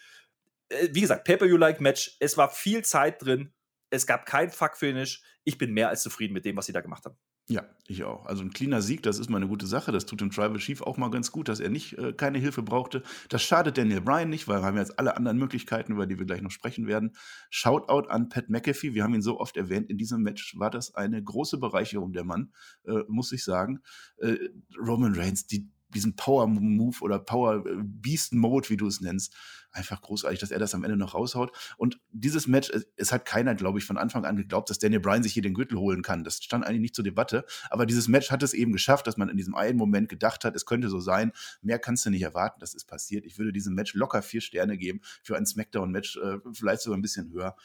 Äh, 0.74 0.88
wie 0.92 1.00
gesagt, 1.00 1.24
Pay-Per-View-like-Match. 1.24 2.16
Es 2.20 2.36
war 2.36 2.50
viel 2.50 2.84
Zeit 2.84 3.24
drin. 3.24 3.52
Es 3.90 4.06
gab 4.06 4.26
kein 4.26 4.50
Fuck-Finish. 4.50 5.22
Ich 5.44 5.58
bin 5.58 5.72
mehr 5.72 5.88
als 5.88 6.02
zufrieden 6.02 6.34
mit 6.34 6.44
dem, 6.44 6.56
was 6.56 6.66
sie 6.66 6.72
da 6.72 6.80
gemacht 6.80 7.04
haben. 7.04 7.16
Ja, 7.46 7.66
ich 7.86 8.04
auch. 8.04 8.24
Also 8.24 8.42
ein 8.42 8.54
cleaner 8.54 8.80
Sieg, 8.80 9.02
das 9.02 9.18
ist 9.18 9.28
mal 9.28 9.36
eine 9.36 9.48
gute 9.48 9.66
Sache. 9.66 9.92
Das 9.92 10.06
tut 10.06 10.22
dem 10.22 10.30
Tribal 10.30 10.56
Chief 10.56 10.80
auch 10.80 10.96
mal 10.96 11.10
ganz 11.10 11.30
gut, 11.30 11.48
dass 11.48 11.60
er 11.60 11.68
nicht 11.68 11.98
äh, 11.98 12.14
keine 12.14 12.38
Hilfe 12.38 12.62
brauchte. 12.62 13.02
Das 13.28 13.42
schadet 13.42 13.76
Daniel 13.76 14.00
Bryan 14.00 14.30
nicht, 14.30 14.48
weil 14.48 14.62
wir 14.62 14.66
haben 14.66 14.78
jetzt 14.78 14.98
alle 14.98 15.14
anderen 15.18 15.36
Möglichkeiten, 15.36 15.92
über 15.92 16.06
die 16.06 16.18
wir 16.18 16.24
gleich 16.24 16.40
noch 16.40 16.50
sprechen 16.50 16.86
werden. 16.86 17.14
Shoutout 17.50 18.08
an 18.08 18.30
Pat 18.30 18.48
McAfee. 18.48 18.94
Wir 18.94 19.04
haben 19.04 19.14
ihn 19.14 19.20
so 19.20 19.40
oft 19.40 19.58
erwähnt. 19.58 19.90
In 19.90 19.98
diesem 19.98 20.22
Match 20.22 20.58
war 20.58 20.70
das 20.70 20.94
eine 20.94 21.22
große 21.22 21.58
Bereicherung, 21.58 22.14
der 22.14 22.24
Mann, 22.24 22.54
äh, 22.86 23.02
muss 23.08 23.30
ich 23.30 23.44
sagen. 23.44 23.82
Äh, 24.16 24.36
Roman 24.78 25.14
Reigns, 25.14 25.46
die 25.46 25.68
diesen 25.94 26.16
Power-Move 26.16 27.00
oder 27.00 27.18
Power-Beast-Mode, 27.18 28.70
wie 28.70 28.76
du 28.76 28.86
es 28.86 29.00
nennst, 29.00 29.34
einfach 29.74 30.00
großartig, 30.00 30.38
dass 30.38 30.50
er 30.50 30.58
das 30.58 30.74
am 30.74 30.84
Ende 30.84 30.96
noch 30.96 31.14
raushaut. 31.14 31.52
Und 31.76 32.00
dieses 32.10 32.46
Match, 32.46 32.70
es 32.96 33.12
hat 33.12 33.24
keiner, 33.24 33.54
glaube 33.54 33.78
ich, 33.78 33.84
von 33.84 33.98
Anfang 33.98 34.24
an 34.24 34.36
geglaubt, 34.36 34.70
dass 34.70 34.78
Daniel 34.78 35.00
Bryan 35.00 35.22
sich 35.22 35.32
hier 35.32 35.42
den 35.42 35.54
Gürtel 35.54 35.78
holen 35.78 36.02
kann. 36.02 36.24
Das 36.24 36.42
stand 36.42 36.64
eigentlich 36.64 36.80
nicht 36.80 36.94
zur 36.94 37.04
Debatte. 37.04 37.44
Aber 37.70 37.86
dieses 37.86 38.08
Match 38.08 38.30
hat 38.30 38.42
es 38.42 38.54
eben 38.54 38.72
geschafft, 38.72 39.06
dass 39.06 39.16
man 39.16 39.28
in 39.28 39.36
diesem 39.36 39.54
einen 39.54 39.78
Moment 39.78 40.08
gedacht 40.08 40.44
hat, 40.44 40.54
es 40.54 40.66
könnte 40.66 40.88
so 40.88 41.00
sein. 41.00 41.32
Mehr 41.60 41.78
kannst 41.78 42.06
du 42.06 42.10
nicht 42.10 42.22
erwarten, 42.22 42.60
das 42.60 42.74
ist 42.74 42.86
passiert. 42.86 43.24
Ich 43.26 43.38
würde 43.38 43.52
diesem 43.52 43.74
Match 43.74 43.94
locker 43.94 44.22
vier 44.22 44.40
Sterne 44.40 44.78
geben 44.78 45.00
für 45.22 45.36
ein 45.36 45.46
Smackdown-Match, 45.46 46.16
äh, 46.18 46.38
vielleicht 46.52 46.82
sogar 46.82 46.98
ein 46.98 47.02
bisschen 47.02 47.30
höher. 47.32 47.56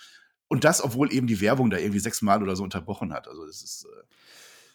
Und 0.48 0.64
das, 0.64 0.84
obwohl 0.84 1.14
eben 1.14 1.28
die 1.28 1.42
Werbung 1.42 1.70
da 1.70 1.78
irgendwie 1.78 2.00
sechsmal 2.00 2.42
oder 2.42 2.56
so 2.56 2.64
unterbrochen 2.64 3.14
hat. 3.14 3.28
Also 3.28 3.46
das 3.46 3.62
ist. 3.62 3.86
Äh 3.86 4.04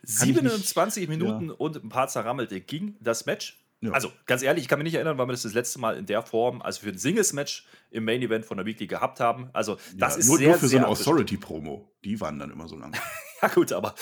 27 0.05 1.09
Minuten 1.09 1.49
ja. 1.49 1.55
und 1.55 1.83
ein 1.83 1.89
paar 1.89 2.09
zerrammelte 2.09 2.61
ging 2.61 2.97
das 3.01 3.27
Match. 3.27 3.65
Ja. 3.81 3.93
Also, 3.93 4.11
ganz 4.25 4.43
ehrlich, 4.43 4.65
ich 4.65 4.69
kann 4.69 4.79
mich 4.79 4.85
nicht 4.85 4.95
erinnern, 4.95 5.19
wann 5.19 5.29
wir 5.29 5.33
das 5.33 5.43
das 5.43 5.53
letzte 5.53 5.79
Mal 5.79 5.99
in 5.99 6.07
der 6.07 6.23
Form, 6.23 6.63
also 6.63 6.81
für 6.81 6.89
ein 6.89 6.97
Singles-Match 6.97 7.67
im 7.91 8.05
Main 8.05 8.23
Event 8.23 8.47
von 8.47 8.57
der 8.57 8.65
Weekly 8.65 8.87
gehabt 8.87 9.21
haben. 9.21 9.51
Also, 9.53 9.77
das 9.95 10.15
ja, 10.15 10.21
ist 10.21 10.27
nur, 10.29 10.39
sehr, 10.39 10.49
nur 10.49 10.59
für 10.59 10.69
so 10.69 10.77
eine 10.79 10.89
Authority-Promo. 10.89 11.93
Die 12.03 12.19
waren 12.21 12.39
dann 12.39 12.51
immer 12.51 12.67
so 12.67 12.77
lang. 12.77 12.97
ja, 13.43 13.49
gut, 13.49 13.73
aber 13.73 13.95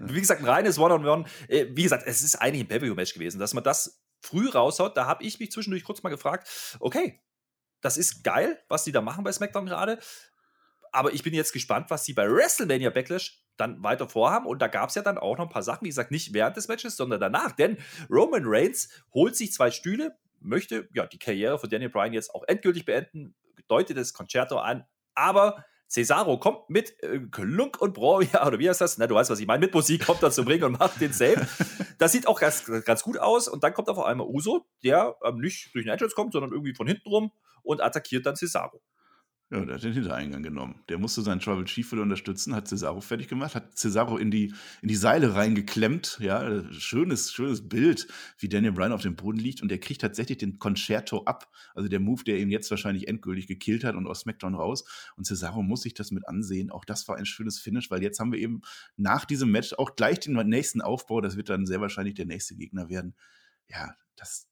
wie 0.00 0.20
gesagt, 0.20 0.40
ein 0.40 0.48
reines 0.48 0.78
One-on-One. 0.78 1.24
-on 1.24 1.24
-One. 1.24 1.48
Äh, 1.48 1.68
wie 1.76 1.84
gesagt, 1.84 2.04
es 2.06 2.22
ist 2.22 2.36
eigentlich 2.36 2.64
ein 2.64 2.68
Pay-Per-View-Match 2.68 3.14
gewesen. 3.14 3.38
Dass 3.38 3.54
man 3.54 3.62
das 3.62 4.02
früh 4.20 4.48
raushaut, 4.48 4.96
da 4.96 5.06
habe 5.06 5.22
ich 5.22 5.38
mich 5.38 5.52
zwischendurch 5.52 5.84
kurz 5.84 6.02
mal 6.02 6.10
gefragt, 6.10 6.48
okay, 6.80 7.20
das 7.80 7.96
ist 7.96 8.24
geil, 8.24 8.60
was 8.68 8.84
die 8.84 8.92
da 8.92 9.00
machen 9.00 9.22
bei 9.22 9.32
SmackDown 9.32 9.66
gerade. 9.66 9.98
Aber 10.92 11.12
ich 11.12 11.22
bin 11.22 11.34
jetzt 11.34 11.52
gespannt, 11.52 11.86
was 11.90 12.04
sie 12.04 12.14
bei 12.14 12.28
WrestleMania 12.28 12.90
Backlash 12.90 13.44
dann 13.60 13.82
weiter 13.82 14.08
vorhaben. 14.08 14.46
Und 14.46 14.60
da 14.60 14.68
gab 14.68 14.88
es 14.88 14.94
ja 14.94 15.02
dann 15.02 15.18
auch 15.18 15.38
noch 15.38 15.46
ein 15.46 15.50
paar 15.50 15.62
Sachen, 15.62 15.84
wie 15.84 15.90
gesagt, 15.90 16.10
nicht 16.10 16.32
während 16.34 16.56
des 16.56 16.68
Matches, 16.68 16.96
sondern 16.96 17.20
danach. 17.20 17.52
Denn 17.52 17.76
Roman 18.10 18.42
Reigns 18.44 18.88
holt 19.12 19.36
sich 19.36 19.52
zwei 19.52 19.70
Stühle, 19.70 20.16
möchte 20.40 20.88
ja 20.94 21.06
die 21.06 21.18
Karriere 21.18 21.58
von 21.58 21.68
Daniel 21.70 21.90
Bryan 21.90 22.12
jetzt 22.12 22.34
auch 22.34 22.44
endgültig 22.48 22.84
beenden, 22.84 23.34
deutet 23.68 23.96
das 23.96 24.14
Concerto 24.14 24.58
an, 24.58 24.84
aber 25.14 25.64
Cesaro 25.90 26.38
kommt 26.38 26.70
mit 26.70 27.02
äh, 27.02 27.18
Klunk 27.30 27.80
und 27.80 27.94
Bro, 27.94 28.18
oder 28.46 28.58
wie 28.58 28.68
heißt 28.68 28.80
das? 28.80 28.96
Na, 28.96 29.06
du 29.06 29.16
weißt, 29.16 29.28
was 29.28 29.40
ich 29.40 29.46
meine. 29.46 29.60
Mit 29.66 29.74
Musik 29.74 30.06
kommt 30.06 30.22
er 30.22 30.30
zum 30.30 30.46
Ring 30.46 30.62
und 30.62 30.78
macht 30.78 31.00
den 31.00 31.12
Save. 31.12 31.46
Das 31.98 32.12
sieht 32.12 32.28
auch 32.28 32.40
ganz, 32.40 32.64
ganz 32.84 33.02
gut 33.02 33.18
aus. 33.18 33.48
Und 33.48 33.64
dann 33.64 33.74
kommt 33.74 33.88
auf 33.88 33.98
einmal 33.98 34.26
Uso, 34.28 34.66
der 34.84 35.16
ähm, 35.24 35.38
nicht 35.38 35.74
durch 35.74 35.84
den 35.84 35.92
Entrance 35.92 36.14
kommt, 36.14 36.32
sondern 36.32 36.52
irgendwie 36.52 36.74
von 36.74 36.86
hinten 36.86 37.08
rum 37.08 37.32
und 37.62 37.82
attackiert 37.82 38.24
dann 38.24 38.36
Cesaro. 38.36 38.80
Ja, 39.52 39.64
der 39.64 39.74
hat 39.74 39.82
den 39.82 39.92
Hintereingang 39.92 40.44
genommen. 40.44 40.80
Der 40.88 40.98
musste 40.98 41.22
seinen 41.22 41.40
Tribal 41.40 41.64
Chief 41.64 41.90
wieder 41.90 42.02
unterstützen, 42.02 42.54
hat 42.54 42.68
Cesaro 42.68 43.00
fertig 43.00 43.26
gemacht, 43.26 43.56
hat 43.56 43.76
Cesaro 43.76 44.16
in 44.16 44.30
die, 44.30 44.54
in 44.80 44.86
die 44.86 44.94
Seile 44.94 45.34
reingeklemmt. 45.34 46.18
Ja, 46.20 46.62
schönes, 46.72 47.32
schönes 47.32 47.68
Bild, 47.68 48.06
wie 48.38 48.48
Daniel 48.48 48.70
Bryan 48.70 48.92
auf 48.92 49.02
dem 49.02 49.16
Boden 49.16 49.40
liegt. 49.40 49.60
Und 49.60 49.68
der 49.68 49.80
kriegt 49.80 50.02
tatsächlich 50.02 50.38
den 50.38 50.60
Concerto 50.60 51.24
ab. 51.24 51.50
Also 51.74 51.88
der 51.88 51.98
Move, 51.98 52.22
der 52.22 52.38
ihn 52.38 52.48
jetzt 52.50 52.70
wahrscheinlich 52.70 53.08
endgültig 53.08 53.48
gekillt 53.48 53.82
hat 53.82 53.96
und 53.96 54.06
aus 54.06 54.20
SmackDown 54.20 54.54
raus. 54.54 54.84
Und 55.16 55.26
Cesaro 55.26 55.62
muss 55.62 55.82
sich 55.82 55.94
das 55.94 56.12
mit 56.12 56.28
ansehen. 56.28 56.70
Auch 56.70 56.84
das 56.84 57.08
war 57.08 57.16
ein 57.16 57.26
schönes 57.26 57.58
Finish, 57.58 57.90
weil 57.90 58.04
jetzt 58.04 58.20
haben 58.20 58.30
wir 58.30 58.38
eben 58.38 58.60
nach 58.96 59.24
diesem 59.24 59.50
Match 59.50 59.72
auch 59.72 59.96
gleich 59.96 60.20
den 60.20 60.34
nächsten 60.48 60.80
Aufbau. 60.80 61.20
Das 61.20 61.36
wird 61.36 61.48
dann 61.48 61.66
sehr 61.66 61.80
wahrscheinlich 61.80 62.14
der 62.14 62.26
nächste 62.26 62.54
Gegner 62.54 62.88
werden. 62.88 63.16
Ja, 63.66 63.96
das, 64.14 64.48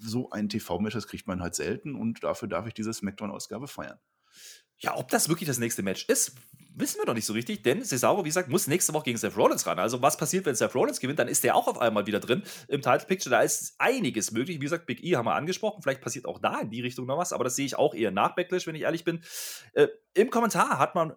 so 0.00 0.30
ein 0.30 0.48
TV-Match, 0.48 0.94
das 0.94 1.06
kriegt 1.06 1.28
man 1.28 1.42
halt 1.42 1.54
selten. 1.54 1.94
Und 1.94 2.24
dafür 2.24 2.48
darf 2.48 2.66
ich 2.66 2.74
diese 2.74 2.92
SmackDown-Ausgabe 2.92 3.68
feiern. 3.68 4.00
Ja, 4.78 4.96
ob 4.96 5.08
das 5.08 5.28
wirklich 5.28 5.48
das 5.48 5.58
nächste 5.58 5.82
Match 5.82 6.04
ist, 6.06 6.36
wissen 6.76 6.98
wir 6.98 7.06
noch 7.06 7.14
nicht 7.14 7.24
so 7.24 7.32
richtig, 7.32 7.62
denn 7.62 7.82
Cesaro, 7.82 8.24
wie 8.24 8.28
gesagt, 8.28 8.48
muss 8.48 8.66
nächste 8.66 8.92
Woche 8.92 9.04
gegen 9.04 9.16
Seth 9.16 9.36
Rollins 9.36 9.66
ran. 9.66 9.78
Also, 9.78 10.02
was 10.02 10.16
passiert, 10.16 10.44
wenn 10.44 10.54
Seth 10.54 10.74
Rollins 10.74 11.00
gewinnt? 11.00 11.18
Dann 11.18 11.28
ist 11.28 11.42
der 11.42 11.56
auch 11.56 11.66
auf 11.66 11.78
einmal 11.78 12.06
wieder 12.06 12.20
drin 12.20 12.42
im 12.68 12.82
Title 12.82 13.06
Picture. 13.06 13.30
Da 13.30 13.40
ist 13.40 13.74
einiges 13.78 14.30
möglich. 14.32 14.56
Wie 14.56 14.64
gesagt, 14.64 14.86
Big 14.86 15.02
E 15.02 15.16
haben 15.16 15.24
wir 15.24 15.34
angesprochen. 15.34 15.82
Vielleicht 15.82 16.02
passiert 16.02 16.26
auch 16.26 16.38
da 16.38 16.60
in 16.60 16.70
die 16.70 16.82
Richtung 16.82 17.06
noch 17.06 17.16
was, 17.16 17.32
aber 17.32 17.44
das 17.44 17.56
sehe 17.56 17.66
ich 17.66 17.76
auch 17.76 17.94
eher 17.94 18.10
nach 18.10 18.34
Backlash, 18.34 18.66
wenn 18.66 18.74
ich 18.74 18.82
ehrlich 18.82 19.04
bin. 19.04 19.22
Äh, 19.72 19.88
Im 20.12 20.30
Kommentar 20.30 20.78
hat 20.78 20.94
man 20.94 21.14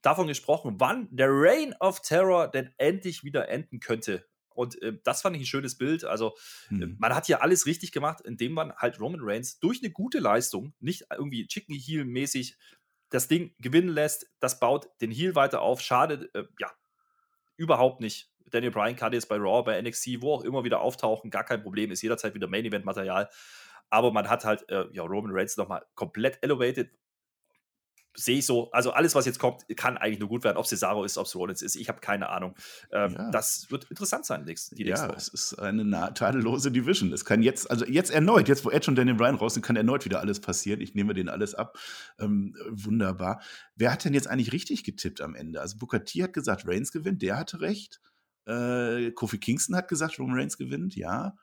davon 0.00 0.26
gesprochen, 0.26 0.76
wann 0.78 1.08
der 1.10 1.28
Reign 1.30 1.74
of 1.80 2.00
Terror 2.00 2.48
denn 2.48 2.72
endlich 2.78 3.22
wieder 3.24 3.48
enden 3.48 3.80
könnte. 3.80 4.26
Und 4.56 4.80
äh, 4.82 4.98
das 5.04 5.22
fand 5.22 5.36
ich 5.36 5.42
ein 5.42 5.46
schönes 5.46 5.78
Bild. 5.78 6.04
Also, 6.04 6.34
hm. 6.68 6.96
man 6.98 7.14
hat 7.14 7.26
hier 7.26 7.42
alles 7.42 7.66
richtig 7.66 7.92
gemacht, 7.92 8.20
indem 8.22 8.52
man 8.52 8.74
halt 8.76 9.00
Roman 9.00 9.20
Reigns 9.22 9.58
durch 9.60 9.82
eine 9.82 9.92
gute 9.92 10.18
Leistung, 10.18 10.74
nicht 10.80 11.04
irgendwie 11.10 11.46
Chicken 11.46 11.74
Heel-mäßig 11.74 12.56
das 13.10 13.28
Ding 13.28 13.54
gewinnen 13.58 13.88
lässt. 13.88 14.26
Das 14.40 14.58
baut 14.58 14.88
den 15.00 15.10
Heal 15.10 15.34
weiter 15.34 15.62
auf. 15.62 15.80
Schade, 15.80 16.28
äh, 16.34 16.44
ja, 16.58 16.70
überhaupt 17.56 18.00
nicht. 18.00 18.30
Daniel 18.50 18.70
Bryan 18.70 18.96
kann 18.96 19.12
jetzt 19.12 19.28
bei 19.28 19.36
Raw, 19.36 19.62
bei 19.62 19.80
NXT, 19.80 20.20
wo 20.20 20.32
auch 20.34 20.44
immer 20.44 20.64
wieder 20.64 20.80
auftauchen, 20.80 21.30
gar 21.30 21.44
kein 21.44 21.62
Problem, 21.62 21.90
ist 21.90 22.02
jederzeit 22.02 22.34
wieder 22.34 22.46
Main 22.46 22.64
Event 22.64 22.84
Material. 22.84 23.28
Aber 23.90 24.12
man 24.12 24.28
hat 24.28 24.44
halt 24.44 24.68
äh, 24.68 24.86
ja, 24.92 25.02
Roman 25.02 25.32
Reigns 25.32 25.56
nochmal 25.56 25.84
komplett 25.94 26.38
elevated, 26.42 26.90
sehe 28.16 28.38
ich 28.38 28.46
so. 28.46 28.70
Also 28.72 28.90
alles, 28.92 29.14
was 29.14 29.26
jetzt 29.26 29.38
kommt, 29.38 29.64
kann 29.76 29.96
eigentlich 29.96 30.18
nur 30.18 30.28
gut 30.28 30.44
werden. 30.44 30.56
Ob 30.56 30.66
Cesaro 30.66 31.04
ist, 31.04 31.18
ob 31.18 31.26
es 31.26 31.36
Rollins 31.36 31.62
ist, 31.62 31.76
ich 31.76 31.88
habe 31.88 32.00
keine 32.00 32.28
Ahnung. 32.30 32.54
Ähm, 32.90 33.14
ja. 33.16 33.30
Das 33.30 33.70
wird 33.70 33.84
interessant 33.90 34.26
sein, 34.26 34.42
die 34.42 34.50
nächsten 34.50 34.76
Ja, 34.76 35.12
es 35.14 35.28
ist 35.28 35.54
eine 35.58 36.12
tadellose 36.14 36.70
Division. 36.70 37.12
Es 37.12 37.24
kann 37.24 37.42
jetzt, 37.42 37.70
also 37.70 37.84
jetzt 37.84 38.10
erneut, 38.10 38.48
jetzt 38.48 38.64
wo 38.64 38.70
Edge 38.70 38.90
und 38.90 38.96
Daniel 38.96 39.16
Bryan 39.16 39.36
raus 39.36 39.54
sind, 39.54 39.62
kann 39.62 39.76
erneut 39.76 40.04
wieder 40.04 40.20
alles 40.20 40.40
passieren. 40.40 40.80
Ich 40.80 40.94
nehme 40.94 41.14
den 41.14 41.28
alles 41.28 41.54
ab. 41.54 41.78
Ähm, 42.18 42.56
wunderbar. 42.70 43.40
Wer 43.74 43.92
hat 43.92 44.04
denn 44.04 44.14
jetzt 44.14 44.28
eigentlich 44.28 44.52
richtig 44.52 44.84
getippt 44.84 45.20
am 45.20 45.34
Ende? 45.34 45.60
Also 45.60 45.78
Booker 45.78 46.04
T 46.04 46.22
hat 46.22 46.32
gesagt, 46.32 46.66
Reigns 46.66 46.92
gewinnt, 46.92 47.22
der 47.22 47.38
hatte 47.38 47.60
recht. 47.60 48.00
Äh, 48.46 49.10
Kofi 49.12 49.38
Kingston 49.38 49.76
hat 49.76 49.88
gesagt, 49.88 50.18
Roman 50.18 50.38
Reigns 50.38 50.56
gewinnt, 50.56 50.96
ja. 50.96 51.36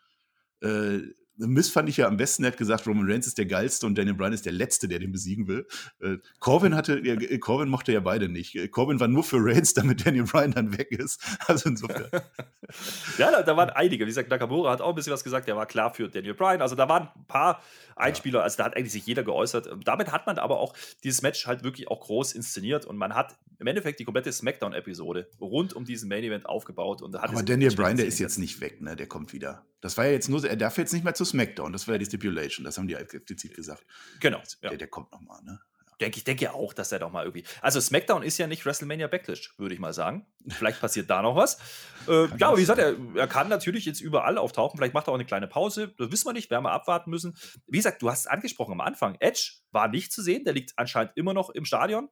Äh, 0.61 0.99
Miss 1.38 1.70
fand 1.70 1.90
ich 1.90 1.98
ja 1.98 2.08
am 2.08 2.18
besten, 2.18 2.44
er 2.44 2.52
hat 2.52 2.58
gesagt, 2.58 2.86
Roman 2.86 3.10
Reigns 3.10 3.26
ist 3.26 3.38
der 3.38 3.46
geilste 3.46 3.88
und 3.88 3.98
Daniel 3.98 4.14
Bryan 4.14 4.34
ist 4.34 4.46
der 4.46 4.54
Letzte, 4.54 4.88
der 4.88 5.00
den 5.00 5.12
besiegen 5.12 5.48
will. 5.48 5.68
Äh, 6.00 6.18
Corbin 6.40 6.76
hatte, 6.76 7.00
ja, 7.04 7.16
Corbin 7.40 7.70
mochte 7.70 7.92
ja 7.92 8.02
beide 8.02 8.30
nicht. 8.30 8.56
Äh, 8.56 8.68
Corbin 8.68 9.00
war 9.00 9.08
nur 9.08 9.24
für 9.24 9.38
Reigns, 9.40 9.74
damit 9.74 10.06
Daniel 10.06 10.26
Bryan 10.26 10.52
dann 10.52 10.78
weg 10.78 10.92
ist. 10.92 11.22
Also 11.48 11.70
insofern. 11.70 12.10
ja, 13.18 13.32
da, 13.32 13.44
da, 13.44 13.58
waren 13.58 13.70
einige. 13.72 14.06
Wie 14.06 14.10
gesagt, 14.10 14.30
Nakamura 14.30 14.72
hat 14.72 14.82
auch 14.82 14.90
ein 14.90 14.96
bisschen 14.96 15.12
was 15.12 15.24
gesagt, 15.24 15.48
der 15.48 15.56
war 15.56 15.66
klar 15.66 15.94
für 15.94 16.08
Daniel 16.08 16.34
Bryan. 16.34 16.62
Also 16.62 16.76
da 16.76 16.88
waren 16.88 17.10
ein 17.16 17.26
paar 17.28 17.62
Einspieler, 17.96 18.44
also 18.44 18.58
da 18.58 18.66
hat 18.66 18.78
eigentlich 18.78 18.94
sich 18.94 19.06
jeder 19.06 19.24
geäußert. 19.24 19.70
Damit 19.84 20.12
hat 20.12 20.26
man 20.26 20.38
aber 20.38 20.60
auch 20.60 20.74
dieses 21.04 21.22
Match 21.22 21.46
halt 21.48 21.64
wirklich 21.64 21.90
auch 21.90 22.00
groß 22.00 22.34
inszeniert 22.34 22.86
und 22.86 22.98
man 22.98 23.14
hat 23.14 23.36
im 23.60 23.68
Endeffekt 23.68 24.00
die 24.00 24.06
komplette 24.06 24.32
Smackdown-Episode 24.32 25.30
rund 25.40 25.74
um 25.74 25.86
diesen 25.86 26.10
Main 26.10 26.24
Event 26.24 26.46
aufgebaut. 26.46 27.02
Und 27.02 27.16
aber 27.16 27.44
Daniel 27.44 27.76
Bryan, 27.76 27.98
der 27.98 28.06
ist 28.06 28.20
jetzt 28.20 28.38
nicht 28.38 28.62
weg, 28.62 28.82
ne? 28.82 28.96
Der 28.96 29.08
kommt 29.08 29.34
wieder. 29.34 29.66
Das 29.84 29.98
war 29.98 30.06
ja 30.06 30.14
jetzt 30.14 30.30
nur, 30.30 30.42
er 30.46 30.56
darf 30.56 30.78
jetzt 30.78 30.94
nicht 30.94 31.04
mehr 31.04 31.14
zu 31.14 31.26
SmackDown. 31.26 31.74
Das 31.74 31.90
war 31.90 31.96
ja 31.96 31.98
die 32.00 32.06
Stipulation. 32.06 32.64
Das 32.64 32.78
haben 32.78 32.88
die 32.88 32.96
explizit 32.96 33.54
gesagt. 33.54 33.86
Genau. 34.22 34.42
Der, 34.62 34.72
ja. 34.72 34.78
der 34.78 34.88
kommt 34.88 35.12
nochmal, 35.12 35.44
ne? 35.44 35.60
Denke 36.00 36.18
ich 36.18 36.24
denke 36.24 36.54
auch, 36.54 36.74
dass 36.74 36.94
er 36.94 37.00
doch 37.00 37.12
mal 37.12 37.26
irgendwie. 37.26 37.44
Also 37.62 37.82
SmackDown 37.82 38.24
ist 38.24 38.38
ja 38.38 38.48
nicht 38.48 38.66
WrestleMania 38.66 39.08
Backlash, 39.08 39.54
würde 39.58 39.76
ich 39.76 39.82
mal 39.82 39.94
sagen. 39.94 40.26
Vielleicht 40.48 40.80
passiert 40.80 41.10
da 41.10 41.22
noch 41.22 41.36
was. 41.36 41.58
Äh, 42.06 42.28
ja, 42.38 42.50
aber 42.50 42.58
wie 42.58 42.62
gesagt, 42.62 42.80
er, 42.80 42.98
er, 43.16 43.28
kann 43.28 43.48
natürlich 43.48 43.86
jetzt 43.86 44.02
überall 44.02 44.38
auftauchen. 44.38 44.78
Vielleicht 44.78 44.94
macht 44.94 45.08
er 45.08 45.12
auch 45.12 45.16
eine 45.16 45.24
kleine 45.24 45.48
Pause. 45.48 45.94
Das 45.98 46.12
wissen 46.12 46.28
wir 46.28 46.34
nicht, 46.34 46.52
werden 46.52 46.66
wir 46.66 46.74
abwarten 46.74 47.10
müssen. 47.10 47.38
Wie 47.66 47.78
gesagt, 47.78 48.02
du 48.02 48.10
hast 48.10 48.20
es 48.20 48.28
angesprochen 48.28 48.74
am 48.74 48.82
Anfang. 48.82 49.16
Edge 49.22 49.54
war 49.72 49.88
nicht 49.88 50.12
zu 50.12 50.22
sehen. 50.22 50.44
Der 50.44 50.52
liegt 50.52 50.74
anscheinend 50.76 51.14
immer 51.16 51.34
noch 51.34 51.50
im 51.50 51.64
Stadion. 51.64 52.10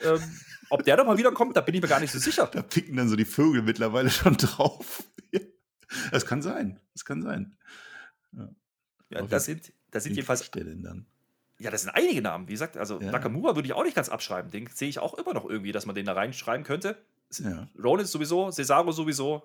Ähm, 0.00 0.22
ob 0.70 0.84
der 0.84 0.96
doch 0.96 1.04
mal 1.04 1.18
wiederkommt, 1.18 1.54
da 1.54 1.60
bin 1.60 1.74
ich 1.74 1.82
mir 1.82 1.88
gar 1.88 2.00
nicht 2.00 2.12
so 2.12 2.18
sicher. 2.18 2.46
Da 2.50 2.62
picken 2.62 2.96
dann 2.96 3.10
so 3.10 3.16
die 3.16 3.26
Vögel 3.26 3.60
mittlerweile 3.60 4.08
schon 4.08 4.38
drauf. 4.38 5.04
Das 6.10 6.26
kann 6.26 6.42
sein. 6.42 6.80
Das 6.92 7.04
kann 7.04 7.22
sein. 7.22 7.56
Ja, 8.32 8.48
ja 9.10 9.22
das 9.22 9.44
sind, 9.44 9.72
das 9.90 10.04
sind 10.04 10.14
jedenfalls. 10.14 10.50
Der 10.50 10.64
denn 10.64 10.82
dann? 10.82 11.06
Ja, 11.58 11.70
das 11.70 11.82
sind 11.82 11.90
einige 11.90 12.20
Namen. 12.20 12.48
Wie 12.48 12.52
gesagt, 12.52 12.76
also 12.76 13.00
ja. 13.00 13.10
Nakamura 13.10 13.54
würde 13.54 13.66
ich 13.66 13.72
auch 13.72 13.84
nicht 13.84 13.96
ganz 13.96 14.08
abschreiben. 14.08 14.50
Den 14.50 14.68
sehe 14.72 14.88
ich 14.88 14.98
auch 14.98 15.14
immer 15.14 15.32
noch 15.32 15.48
irgendwie, 15.48 15.72
dass 15.72 15.86
man 15.86 15.94
den 15.94 16.06
da 16.06 16.12
reinschreiben 16.12 16.64
könnte. 16.64 16.96
Ja. 17.38 17.68
Rollins 17.82 18.12
sowieso, 18.12 18.50
Cesaro 18.50 18.92
sowieso. 18.92 19.42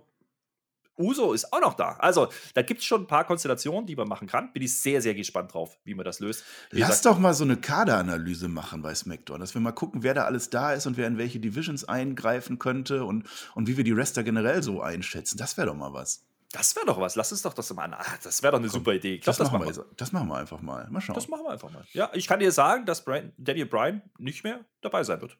Uso 0.97 1.33
ist 1.33 1.51
auch 1.53 1.61
noch 1.61 1.73
da. 1.73 1.93
Also, 1.99 2.27
da 2.53 2.61
gibt 2.61 2.81
es 2.81 2.85
schon 2.85 3.03
ein 3.03 3.07
paar 3.07 3.23
Konstellationen, 3.23 3.87
die 3.87 3.95
man 3.95 4.07
machen 4.07 4.27
kann. 4.27 4.51
Bin 4.53 4.61
ich 4.61 4.77
sehr, 4.77 5.01
sehr 5.01 5.15
gespannt 5.15 5.53
drauf, 5.53 5.77
wie 5.83 5.95
man 5.95 6.05
das 6.05 6.19
löst. 6.19 6.43
Wie 6.69 6.79
Lass 6.79 6.89
gesagt, 6.89 7.05
doch 7.05 7.19
mal 7.19 7.33
so 7.33 7.43
eine 7.43 7.57
Kaderanalyse 7.57 8.49
machen 8.49 8.81
bei 8.81 8.93
SmackDown, 8.93 9.39
dass 9.39 9.53
wir 9.53 9.61
mal 9.61 9.71
gucken, 9.71 10.03
wer 10.03 10.13
da 10.13 10.25
alles 10.25 10.49
da 10.49 10.73
ist 10.73 10.85
und 10.85 10.97
wer 10.97 11.07
in 11.07 11.17
welche 11.17 11.39
Divisions 11.39 11.85
eingreifen 11.85 12.59
könnte 12.59 13.05
und, 13.05 13.25
und 13.55 13.67
wie 13.67 13.77
wir 13.77 13.83
die 13.83 13.95
Wrestler 13.95 14.23
generell 14.23 14.61
so 14.63 14.81
einschätzen. 14.81 15.37
Das 15.37 15.57
wäre 15.57 15.67
doch 15.67 15.75
mal 15.75 15.93
was. 15.93 16.25
Das 16.51 16.75
wäre 16.75 16.85
doch 16.85 16.99
was. 16.99 17.15
Lass 17.15 17.31
uns 17.31 17.41
doch 17.41 17.53
das 17.53 17.73
mal 17.73 17.85
an. 17.85 18.05
Das 18.23 18.43
wäre 18.43 18.51
doch 18.51 18.59
eine 18.59 18.67
Komm, 18.67 18.79
super 18.79 18.93
Idee. 18.93 19.15
Ich 19.15 19.21
glaub, 19.21 19.37
das, 19.37 19.49
das, 19.49 19.51
machen 19.51 19.75
wir, 19.75 19.85
das 19.95 20.11
machen 20.11 20.27
wir 20.27 20.37
einfach 20.37 20.61
mal. 20.61 20.87
Mal 20.89 21.01
schauen. 21.01 21.15
Das 21.15 21.27
machen 21.27 21.43
wir 21.43 21.51
einfach 21.51 21.71
mal. 21.71 21.85
Ja, 21.93 22.09
ich 22.13 22.27
kann 22.27 22.39
dir 22.39 22.51
sagen, 22.51 22.85
dass 22.85 23.03
Brian, 23.05 23.33
Daniel 23.37 23.65
Bryan 23.65 24.01
nicht 24.17 24.43
mehr 24.43 24.65
dabei 24.81 25.03
sein 25.03 25.21
wird. 25.21 25.37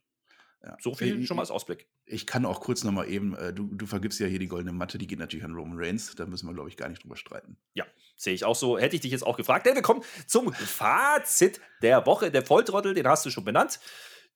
Ja. 0.63 0.77
So 0.79 0.93
viel 0.93 1.19
ich, 1.19 1.27
schon 1.27 1.37
mal 1.37 1.41
als 1.41 1.51
Ausblick. 1.51 1.87
Ich 2.05 2.27
kann 2.27 2.45
auch 2.45 2.61
kurz 2.61 2.83
noch 2.83 2.91
mal 2.91 3.09
eben, 3.09 3.35
äh, 3.35 3.51
du, 3.51 3.67
du 3.73 3.87
vergibst 3.87 4.19
ja 4.19 4.27
hier 4.27 4.37
die 4.37 4.47
goldene 4.47 4.71
Matte, 4.71 4.99
die 4.99 5.07
geht 5.07 5.17
natürlich 5.17 5.43
an 5.43 5.55
Roman 5.55 5.77
Reigns. 5.77 6.13
Da 6.15 6.25
müssen 6.27 6.47
wir, 6.47 6.53
glaube 6.53 6.69
ich, 6.69 6.77
gar 6.77 6.87
nicht 6.87 7.03
drüber 7.03 7.15
streiten. 7.15 7.57
Ja, 7.73 7.85
sehe 8.15 8.33
ich 8.33 8.45
auch 8.45 8.55
so. 8.55 8.77
Hätte 8.77 8.95
ich 8.95 9.01
dich 9.01 9.11
jetzt 9.11 9.25
auch 9.25 9.37
gefragt. 9.37 9.65
Denn 9.65 9.75
wir 9.75 9.81
kommen 9.81 10.03
zum 10.27 10.53
Fazit 10.53 11.59
der 11.81 12.05
Woche. 12.05 12.29
Der 12.29 12.43
Volltrottel, 12.43 12.93
den 12.93 13.07
hast 13.07 13.25
du 13.25 13.31
schon 13.31 13.43
benannt. 13.43 13.79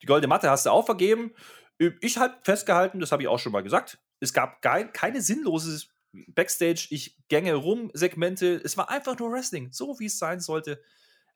Die 0.01 0.07
goldene 0.07 0.27
Matte 0.27 0.49
hast 0.49 0.65
du 0.65 0.71
auch 0.71 0.85
vergeben. 0.85 1.31
Ich 2.01 2.17
habe 2.17 2.35
festgehalten, 2.43 2.99
das 2.99 3.11
habe 3.11 3.21
ich 3.21 3.27
auch 3.27 3.39
schon 3.39 3.51
mal 3.51 3.61
gesagt. 3.61 3.99
Es 4.19 4.33
gab 4.33 4.61
keine 4.61 5.21
sinnlose 5.21 5.85
Backstage, 6.27 6.87
ich 6.89 7.17
gänge 7.27 7.55
rum, 7.55 7.91
Segmente. 7.93 8.61
Es 8.63 8.77
war 8.77 8.89
einfach 8.89 9.17
nur 9.17 9.31
Wrestling, 9.31 9.71
so 9.71 9.99
wie 9.99 10.05
es 10.05 10.17
sein 10.17 10.39
sollte. 10.39 10.81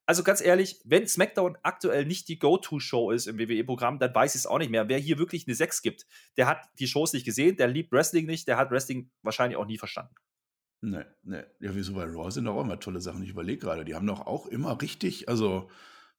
Also 0.06 0.24
ganz 0.24 0.42
ehrlich, 0.42 0.82
wenn 0.86 1.08
SmackDown 1.08 1.58
aktuell 1.62 2.06
nicht 2.06 2.30
die 2.30 2.40
Go-To-Show 2.40 3.12
ist 3.12 3.28
im 3.28 3.38
WWE-Programm, 3.38 4.00
dann 4.00 4.16
weiß 4.16 4.34
ich 4.34 4.40
es 4.40 4.48
auch 4.48 4.58
nicht 4.58 4.72
mehr. 4.72 4.90
Wer 4.90 4.98
hier 4.98 5.20
wirklich 5.20 5.46
eine 5.48 5.54
6 5.54 5.84
gibt, 5.84 6.08
der 6.36 6.48
hat 6.48 6.68
die 6.80 6.88
Shows 6.88 7.14
nicht 7.14 7.26
gesehen, 7.26 7.58
der 7.58 7.68
liebt 7.68 7.92
Wrestling 7.92 8.26
nicht, 8.26 8.48
der 8.48 8.58
hat 8.58 8.72
Wrestling 8.72 9.12
wahrscheinlich 9.22 9.58
auch 9.58 9.68
nie 9.68 9.78
verstanden. 9.78 10.16
Nee, 10.82 11.04
nee. 11.24 11.44
Ja, 11.60 11.76
wieso 11.76 11.94
bei 11.94 12.06
Raw 12.06 12.32
sind 12.32 12.46
doch 12.46 12.56
auch 12.56 12.64
immer 12.64 12.80
tolle 12.80 13.02
Sachen. 13.02 13.22
Ich 13.22 13.30
überlege 13.30 13.60
gerade, 13.60 13.86
die 13.86 13.94
haben 13.94 14.08
doch 14.08 14.26
auch 14.26 14.48
immer 14.48 14.82
richtig, 14.82 15.30
also 15.30 15.70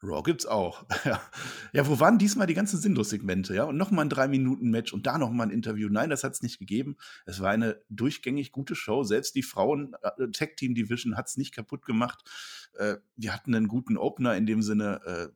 Raw 0.02 0.22
gibt's 0.22 0.46
auch. 0.46 0.86
ja, 1.72 1.86
wo 1.86 2.00
waren 2.00 2.18
diesmal 2.18 2.46
die 2.46 2.54
ganzen 2.54 2.80
Sinnlos-Segmente? 2.80 3.54
Ja, 3.54 3.64
und 3.64 3.76
nochmal 3.76 4.06
ein 4.06 4.08
Drei-Minuten-Match 4.08 4.92
und 4.92 5.06
da 5.06 5.18
nochmal 5.18 5.48
ein 5.48 5.52
Interview. 5.52 5.88
Nein, 5.90 6.08
das 6.08 6.24
hat's 6.24 6.42
nicht 6.42 6.58
gegeben. 6.58 6.96
Es 7.26 7.40
war 7.40 7.50
eine 7.50 7.82
durchgängig 7.90 8.50
gute 8.52 8.74
Show. 8.74 9.02
Selbst 9.02 9.34
die 9.34 9.42
Frauen-Tag-Team-Division 9.42 11.12
äh, 11.12 11.16
hat's 11.16 11.36
nicht 11.36 11.54
kaputt 11.54 11.84
gemacht. 11.84 12.22
Äh, 12.78 12.96
wir 13.16 13.34
hatten 13.34 13.54
einen 13.54 13.68
guten 13.68 13.98
Opener 13.98 14.36
in 14.36 14.46
dem 14.46 14.62
Sinne. 14.62 15.00
Äh, 15.04 15.28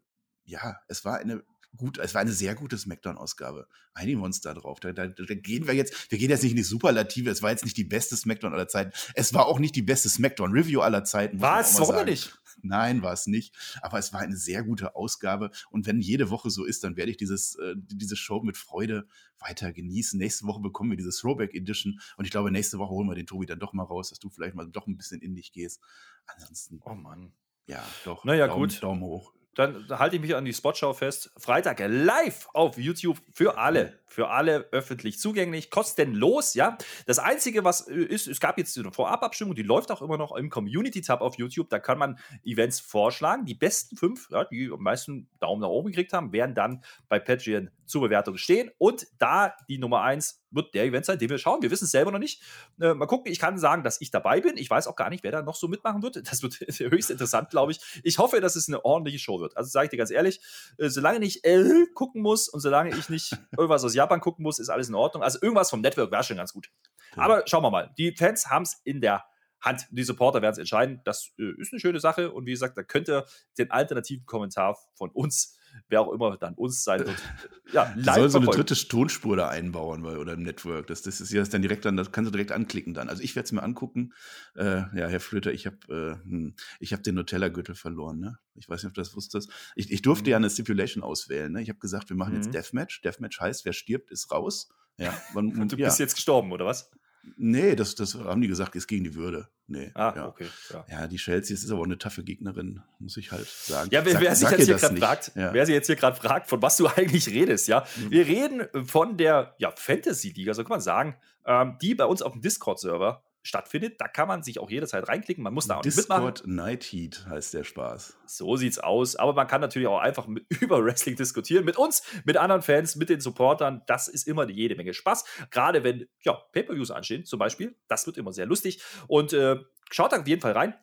ja, 0.46 0.76
es 0.88 1.04
war 1.04 1.18
eine 1.18 1.42
gut, 1.76 1.98
es 1.98 2.14
war 2.14 2.20
eine 2.20 2.32
sehr 2.32 2.54
gute 2.54 2.78
Smackdown-Ausgabe. 2.78 3.66
Einigen 3.94 4.20
wir 4.20 4.24
uns 4.24 4.40
da 4.40 4.54
drauf. 4.54 4.80
Da, 4.80 4.92
da, 4.92 5.06
da, 5.08 5.34
gehen 5.34 5.66
wir 5.66 5.74
jetzt, 5.74 6.10
wir 6.10 6.18
gehen 6.18 6.30
jetzt 6.30 6.42
nicht 6.42 6.52
in 6.52 6.56
die 6.56 6.62
Superlative. 6.62 7.30
Es 7.30 7.42
war 7.42 7.50
jetzt 7.50 7.64
nicht 7.64 7.76
die 7.76 7.84
beste 7.84 8.16
Smackdown 8.16 8.52
aller 8.52 8.68
Zeiten. 8.68 8.92
Es 9.14 9.34
war 9.34 9.46
auch 9.46 9.58
nicht 9.58 9.76
die 9.76 9.82
beste 9.82 10.08
Smackdown-Review 10.08 10.80
aller 10.80 11.04
Zeiten. 11.04 11.40
War 11.40 11.60
es, 11.60 11.78
warum 11.78 12.04
nicht? 12.04 12.38
Nein, 12.62 13.02
war 13.02 13.12
es 13.12 13.26
nicht. 13.26 13.54
Aber 13.82 13.98
es 13.98 14.12
war 14.12 14.20
eine 14.20 14.36
sehr 14.36 14.62
gute 14.62 14.94
Ausgabe. 14.96 15.50
Und 15.70 15.86
wenn 15.86 16.00
jede 16.00 16.30
Woche 16.30 16.50
so 16.50 16.64
ist, 16.64 16.84
dann 16.84 16.96
werde 16.96 17.10
ich 17.10 17.16
dieses, 17.16 17.56
äh, 17.56 17.74
diese 17.76 18.16
Show 18.16 18.42
mit 18.42 18.56
Freude 18.56 19.06
weiter 19.38 19.72
genießen. 19.72 20.18
Nächste 20.18 20.46
Woche 20.46 20.60
bekommen 20.60 20.90
wir 20.90 20.96
diese 20.96 21.10
Throwback 21.10 21.54
Edition. 21.54 22.00
Und 22.16 22.24
ich 22.24 22.30
glaube, 22.30 22.50
nächste 22.50 22.78
Woche 22.78 22.90
holen 22.90 23.08
wir 23.08 23.14
den 23.14 23.26
Tobi 23.26 23.46
dann 23.46 23.58
doch 23.58 23.72
mal 23.72 23.84
raus, 23.84 24.10
dass 24.10 24.18
du 24.18 24.30
vielleicht 24.30 24.54
mal 24.54 24.66
doch 24.68 24.86
ein 24.86 24.96
bisschen 24.96 25.20
in 25.20 25.34
dich 25.34 25.52
gehst. 25.52 25.80
Ansonsten. 26.26 26.80
Oh 26.84 26.94
Mann. 26.94 27.32
Ja, 27.66 27.82
doch. 28.04 28.24
Naja, 28.24 28.46
Daumen, 28.46 28.60
gut. 28.60 28.82
Daumen 28.82 29.02
hoch 29.02 29.32
dann 29.54 29.88
halte 29.88 30.16
ich 30.16 30.22
mich 30.22 30.34
an 30.34 30.44
die 30.44 30.52
Spotschau 30.52 30.92
fest. 30.92 31.32
Freitag 31.36 31.80
live 31.86 32.48
auf 32.52 32.76
YouTube 32.78 33.18
für 33.32 33.58
alle 33.58 33.98
für 34.14 34.30
alle 34.30 34.68
öffentlich 34.70 35.18
zugänglich, 35.18 35.70
kostenlos, 35.70 36.54
ja. 36.54 36.78
Das 37.06 37.18
Einzige, 37.18 37.64
was 37.64 37.88
äh, 37.88 37.94
ist, 37.94 38.28
es 38.28 38.40
gab 38.40 38.56
jetzt 38.58 38.78
eine 38.78 38.92
Vorababstimmung, 38.92 39.54
die 39.54 39.62
läuft 39.62 39.90
auch 39.90 40.00
immer 40.00 40.16
noch 40.16 40.34
im 40.36 40.50
Community-Tab 40.50 41.20
auf 41.20 41.36
YouTube, 41.36 41.68
da 41.68 41.80
kann 41.80 41.98
man 41.98 42.18
Events 42.44 42.80
vorschlagen. 42.80 43.44
Die 43.44 43.54
besten 43.54 43.96
fünf, 43.96 44.30
ja, 44.30 44.44
die 44.44 44.70
am 44.72 44.82
meisten 44.82 45.28
Daumen 45.40 45.60
nach 45.60 45.68
oben 45.68 45.88
gekriegt 45.88 46.12
haben, 46.12 46.32
werden 46.32 46.54
dann 46.54 46.84
bei 47.08 47.18
Patreon 47.18 47.70
zur 47.84 48.02
Bewertung 48.02 48.36
stehen. 48.36 48.70
Und 48.78 49.06
da 49.18 49.54
die 49.68 49.78
Nummer 49.78 50.02
eins 50.02 50.43
wird 50.54 50.74
der 50.74 50.84
Event 50.84 51.04
sein, 51.04 51.18
den 51.18 51.30
wir 51.30 51.38
schauen. 51.38 51.62
Wir 51.62 51.70
wissen 51.70 51.84
es 51.84 51.90
selber 51.90 52.10
noch 52.10 52.18
nicht. 52.18 52.42
Äh, 52.80 52.94
mal 52.94 53.06
gucken, 53.06 53.30
ich 53.30 53.38
kann 53.38 53.58
sagen, 53.58 53.82
dass 53.82 54.00
ich 54.00 54.10
dabei 54.10 54.40
bin. 54.40 54.56
Ich 54.56 54.70
weiß 54.70 54.86
auch 54.86 54.96
gar 54.96 55.10
nicht, 55.10 55.24
wer 55.24 55.32
da 55.32 55.42
noch 55.42 55.56
so 55.56 55.68
mitmachen 55.68 56.02
wird. 56.02 56.28
Das 56.30 56.42
wird 56.42 56.54
höchst 56.60 57.10
interessant, 57.10 57.50
glaube 57.50 57.72
ich. 57.72 57.80
Ich 58.02 58.18
hoffe, 58.18 58.40
dass 58.40 58.56
es 58.56 58.68
eine 58.68 58.84
ordentliche 58.84 59.18
Show 59.18 59.40
wird. 59.40 59.56
Also 59.56 59.70
sage 59.70 59.86
ich 59.86 59.90
dir 59.90 59.96
ganz 59.96 60.10
ehrlich, 60.10 60.40
äh, 60.78 60.88
solange 60.88 61.24
ich 61.24 61.44
L 61.44 61.86
gucken 61.94 62.22
muss 62.22 62.48
und 62.48 62.60
solange 62.60 62.90
ich 62.96 63.08
nicht 63.08 63.36
irgendwas 63.56 63.84
aus 63.84 63.94
Japan 63.94 64.20
gucken 64.20 64.42
muss, 64.42 64.58
ist 64.58 64.68
alles 64.68 64.88
in 64.88 64.94
Ordnung. 64.94 65.22
Also 65.22 65.38
irgendwas 65.42 65.70
vom 65.70 65.80
Network 65.80 66.10
wäre 66.10 66.24
schon 66.24 66.36
ganz 66.36 66.52
gut. 66.52 66.70
Ja. 67.16 67.22
Aber 67.22 67.42
schauen 67.46 67.62
wir 67.62 67.70
mal. 67.70 67.92
Die 67.98 68.14
Fans 68.16 68.48
haben 68.48 68.62
es 68.62 68.80
in 68.84 69.00
der 69.00 69.24
Hand. 69.60 69.86
Die 69.90 70.02
Supporter 70.02 70.42
werden 70.42 70.52
es 70.52 70.58
entscheiden. 70.58 71.00
Das 71.04 71.32
äh, 71.38 71.52
ist 71.58 71.72
eine 71.72 71.80
schöne 71.80 72.00
Sache. 72.00 72.30
Und 72.30 72.46
wie 72.46 72.52
gesagt, 72.52 72.76
da 72.76 72.82
könnt 72.82 73.08
ihr 73.08 73.24
den 73.58 73.70
alternativen 73.70 74.26
Kommentar 74.26 74.78
von 74.94 75.10
uns 75.10 75.58
wer 75.88 76.00
auch 76.00 76.12
immer 76.12 76.36
dann 76.36 76.54
uns 76.54 76.84
sein 76.84 77.00
wird, 77.00 77.16
ja, 77.72 77.92
live 77.96 78.04
Du 78.04 78.20
sollst 78.20 78.32
so 78.32 78.38
eine 78.38 78.50
dritte 78.50 78.74
Tonspur 78.74 79.36
da 79.36 79.48
einbauen 79.48 80.04
oder 80.04 80.34
im 80.34 80.42
Network. 80.42 80.86
Das, 80.86 81.02
das 81.02 81.20
ist 81.20 81.32
ja 81.32 81.42
dann 81.42 81.62
direkt 81.62 81.84
dann, 81.84 81.96
das 81.96 82.12
kannst 82.12 82.28
du 82.28 82.32
direkt 82.32 82.52
anklicken 82.52 82.94
dann. 82.94 83.08
Also 83.08 83.22
ich 83.22 83.36
werde 83.36 83.46
es 83.46 83.52
mir 83.52 83.62
angucken. 83.62 84.12
Äh, 84.56 84.64
ja, 84.64 85.08
Herr 85.08 85.20
Flöter, 85.20 85.52
ich 85.52 85.66
habe 85.66 85.76
äh, 85.88 86.28
hm, 86.28 86.54
ich 86.80 86.92
hab 86.92 87.02
den 87.02 87.14
Nutella-Gürtel 87.16 87.74
verloren, 87.74 88.20
ne? 88.20 88.38
Ich 88.54 88.68
weiß 88.68 88.82
nicht, 88.82 88.90
ob 88.90 88.94
du 88.94 89.00
das 89.00 89.14
wusstest. 89.14 89.50
Ich, 89.74 89.90
ich 89.90 90.02
durfte 90.02 90.24
mhm. 90.24 90.30
ja 90.30 90.36
eine 90.36 90.50
Stipulation 90.50 91.02
auswählen. 91.02 91.52
Ne? 91.52 91.62
Ich 91.62 91.68
habe 91.68 91.78
gesagt, 91.78 92.08
wir 92.08 92.16
machen 92.16 92.34
mhm. 92.34 92.42
jetzt 92.42 92.54
Deathmatch. 92.54 93.02
Deathmatch 93.02 93.40
heißt, 93.40 93.64
wer 93.64 93.72
stirbt, 93.72 94.10
ist 94.10 94.30
raus. 94.30 94.68
Ja, 94.96 95.12
man, 95.34 95.50
du 95.68 95.76
bist 95.76 95.98
jetzt 95.98 96.14
gestorben, 96.14 96.52
oder 96.52 96.64
was? 96.64 96.90
Nee, 97.36 97.74
das, 97.74 97.94
das 97.94 98.14
haben 98.14 98.40
die 98.40 98.48
gesagt, 98.48 98.76
ist 98.76 98.86
gegen 98.86 99.04
die 99.04 99.14
Würde. 99.14 99.48
Nee. 99.66 99.90
Ah, 99.94 100.12
ja. 100.14 100.28
okay. 100.28 100.46
Ja. 100.70 100.84
ja, 100.90 101.06
die 101.06 101.16
Chelsea 101.16 101.54
ist 101.54 101.70
aber 101.70 101.80
auch 101.80 101.84
eine 101.84 101.98
taffe 101.98 102.22
Gegnerin, 102.22 102.82
muss 102.98 103.16
ich 103.16 103.32
halt 103.32 103.46
sagen. 103.46 103.88
Ja, 103.92 104.04
wer, 104.04 104.12
sag, 104.12 104.22
wer 104.22 104.34
sich 104.34 104.50
jetzt 104.50 104.66
hier 104.66 104.76
gerade 104.76 104.96
fragt, 104.96 105.32
ja. 105.34 105.52
wer 105.54 105.66
sich 105.66 105.74
jetzt 105.74 105.86
hier 105.86 105.96
gerade 105.96 106.16
fragt, 106.16 106.48
von 106.48 106.60
was 106.60 106.76
du 106.76 106.86
eigentlich 106.96 107.28
redest, 107.28 107.68
ja. 107.68 107.86
Mhm. 107.96 108.10
Wir 108.10 108.26
reden 108.26 108.86
von 108.86 109.16
der 109.16 109.54
ja, 109.58 109.72
Fantasy-Liga, 109.74 110.54
so 110.54 110.62
kann 110.62 110.70
man 110.70 110.80
sagen, 110.80 111.16
ähm, 111.46 111.78
die 111.80 111.94
bei 111.94 112.04
uns 112.04 112.22
auf 112.22 112.32
dem 112.32 112.42
Discord-Server 112.42 113.22
stattfindet. 113.44 114.00
Da 114.00 114.08
kann 114.08 114.26
man 114.26 114.42
sich 114.42 114.58
auch 114.58 114.70
jederzeit 114.70 115.06
reinklicken. 115.06 115.44
Man 115.44 115.54
muss 115.54 115.68
da 115.68 115.76
auch 115.76 115.82
Discord 115.82 116.40
mitmachen. 116.40 116.54
Night 116.56 116.82
Heat 116.84 117.26
heißt 117.28 117.54
der 117.54 117.62
Spaß. 117.62 118.18
So 118.26 118.56
sieht's 118.56 118.78
aus. 118.78 119.14
Aber 119.16 119.34
man 119.34 119.46
kann 119.46 119.60
natürlich 119.60 119.86
auch 119.86 120.00
einfach 120.00 120.26
mit, 120.26 120.44
über 120.60 120.82
Wrestling 120.82 121.14
diskutieren. 121.14 121.64
Mit 121.64 121.76
uns, 121.76 122.02
mit 122.24 122.36
anderen 122.36 122.62
Fans, 122.62 122.96
mit 122.96 123.10
den 123.10 123.20
Supportern. 123.20 123.82
Das 123.86 124.08
ist 124.08 124.26
immer 124.26 124.48
jede 124.48 124.74
Menge 124.74 124.94
Spaß. 124.94 125.24
Gerade 125.50 125.84
wenn 125.84 126.08
ja, 126.22 126.32
Pay-Per-Views 126.52 126.90
anstehen, 126.90 127.24
zum 127.24 127.38
Beispiel. 127.38 127.76
Das 127.86 128.06
wird 128.06 128.16
immer 128.16 128.32
sehr 128.32 128.46
lustig. 128.46 128.82
Und 129.06 129.32
äh, 129.34 129.56
schaut 129.90 130.12
da 130.12 130.20
auf 130.20 130.26
jeden 130.26 130.40
Fall 130.40 130.52
rein. 130.52 130.74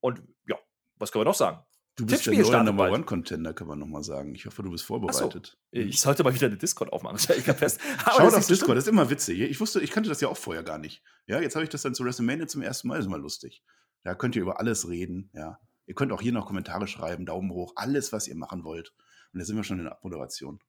Und 0.00 0.22
ja, 0.46 0.56
was 0.96 1.12
können 1.12 1.20
wir 1.20 1.26
noch 1.26 1.34
sagen? 1.34 1.62
Du 1.98 2.06
bist 2.06 2.26
der 2.26 2.32
neue 2.32 2.62
Number 2.64 2.92
One 2.92 3.02
Contender, 3.02 3.52
kann 3.52 3.66
man 3.66 3.80
nochmal 3.80 4.04
sagen. 4.04 4.32
Ich 4.32 4.46
hoffe, 4.46 4.62
du 4.62 4.70
bist 4.70 4.84
vorbereitet. 4.84 5.58
So. 5.72 5.78
Ich 5.80 6.00
sollte 6.00 6.22
mal 6.22 6.32
wieder 6.32 6.46
eine 6.46 6.56
Discord 6.56 6.92
aufmachen. 6.92 7.16
Ich 7.16 7.44
fest. 7.44 7.80
Schaut 8.04 8.34
auf 8.34 8.46
Discord, 8.46 8.76
das 8.76 8.84
ist 8.84 8.88
immer 8.88 9.10
witzig. 9.10 9.40
Ich 9.40 9.58
wusste, 9.58 9.80
ich 9.80 9.90
kannte 9.90 10.08
das 10.08 10.20
ja 10.20 10.28
auch 10.28 10.36
vorher 10.36 10.62
gar 10.62 10.78
nicht. 10.78 11.02
Ja, 11.26 11.40
jetzt 11.40 11.56
habe 11.56 11.64
ich 11.64 11.70
das 11.70 11.82
dann 11.82 11.96
zu 11.96 12.04
WrestleMania 12.04 12.46
zum 12.46 12.62
ersten 12.62 12.86
Mal. 12.86 12.94
Das 12.96 13.06
ist 13.06 13.10
mal 13.10 13.20
lustig. 13.20 13.64
Da 14.04 14.14
könnt 14.14 14.36
ihr 14.36 14.42
über 14.42 14.60
alles 14.60 14.88
reden. 14.88 15.28
Ja, 15.34 15.58
ihr 15.86 15.94
könnt 15.94 16.12
auch 16.12 16.22
hier 16.22 16.32
noch 16.32 16.46
Kommentare 16.46 16.86
schreiben, 16.86 17.26
Daumen 17.26 17.50
hoch, 17.50 17.72
alles, 17.74 18.12
was 18.12 18.28
ihr 18.28 18.36
machen 18.36 18.62
wollt. 18.62 18.94
Und 19.32 19.40
da 19.40 19.44
sind 19.44 19.56
wir 19.56 19.64
schon 19.64 19.78
in 19.78 19.84
der 19.84 19.92
Abmoderation. 19.94 20.60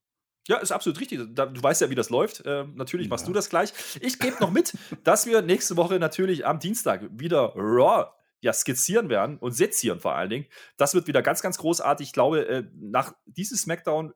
Ja, 0.47 0.57
ist 0.57 0.71
absolut 0.71 0.99
richtig. 0.99 1.19
Du 1.35 1.61
weißt 1.61 1.81
ja, 1.81 1.91
wie 1.91 1.95
das 1.95 2.09
läuft. 2.09 2.41
Ähm, 2.43 2.73
natürlich 2.73 3.07
machst 3.07 3.27
du 3.27 3.33
das 3.33 3.49
gleich. 3.49 3.71
Ich 4.01 4.17
gebe 4.17 4.37
noch 4.39 4.49
mit, 4.49 4.75
dass 5.03 5.27
wir 5.27 5.43
nächste 5.43 5.77
Woche 5.77 5.99
natürlich 5.99 6.47
am 6.47 6.59
Dienstag 6.59 7.07
wieder 7.11 7.53
Raw 7.55 8.07
ja, 8.41 8.53
skizzieren 8.53 9.09
werden 9.09 9.37
und 9.37 9.51
sezieren 9.51 9.99
vor 9.99 10.15
allen 10.15 10.29
Dingen. 10.29 10.45
Das 10.77 10.93
wird 10.93 11.07
wieder 11.07 11.21
ganz, 11.21 11.41
ganz 11.41 11.57
großartig. 11.57 12.07
Ich 12.07 12.13
glaube, 12.13 12.47
äh, 12.47 12.63
nach 12.79 13.13
diesem 13.25 13.57
Smackdown 13.57 14.13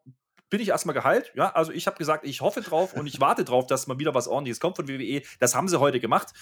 bin 0.49 0.61
ich 0.61 0.69
erstmal 0.69 0.93
geheilt. 0.93 1.31
Ja, 1.35 1.51
also 1.51 1.71
ich 1.71 1.87
habe 1.87 1.97
gesagt, 1.97 2.25
ich 2.25 2.41
hoffe 2.41 2.61
drauf 2.61 2.93
und 2.93 3.07
ich 3.07 3.19
warte 3.19 3.43
drauf, 3.43 3.65
dass 3.67 3.87
mal 3.87 3.99
wieder 3.99 4.13
was 4.13 4.27
ordentliches 4.27 4.59
kommt 4.59 4.75
von 4.75 4.87
WWE. 4.87 5.23
Das 5.39 5.55
haben 5.55 5.67
sie 5.67 5.79
heute 5.79 5.99
gemacht. 5.99 6.33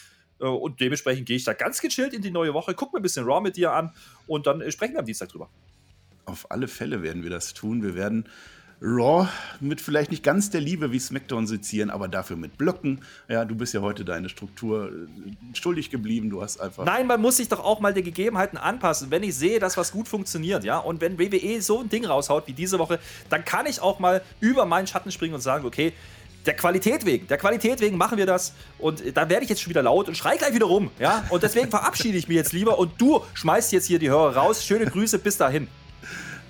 Äh, 0.42 0.46
und 0.46 0.82
dementsprechend 0.82 1.28
gehe 1.28 1.38
ich 1.38 1.44
da 1.44 1.54
ganz 1.54 1.82
gechillt 1.82 2.14
in 2.14 2.22
die 2.22 2.32
neue 2.32 2.54
Woche, 2.54 2.74
guck 2.74 2.94
mir 2.94 3.00
ein 3.00 3.04
bisschen 3.04 3.26
Raw 3.26 3.42
mit 3.42 3.56
dir 3.56 3.72
an 3.72 3.94
und 4.28 4.48
dann 4.48 4.62
äh, 4.62 4.72
sprechen 4.72 4.94
wir 4.94 5.00
am 5.00 5.06
Dienstag 5.06 5.30
drüber. 5.30 5.50
Auf 6.26 6.50
alle 6.52 6.68
Fälle 6.68 7.02
werden 7.02 7.24
wir 7.24 7.30
das 7.30 7.54
tun. 7.54 7.84
Wir 7.84 7.96
werden 7.96 8.28
Raw 8.82 9.30
mit 9.60 9.80
vielleicht 9.80 10.10
nicht 10.10 10.24
ganz 10.24 10.50
der 10.50 10.60
Liebe 10.60 10.92
wie 10.92 11.00
SmackDown 11.00 11.46
sezieren, 11.46 11.92
aber 11.92 12.08
dafür 12.08 12.36
mit 12.36 12.58
Blöcken. 12.58 13.02
Ja, 13.28 13.46
du 13.46 13.54
bist 13.54 13.76
ja 13.76 13.82
heute 13.82 14.04
deine 14.04 14.28
Struktur 14.28 14.92
äh, 14.92 15.56
schuldig 15.56 15.92
geblieben. 15.92 16.32
Du 16.32 16.42
hast 16.42 16.60
einfach. 16.60 16.86
Nein, 16.86 17.06
man 17.06 17.22
muss 17.22 17.38
sich 17.38 17.48
doch 17.48 17.60
auch 17.60 17.80
mal 17.80 17.94
den 17.94 18.04
Gegebenheiten 18.04 18.58
anpassen. 18.58 19.12
Wenn 19.12 19.22
ich 19.22 19.36
sehe, 19.36 19.60
dass 19.60 19.78
was 19.78 19.92
gut 19.92 20.08
funktioniert, 20.08 20.64
ja, 20.64 20.80
und 20.80 21.00
wenn 21.00 21.20
WWE 21.20 21.62
so 21.62 21.80
ein 21.80 21.90
Ding 21.90 22.06
raushaut 22.06 22.48
wie 22.48 22.54
diese 22.54 22.80
Woche, 22.80 23.00
dann 23.30 23.46
kann 23.46 23.68
ich 23.68 23.82
auch 23.82 24.00
mal 24.00 24.24
über 24.40 24.66
meinen 24.66 24.88
Schatten 24.88 25.12
springen 25.12 25.36
und 25.36 25.42
sagen, 25.42 25.66
okay, 25.66 25.94
der 26.48 26.56
Qualität 26.56 27.06
wegen, 27.06 27.28
der 27.28 27.38
Qualität 27.38 27.82
wegen 27.82 27.98
machen 27.98 28.18
wir 28.18 28.26
das. 28.26 28.54
Und 28.80 29.04
da 29.16 29.30
werde 29.30 29.44
ich 29.44 29.50
jetzt 29.50 29.62
schon 29.62 29.70
wieder 29.70 29.84
laut 29.84 30.08
und 30.08 30.18
schrei 30.18 30.38
gleich 30.38 30.56
wieder 30.56 30.66
rum. 30.66 30.90
Ja? 30.98 31.24
Und 31.30 31.44
deswegen 31.44 31.70
verabschiede 31.70 32.18
ich 32.18 32.28
mich 32.28 32.38
jetzt 32.38 32.52
lieber 32.52 32.80
und 32.80 33.00
du 33.00 33.22
schmeißt 33.36 33.72
jetzt 33.74 33.86
hier 33.86 34.00
die 34.00 34.10
Hörer 34.10 34.36
raus. 34.36 34.66
Schöne 34.66 34.86
Grüße, 34.86 35.20
bis 35.20 35.38
dahin. 35.38 35.68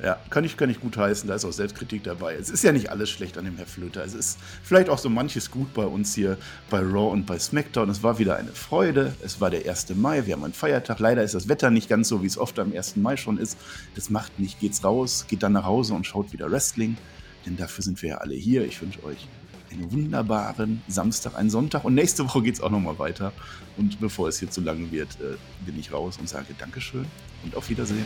Ja, 0.04 0.18
kann 0.32 0.44
ich, 0.44 0.58
kann 0.58 0.72
ich 0.72 0.80
gut 0.80 0.98
heißen, 0.98 1.28
da 1.28 1.36
ist 1.36 1.46
auch 1.46 1.52
Selbstkritik 1.52 2.04
dabei. 2.04 2.34
Es 2.34 2.50
ist 2.50 2.64
ja 2.64 2.72
nicht 2.72 2.90
alles 2.90 3.12
schlecht 3.12 3.38
an 3.38 3.46
dem 3.46 3.58
Herr 3.58 3.68
Flöter. 3.68 4.04
Es 4.04 4.16
ist 4.16 4.40
vielleicht 4.64 4.90
auch 4.90 4.98
so 4.98 5.10
manches 5.10 5.52
gut 5.52 5.76
bei 5.76 5.86
uns 5.86 6.16
hier 6.16 6.38
bei 6.72 6.80
Raw 6.80 7.12
und 7.12 7.28
bei 7.28 7.38
SmackDown. 7.38 7.88
Es 7.88 8.02
war 8.02 8.18
wieder 8.18 8.36
eine 8.36 8.52
Freude. 8.52 9.14
Es 9.24 9.40
war 9.40 9.52
der 9.52 9.70
1. 9.70 9.94
Mai, 9.96 10.26
wir 10.26 10.34
haben 10.34 10.44
einen 10.44 10.54
Feiertag. 10.54 10.98
Leider 10.98 11.22
ist 11.22 11.36
das 11.36 11.48
Wetter 11.48 11.70
nicht 11.70 11.88
ganz 11.88 12.08
so, 12.08 12.24
wie 12.24 12.28
es 12.28 12.40
oft 12.40 12.58
am 12.58 12.74
1. 12.74 12.96
Mai 12.96 13.16
schon 13.16 13.38
ist. 13.38 13.60
Das 13.94 14.10
macht 14.10 14.40
nicht, 14.40 14.60
geht's 14.60 14.84
raus, 14.84 15.26
geht 15.28 15.44
dann 15.44 15.54
nach 15.54 15.66
Hause 15.66 15.94
und 15.94 16.08
schaut 16.08 16.34
wieder 16.34 16.50
Wrestling. 16.50 16.98
Denn 17.46 17.58
dafür 17.58 17.84
sind 17.84 18.02
wir 18.02 18.10
ja 18.10 18.18
alle 18.18 18.34
hier. 18.34 18.66
Ich 18.66 18.82
wünsche 18.82 19.04
euch 19.04 19.28
einen 19.72 19.92
wunderbaren 19.92 20.82
Samstag, 20.88 21.36
einen 21.36 21.52
Sonntag 21.52 21.86
und 21.86 21.94
nächste 21.94 22.26
Woche 22.26 22.42
geht 22.42 22.56
es 22.56 22.62
auch 22.62 22.72
nochmal 22.72 22.98
weiter. 22.98 23.34
Und 23.78 24.00
bevor 24.00 24.30
es 24.30 24.40
hier 24.40 24.50
zu 24.50 24.62
lang 24.62 24.92
wird, 24.92 25.10
äh, 25.22 25.38
bin 25.66 25.80
ich 25.80 25.94
raus 25.94 26.18
und 26.20 26.28
sage 26.28 26.56
Dankeschön 26.58 27.06
und 27.44 27.56
auf 27.56 27.70
Wiedersehen. 27.70 28.06